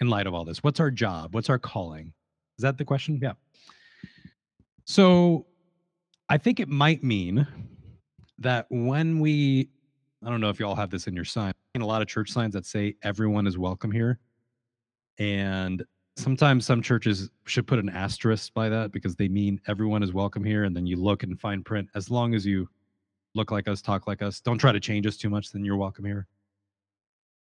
in 0.00 0.08
light 0.08 0.26
of 0.26 0.34
all 0.34 0.44
this? 0.44 0.64
What's 0.64 0.80
our 0.80 0.90
job? 0.90 1.34
What's 1.34 1.50
our 1.50 1.58
calling? 1.58 2.12
Is 2.58 2.62
that 2.62 2.78
the 2.78 2.84
question? 2.84 3.20
Yeah. 3.22 3.34
So, 4.86 5.46
I 6.28 6.38
think 6.38 6.58
it 6.58 6.68
might 6.68 7.04
mean 7.04 7.46
that 8.42 8.66
when 8.70 9.20
we, 9.20 9.68
I 10.24 10.30
don't 10.30 10.40
know 10.40 10.50
if 10.50 10.60
y'all 10.60 10.74
have 10.74 10.90
this 10.90 11.06
in 11.06 11.14
your 11.14 11.24
sign, 11.24 11.52
in 11.74 11.82
a 11.82 11.86
lot 11.86 12.02
of 12.02 12.08
church 12.08 12.30
signs 12.30 12.54
that 12.54 12.66
say 12.66 12.96
everyone 13.02 13.46
is 13.46 13.56
welcome 13.56 13.90
here. 13.90 14.18
And 15.18 15.84
sometimes 16.16 16.66
some 16.66 16.82
churches 16.82 17.30
should 17.46 17.66
put 17.66 17.78
an 17.78 17.88
asterisk 17.88 18.52
by 18.54 18.68
that 18.68 18.92
because 18.92 19.16
they 19.16 19.28
mean 19.28 19.60
everyone 19.66 20.02
is 20.02 20.12
welcome 20.12 20.44
here. 20.44 20.64
And 20.64 20.76
then 20.76 20.86
you 20.86 20.96
look 20.96 21.22
and 21.22 21.40
find 21.40 21.64
print 21.64 21.88
as 21.94 22.10
long 22.10 22.34
as 22.34 22.44
you 22.44 22.68
look 23.34 23.50
like 23.50 23.68
us, 23.68 23.80
talk 23.80 24.06
like 24.06 24.22
us. 24.22 24.40
Don't 24.40 24.58
try 24.58 24.72
to 24.72 24.80
change 24.80 25.06
us 25.06 25.16
too 25.16 25.30
much, 25.30 25.52
then 25.52 25.64
you're 25.64 25.76
welcome 25.76 26.04
here. 26.04 26.26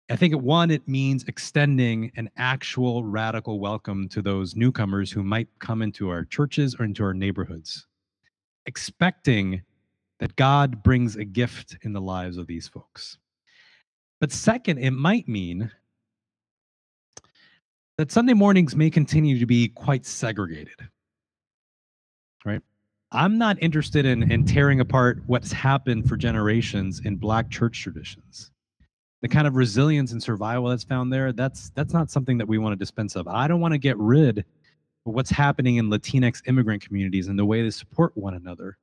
I 0.09 0.15
think 0.15 0.39
one, 0.39 0.69
it 0.69 0.87
means 0.87 1.23
extending 1.27 2.11
an 2.15 2.29
actual 2.37 3.03
radical 3.03 3.59
welcome 3.59 4.07
to 4.09 4.21
those 4.21 4.55
newcomers 4.55 5.11
who 5.11 5.23
might 5.23 5.47
come 5.57 5.81
into 5.81 6.09
our 6.09 6.25
churches 6.25 6.75
or 6.79 6.85
into 6.85 7.03
our 7.03 7.15
neighborhoods, 7.15 7.87
expecting 8.67 9.63
that 10.19 10.35
God 10.35 10.83
brings 10.83 11.15
a 11.15 11.25
gift 11.25 11.77
in 11.81 11.93
the 11.93 12.01
lives 12.01 12.37
of 12.37 12.47
these 12.47 12.67
folks. 12.67 13.17
But 14.21 14.31
second, 14.31 14.79
it 14.79 14.91
might 14.91 15.27
mean 15.27 15.71
that 17.97 18.11
Sunday 18.11 18.33
mornings 18.33 18.75
may 18.75 18.89
continue 18.89 19.39
to 19.39 19.45
be 19.45 19.69
quite 19.69 20.05
segregated, 20.05 20.87
right? 22.45 22.61
I'm 23.11 23.37
not 23.37 23.61
interested 23.61 24.05
in, 24.05 24.29
in 24.31 24.45
tearing 24.45 24.79
apart 24.79 25.21
what's 25.27 25.51
happened 25.51 26.07
for 26.09 26.17
generations 26.17 27.01
in 27.05 27.15
black 27.15 27.49
church 27.49 27.81
traditions. 27.81 28.51
The 29.21 29.29
kind 29.29 29.47
of 29.47 29.55
resilience 29.55 30.11
and 30.11 30.21
survival 30.21 30.69
that's 30.69 30.83
found 30.83 31.11
there, 31.11 31.31
that's 31.31 31.69
that's 31.71 31.93
not 31.93 32.11
something 32.11 32.37
that 32.37 32.47
we 32.47 32.57
want 32.57 32.73
to 32.73 32.77
dispense 32.77 33.15
of. 33.15 33.27
I 33.27 33.47
don't 33.47 33.61
want 33.61 33.73
to 33.73 33.77
get 33.77 33.97
rid 33.97 34.39
of 34.39 34.45
what's 35.13 35.29
happening 35.29 35.77
in 35.77 35.89
Latinx 35.89 36.41
immigrant 36.47 36.83
communities 36.85 37.27
and 37.27 37.39
the 37.39 37.45
way 37.45 37.63
they 37.63 37.69
support 37.69 38.15
one 38.15 38.33
another. 38.33 38.77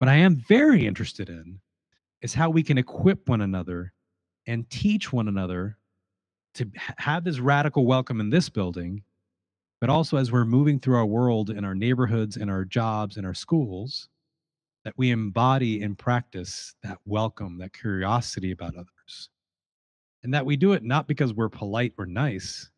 What 0.00 0.08
I 0.08 0.16
am 0.16 0.36
very 0.36 0.86
interested 0.86 1.28
in 1.28 1.60
is 2.22 2.34
how 2.34 2.50
we 2.50 2.62
can 2.62 2.78
equip 2.78 3.28
one 3.28 3.42
another 3.42 3.92
and 4.46 4.68
teach 4.70 5.12
one 5.12 5.28
another 5.28 5.76
to 6.54 6.68
have 6.96 7.22
this 7.22 7.38
radical 7.38 7.86
welcome 7.86 8.20
in 8.20 8.30
this 8.30 8.48
building 8.48 9.04
but 9.80 9.88
also 9.88 10.18
as 10.18 10.30
we're 10.30 10.44
moving 10.44 10.78
through 10.78 10.96
our 10.96 11.06
world 11.06 11.48
in 11.48 11.64
our 11.64 11.74
neighborhoods 11.74 12.36
in 12.36 12.50
our 12.50 12.64
jobs 12.64 13.16
in 13.16 13.24
our 13.24 13.34
schools 13.34 14.08
that 14.84 14.94
we 14.96 15.10
embody 15.10 15.82
and 15.82 15.96
practice 15.96 16.74
that 16.82 16.98
welcome 17.04 17.58
that 17.58 17.72
curiosity 17.72 18.50
about 18.50 18.74
others 18.74 19.30
and 20.22 20.34
that 20.34 20.44
we 20.44 20.56
do 20.56 20.72
it 20.72 20.82
not 20.82 21.08
because 21.08 21.32
we're 21.32 21.48
polite 21.48 21.92
or 21.98 22.06
nice, 22.06 22.70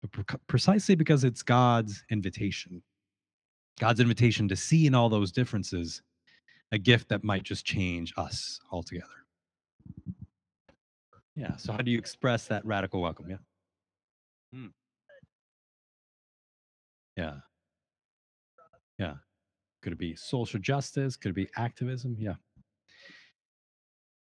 but 0.00 0.12
pre- 0.12 0.38
precisely 0.46 0.94
because 0.94 1.24
it's 1.24 1.42
God's 1.42 2.04
invitation. 2.10 2.82
God's 3.80 4.00
invitation 4.00 4.48
to 4.48 4.56
see 4.56 4.86
in 4.86 4.94
all 4.94 5.08
those 5.08 5.32
differences 5.32 6.02
a 6.72 6.78
gift 6.78 7.08
that 7.10 7.22
might 7.22 7.42
just 7.42 7.64
change 7.64 8.12
us 8.16 8.58
altogether. 8.72 9.06
Yeah. 11.36 11.56
So, 11.56 11.72
how 11.72 11.78
do 11.78 11.90
you 11.90 11.98
express 11.98 12.46
that 12.48 12.64
radical 12.64 13.00
welcome? 13.00 13.30
Yeah. 13.30 13.36
Hmm. 14.52 14.66
Yeah. 17.16 17.34
Yeah. 18.98 19.14
Could 19.82 19.92
it 19.92 19.98
be 19.98 20.14
social 20.16 20.60
justice? 20.60 21.16
Could 21.16 21.30
it 21.30 21.34
be 21.34 21.48
activism? 21.56 22.16
Yeah. 22.18 22.34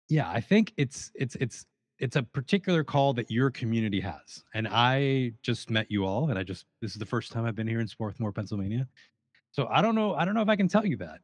Yeah, 0.09 0.29
I 0.29 0.39
think 0.41 0.73
it's 0.77 1.11
it's 1.15 1.35
it's 1.35 1.65
it's 1.97 2.15
a 2.15 2.23
particular 2.23 2.83
call 2.83 3.13
that 3.13 3.31
your 3.31 3.49
community 3.49 4.01
has. 4.01 4.43
And 4.53 4.67
I 4.69 5.31
just 5.41 5.69
met 5.69 5.89
you 5.89 6.05
all 6.05 6.29
and 6.29 6.37
I 6.37 6.43
just 6.43 6.65
this 6.81 6.91
is 6.91 6.97
the 6.97 7.05
first 7.05 7.31
time 7.31 7.45
I've 7.45 7.55
been 7.55 7.67
here 7.67 7.79
in 7.79 7.87
Swarthmore, 7.87 8.31
Pennsylvania. 8.31 8.87
So 9.51 9.67
I 9.67 9.81
don't 9.81 9.95
know 9.95 10.13
I 10.13 10.25
don't 10.25 10.35
know 10.35 10.41
if 10.41 10.49
I 10.49 10.55
can 10.55 10.67
tell 10.67 10.85
you 10.85 10.97
that. 10.97 11.19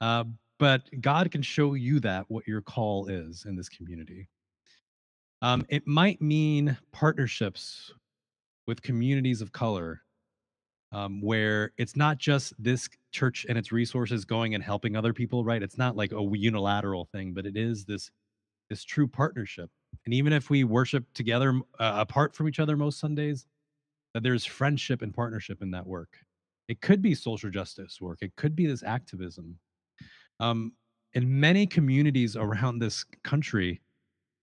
Uh, 0.00 0.24
but 0.58 0.82
God 1.00 1.30
can 1.30 1.42
show 1.42 1.74
you 1.74 2.00
that 2.00 2.24
what 2.28 2.46
your 2.46 2.60
call 2.60 3.06
is 3.06 3.44
in 3.46 3.56
this 3.56 3.68
community. 3.68 4.28
Um, 5.40 5.64
it 5.68 5.86
might 5.86 6.20
mean 6.20 6.76
partnerships 6.92 7.92
with 8.66 8.82
communities 8.82 9.40
of 9.40 9.52
color 9.52 10.02
um, 10.90 11.20
where 11.20 11.72
it's 11.78 11.96
not 11.96 12.18
just 12.18 12.52
this 12.58 12.88
church 13.12 13.46
and 13.48 13.56
its 13.56 13.70
resources 13.70 14.24
going 14.24 14.54
and 14.54 14.64
helping 14.64 14.96
other 14.96 15.12
people 15.12 15.44
right? 15.44 15.62
It's 15.62 15.78
not 15.78 15.96
like 15.96 16.12
a 16.12 16.28
unilateral 16.32 17.08
thing 17.12 17.32
but 17.32 17.46
it 17.46 17.56
is 17.56 17.84
this 17.84 18.10
this 18.68 18.84
true 18.84 19.06
partnership. 19.06 19.70
And 20.04 20.12
even 20.12 20.32
if 20.32 20.50
we 20.50 20.64
worship 20.64 21.04
together 21.14 21.60
uh, 21.78 21.94
apart 21.98 22.34
from 22.34 22.48
each 22.48 22.58
other 22.58 22.76
most 22.76 22.98
sundays 22.98 23.46
that 24.14 24.22
there's 24.22 24.44
friendship 24.44 25.02
and 25.02 25.14
partnership 25.14 25.62
in 25.62 25.70
that 25.70 25.86
work. 25.86 26.18
It 26.68 26.80
could 26.80 27.00
be 27.00 27.14
social 27.14 27.50
justice 27.50 28.00
work. 28.00 28.18
It 28.20 28.34
could 28.36 28.56
be 28.56 28.66
this 28.66 28.82
activism 28.82 29.58
um, 30.40 30.72
in 31.14 31.40
many 31.40 31.66
communities 31.66 32.36
around 32.36 32.78
this 32.78 33.04
country 33.24 33.80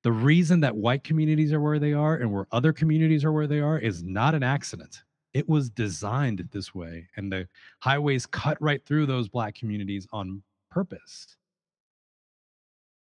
the 0.06 0.12
reason 0.12 0.60
that 0.60 0.76
white 0.76 1.04
communities 1.04 1.52
are 1.52 1.60
where 1.60 1.80
they 1.80 1.92
are 1.92 2.18
and 2.18 2.32
where 2.32 2.46
other 2.52 2.72
communities 2.72 3.26
are 3.26 3.32
where 3.32 3.48
they 3.48 3.60
are 3.60 3.80
is 3.80 4.04
not 4.04 4.36
an 4.36 4.44
accident. 4.44 5.02
It 5.34 5.50
was 5.50 5.68
designed 5.72 6.48
this 6.52 6.76
way 6.76 7.10
and 7.18 7.32
the 7.32 7.48
highways 7.80 8.28
cut 8.28 8.62
right 8.62 8.86
through 8.86 9.08
those 9.08 9.28
black 9.28 9.56
communities 9.56 10.08
on 10.14 10.44
purpose. 10.70 11.36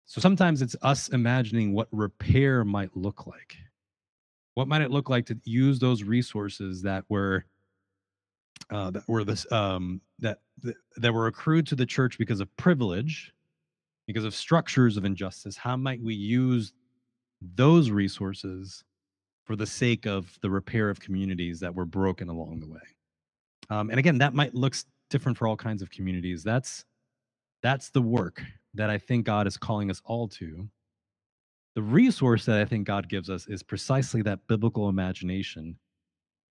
So 0.08 0.20
sometimes 0.20 0.62
it's 0.62 0.76
us 0.82 1.08
imagining 1.08 1.72
what 1.72 1.88
repair 1.94 2.66
might 2.66 2.98
look 2.98 3.26
like. 3.26 3.56
What 4.56 4.68
might 4.68 4.82
it 4.82 4.92
look 4.92 5.08
like 5.08 5.26
to 5.28 5.40
use 5.46 5.80
those 5.80 6.04
resources 6.04 6.82
that 6.82 7.06
were 7.08 7.46
uh, 8.72 8.92
that 8.92 9.08
were 9.08 9.24
this 9.24 9.50
um, 9.54 10.02
that 10.98 11.14
were 11.14 11.28
accrued 11.28 11.68
to 11.68 11.76
the 11.76 11.86
church 11.86 12.18
because 12.18 12.40
of 12.40 12.56
privilege 12.58 13.34
because 14.08 14.26
of 14.26 14.34
structures 14.34 14.98
of 14.98 15.06
injustice 15.06 15.56
how 15.56 15.78
might 15.78 16.02
we 16.02 16.16
use 16.16 16.74
those 17.42 17.92
resources 17.92 18.84
for 19.50 19.56
the 19.56 19.66
sake 19.66 20.06
of 20.06 20.38
the 20.42 20.50
repair 20.50 20.92
of 20.92 21.00
communities 21.00 21.60
that 21.60 21.74
were 21.74 21.86
broken 21.86 22.30
along 22.30 22.60
the 22.60 22.68
way. 22.68 22.80
Um, 23.72 23.90
and 23.90 23.98
again, 23.98 24.20
that 24.20 24.36
might 24.36 24.54
look 24.54 24.76
different 25.10 25.40
for 25.40 25.48
all 25.48 25.56
kinds 25.56 25.82
of 25.82 25.90
communities. 25.90 26.44
That's 26.44 26.86
that's 27.64 27.90
the 27.90 28.02
work 28.02 28.44
that 28.76 28.92
I 28.92 29.00
think 29.00 29.26
God 29.26 29.48
is 29.48 29.58
calling 29.58 29.90
us 29.90 30.04
all 30.06 30.28
to. 30.28 30.70
The 31.76 31.82
resource 31.82 32.46
that 32.46 32.60
I 32.60 32.66
think 32.66 32.86
God 32.86 33.10
gives 33.10 33.30
us 33.30 33.48
is 33.48 33.64
precisely 33.64 34.22
that 34.22 34.46
biblical 34.48 34.88
imagination 34.88 35.78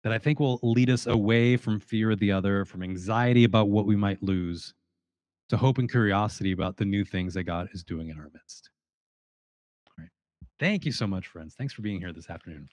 that 0.06 0.14
I 0.14 0.20
think 0.20 0.40
will 0.40 0.60
lead 0.62 0.92
us 0.92 1.08
away 1.08 1.58
from 1.58 1.80
fear 1.80 2.12
of 2.12 2.20
the 2.20 2.32
other, 2.32 2.64
from 2.64 2.84
anxiety 2.84 3.44
about 3.44 3.70
what 3.70 3.88
we 3.88 3.96
might 3.96 4.22
lose, 4.22 4.76
to 5.50 5.58
hope 5.58 5.80
and 5.80 5.90
curiosity 5.90 6.52
about 6.52 6.78
the 6.78 6.86
new 6.86 7.04
things 7.04 7.34
that 7.34 7.46
God 7.46 7.70
is 7.74 7.84
doing 7.84 8.10
in 8.10 8.20
our 8.20 8.30
midst. 8.32 8.70
All 9.88 10.04
right. 10.04 10.10
Thank 10.60 10.86
you 10.86 10.92
so 10.92 11.08
much, 11.08 11.26
friends. 11.26 11.56
Thanks 11.56 11.74
for 11.74 11.82
being 11.82 12.00
here 12.00 12.14
this 12.14 12.30
afternoon. 12.30 12.70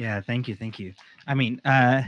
Yeah, 0.00 0.20
thank 0.20 0.48
you, 0.48 0.56
thank 0.56 0.80
you. 0.80 0.92
I 1.28 1.34
mean, 1.34 1.60
uh, 1.64 2.02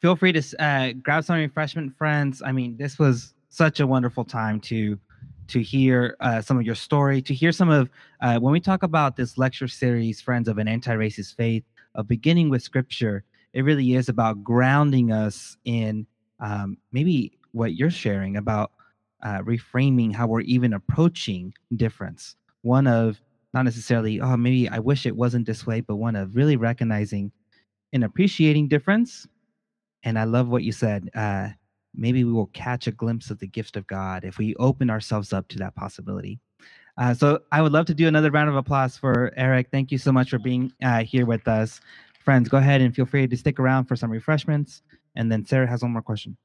feel 0.00 0.16
free 0.16 0.32
to 0.32 0.42
uh, 0.60 0.94
grab 1.00 1.22
some 1.22 1.36
refreshment, 1.36 1.96
friends. 1.96 2.42
I 2.44 2.50
mean, 2.50 2.76
this 2.76 2.98
was 2.98 3.34
such 3.50 3.78
a 3.78 3.86
wonderful 3.86 4.24
time 4.24 4.58
to 4.62 4.98
to 5.48 5.62
hear 5.62 6.16
uh, 6.20 6.40
some 6.40 6.58
of 6.58 6.64
your 6.64 6.74
story, 6.74 7.20
to 7.22 7.34
hear 7.34 7.52
some 7.52 7.68
of 7.68 7.90
uh, 8.20 8.38
when 8.38 8.52
we 8.52 8.60
talk 8.60 8.82
about 8.82 9.16
this 9.16 9.38
lecture 9.38 9.68
series, 9.68 10.20
friends 10.20 10.48
of 10.48 10.58
an 10.58 10.68
anti-racist 10.68 11.36
faith, 11.36 11.64
of 11.94 12.06
beginning 12.06 12.50
with 12.50 12.62
scripture. 12.62 13.24
It 13.54 13.62
really 13.62 13.94
is 13.94 14.08
about 14.08 14.44
grounding 14.44 15.10
us 15.10 15.56
in 15.64 16.06
um, 16.38 16.76
maybe 16.92 17.38
what 17.52 17.74
you're 17.74 17.90
sharing 17.90 18.36
about 18.36 18.72
uh, 19.22 19.38
reframing 19.38 20.14
how 20.14 20.26
we're 20.26 20.42
even 20.42 20.74
approaching 20.74 21.52
difference. 21.76 22.36
One 22.62 22.86
of 22.86 23.20
not 23.54 23.64
necessarily 23.64 24.20
oh 24.20 24.36
maybe 24.36 24.68
i 24.68 24.78
wish 24.78 25.06
it 25.06 25.16
wasn't 25.16 25.46
this 25.46 25.66
way 25.66 25.80
but 25.80 25.96
one 25.96 26.16
of 26.16 26.36
really 26.36 26.56
recognizing 26.56 27.32
and 27.92 28.04
appreciating 28.04 28.68
difference 28.68 29.26
and 30.02 30.18
i 30.18 30.24
love 30.24 30.48
what 30.48 30.62
you 30.62 30.72
said 30.72 31.08
uh 31.14 31.48
maybe 31.94 32.24
we 32.24 32.32
will 32.32 32.46
catch 32.48 32.86
a 32.86 32.92
glimpse 32.92 33.30
of 33.30 33.38
the 33.38 33.46
gift 33.46 33.76
of 33.76 33.86
god 33.86 34.24
if 34.24 34.38
we 34.38 34.54
open 34.56 34.90
ourselves 34.90 35.32
up 35.32 35.46
to 35.48 35.58
that 35.58 35.74
possibility 35.74 36.38
uh, 36.98 37.14
so 37.14 37.38
i 37.52 37.62
would 37.62 37.72
love 37.72 37.86
to 37.86 37.94
do 37.94 38.08
another 38.08 38.30
round 38.30 38.48
of 38.48 38.56
applause 38.56 38.96
for 38.96 39.32
eric 39.36 39.68
thank 39.70 39.90
you 39.90 39.98
so 39.98 40.12
much 40.12 40.30
for 40.30 40.38
being 40.38 40.72
uh, 40.82 41.02
here 41.02 41.26
with 41.26 41.46
us 41.48 41.80
friends 42.24 42.48
go 42.48 42.58
ahead 42.58 42.80
and 42.80 42.94
feel 42.94 43.06
free 43.06 43.26
to 43.26 43.36
stick 43.36 43.58
around 43.58 43.84
for 43.84 43.96
some 43.96 44.10
refreshments 44.10 44.82
and 45.16 45.30
then 45.30 45.44
sarah 45.44 45.68
has 45.68 45.82
one 45.82 45.92
more 45.92 46.02
question 46.02 46.36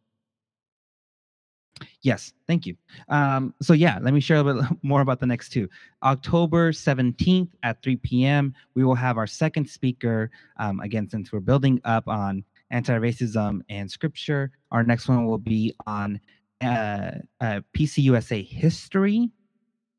Yes, 2.02 2.34
thank 2.48 2.66
you. 2.66 2.76
Um, 3.10 3.54
so 3.62 3.74
yeah, 3.74 4.00
let 4.02 4.14
me 4.14 4.20
share 4.20 4.38
a 4.38 4.44
little 4.44 4.62
bit 4.62 4.78
more 4.84 5.02
about 5.02 5.20
the 5.20 5.26
next 5.26 5.50
two. 5.50 5.70
October 6.04 6.72
17th 6.72 7.50
at 7.64 7.82
3 7.82 7.96
p.m., 7.98 8.54
we 8.76 8.84
will 8.84 8.96
have 8.96 9.18
our 9.18 9.28
second 9.28 9.70
speaker. 9.70 10.30
Um, 10.58 10.80
again, 10.82 11.10
since 11.10 11.32
we're 11.32 11.39
building 11.39 11.82
up 11.86 12.08
on 12.08 12.44
anti-racism 12.74 13.62
and 13.70 13.90
scripture, 13.90 14.52
our 14.72 14.84
next 14.84 15.08
one 15.08 15.26
will 15.26 15.38
be 15.38 15.74
on 15.88 16.20
uh, 16.62 17.12
uh, 17.40 17.62
PCUSA 17.74 18.46
history 18.46 19.30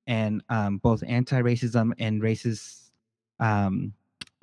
and 0.06 0.42
um, 0.50 0.78
both 0.78 1.02
anti-racism 1.06 1.92
and 1.98 2.20
racist 2.20 2.90
um, 3.40 3.92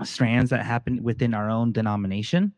strands 0.04 0.50
that 0.50 0.66
happen 0.66 1.04
within 1.04 1.34
our 1.34 1.50
own 1.50 1.72
denomination. 1.72 2.52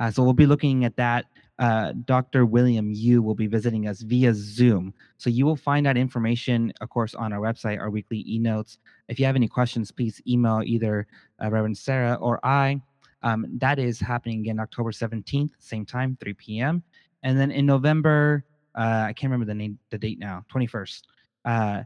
Uh, 0.00 0.10
so 0.10 0.22
we'll 0.24 0.32
be 0.32 0.46
looking 0.46 0.84
at 0.84 0.96
that 0.96 1.26
uh, 1.60 1.92
Dr. 2.06 2.46
William 2.46 2.90
Yoo 2.90 3.20
will 3.20 3.34
be 3.34 3.46
visiting 3.46 3.86
us 3.86 4.00
via 4.00 4.32
Zoom. 4.32 4.94
So 5.18 5.28
you 5.28 5.44
will 5.44 5.56
find 5.56 5.84
that 5.84 5.98
information, 5.98 6.72
of 6.80 6.88
course, 6.88 7.14
on 7.14 7.34
our 7.34 7.38
website, 7.38 7.78
our 7.78 7.90
weekly 7.90 8.24
e-notes. 8.26 8.78
If 9.08 9.20
you 9.20 9.26
have 9.26 9.36
any 9.36 9.46
questions, 9.46 9.90
please 9.92 10.22
email 10.26 10.62
either 10.64 11.06
uh, 11.42 11.50
Reverend 11.50 11.76
Sarah 11.76 12.14
or 12.14 12.44
I. 12.44 12.80
Um, 13.22 13.46
that 13.58 13.78
is 13.78 14.00
happening 14.00 14.40
again 14.40 14.58
October 14.60 14.92
17th, 14.92 15.50
same 15.58 15.84
time, 15.84 16.16
3 16.20 16.32
p.m. 16.34 16.82
And 17.22 17.38
then 17.38 17.50
in 17.50 17.66
November, 17.66 18.44
uh, 18.74 19.04
I 19.08 19.12
can't 19.12 19.30
remember 19.30 19.46
the 19.46 19.54
name, 19.54 19.78
the 19.90 19.98
date 19.98 20.18
now, 20.18 20.44
21st. 20.52 21.02
Uh, 21.44 21.82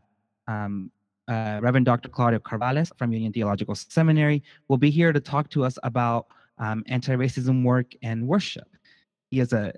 um, 0.47 0.91
uh, 1.27 1.59
Reverend 1.63 1.87
Dr. 1.87 2.09
Claudio 2.09 2.39
Carvalhaes 2.39 2.97
from 2.99 3.13
Union 3.13 3.33
Theological 3.33 3.75
Seminary 3.75 4.43
will 4.69 4.77
be 4.77 4.91
here 4.91 5.13
to 5.13 5.21
talk 5.21 5.49
to 5.51 5.65
us 5.65 5.79
about 5.83 6.27
um, 6.59 6.85
anti-racism 6.87 7.65
work 7.65 7.93
and 8.03 8.29
worship 8.29 8.69
he 9.35 9.41
is 9.41 9.53
a 9.53 9.73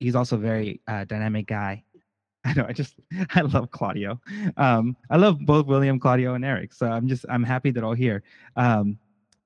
he's 0.00 0.14
also 0.14 0.36
a 0.36 0.38
very 0.38 0.80
uh, 0.88 1.04
dynamic 1.04 1.46
guy. 1.46 1.84
I 2.44 2.52
know. 2.54 2.66
I 2.66 2.72
just 2.72 2.94
I 3.34 3.42
love 3.42 3.70
Claudio. 3.70 4.20
Um, 4.56 4.96
I 5.10 5.16
love 5.16 5.38
both 5.40 5.66
William, 5.66 6.00
Claudio, 6.00 6.34
and 6.34 6.44
Eric. 6.44 6.72
So 6.72 6.86
I'm 6.86 7.06
just 7.06 7.24
I'm 7.28 7.44
happy 7.44 7.70
they're 7.70 7.84
all 7.84 7.94
here. 7.94 8.22
Um, 8.56 8.98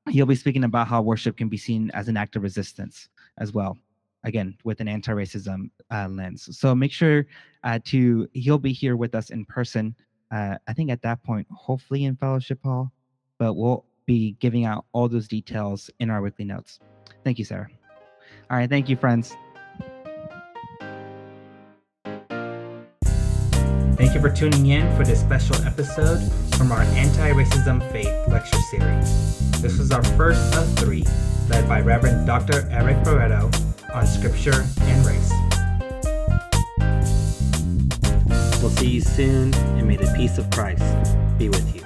he'll 0.08 0.26
be 0.26 0.34
speaking 0.34 0.64
about 0.64 0.88
how 0.88 1.02
worship 1.02 1.36
can 1.36 1.48
be 1.48 1.56
seen 1.56 1.90
as 1.94 2.08
an 2.08 2.16
act 2.16 2.36
of 2.36 2.42
resistance 2.42 3.08
as 3.38 3.52
well. 3.52 3.76
Again, 4.24 4.56
with 4.64 4.80
an 4.80 4.88
anti-racism 4.88 5.70
uh, 5.92 6.08
lens. 6.08 6.48
So 6.58 6.74
make 6.74 6.92
sure 6.92 7.24
uh, 7.62 7.78
to 7.84 8.28
he'll 8.32 8.58
be 8.58 8.72
here 8.72 8.96
with 8.96 9.14
us 9.14 9.30
in 9.30 9.44
person. 9.44 9.94
Uh, 10.30 10.56
I 10.66 10.72
think 10.72 10.90
at 10.90 11.02
that 11.02 11.22
point, 11.22 11.46
hopefully 11.50 12.04
in 12.04 12.16
fellowship 12.16 12.58
hall, 12.62 12.92
but 13.38 13.54
we'll 13.54 13.84
be 14.06 14.32
giving 14.40 14.64
out 14.64 14.84
all 14.92 15.08
those 15.08 15.28
details 15.28 15.88
in 16.00 16.10
our 16.10 16.20
weekly 16.20 16.44
notes. 16.44 16.80
Thank 17.24 17.38
you, 17.38 17.44
Sarah. 17.44 17.68
All 18.50 18.56
right, 18.56 18.68
thank 18.68 18.88
you, 18.88 18.96
friends. 18.96 19.36
Thank 23.98 24.14
you 24.14 24.20
for 24.20 24.30
tuning 24.30 24.66
in 24.66 24.96
for 24.96 25.02
this 25.02 25.18
special 25.18 25.56
episode 25.64 26.20
from 26.54 26.70
our 26.70 26.82
Anti 26.82 27.32
Racism 27.32 27.82
Faith 27.90 28.14
lecture 28.28 28.60
series. 28.70 29.60
This 29.60 29.76
was 29.76 29.90
our 29.90 30.04
first 30.16 30.54
of 30.54 30.72
three, 30.78 31.04
led 31.48 31.68
by 31.68 31.80
Reverend 31.80 32.24
Dr. 32.24 32.68
Eric 32.70 33.02
Barreto 33.02 33.50
on 33.92 34.06
Scripture 34.06 34.64
and 34.82 35.04
Race. 35.04 35.32
We'll 38.62 38.70
see 38.70 38.90
you 38.90 39.00
soon, 39.00 39.52
and 39.52 39.88
may 39.88 39.96
the 39.96 40.14
peace 40.16 40.38
of 40.38 40.48
Christ 40.50 40.84
be 41.36 41.48
with 41.48 41.74
you. 41.74 41.82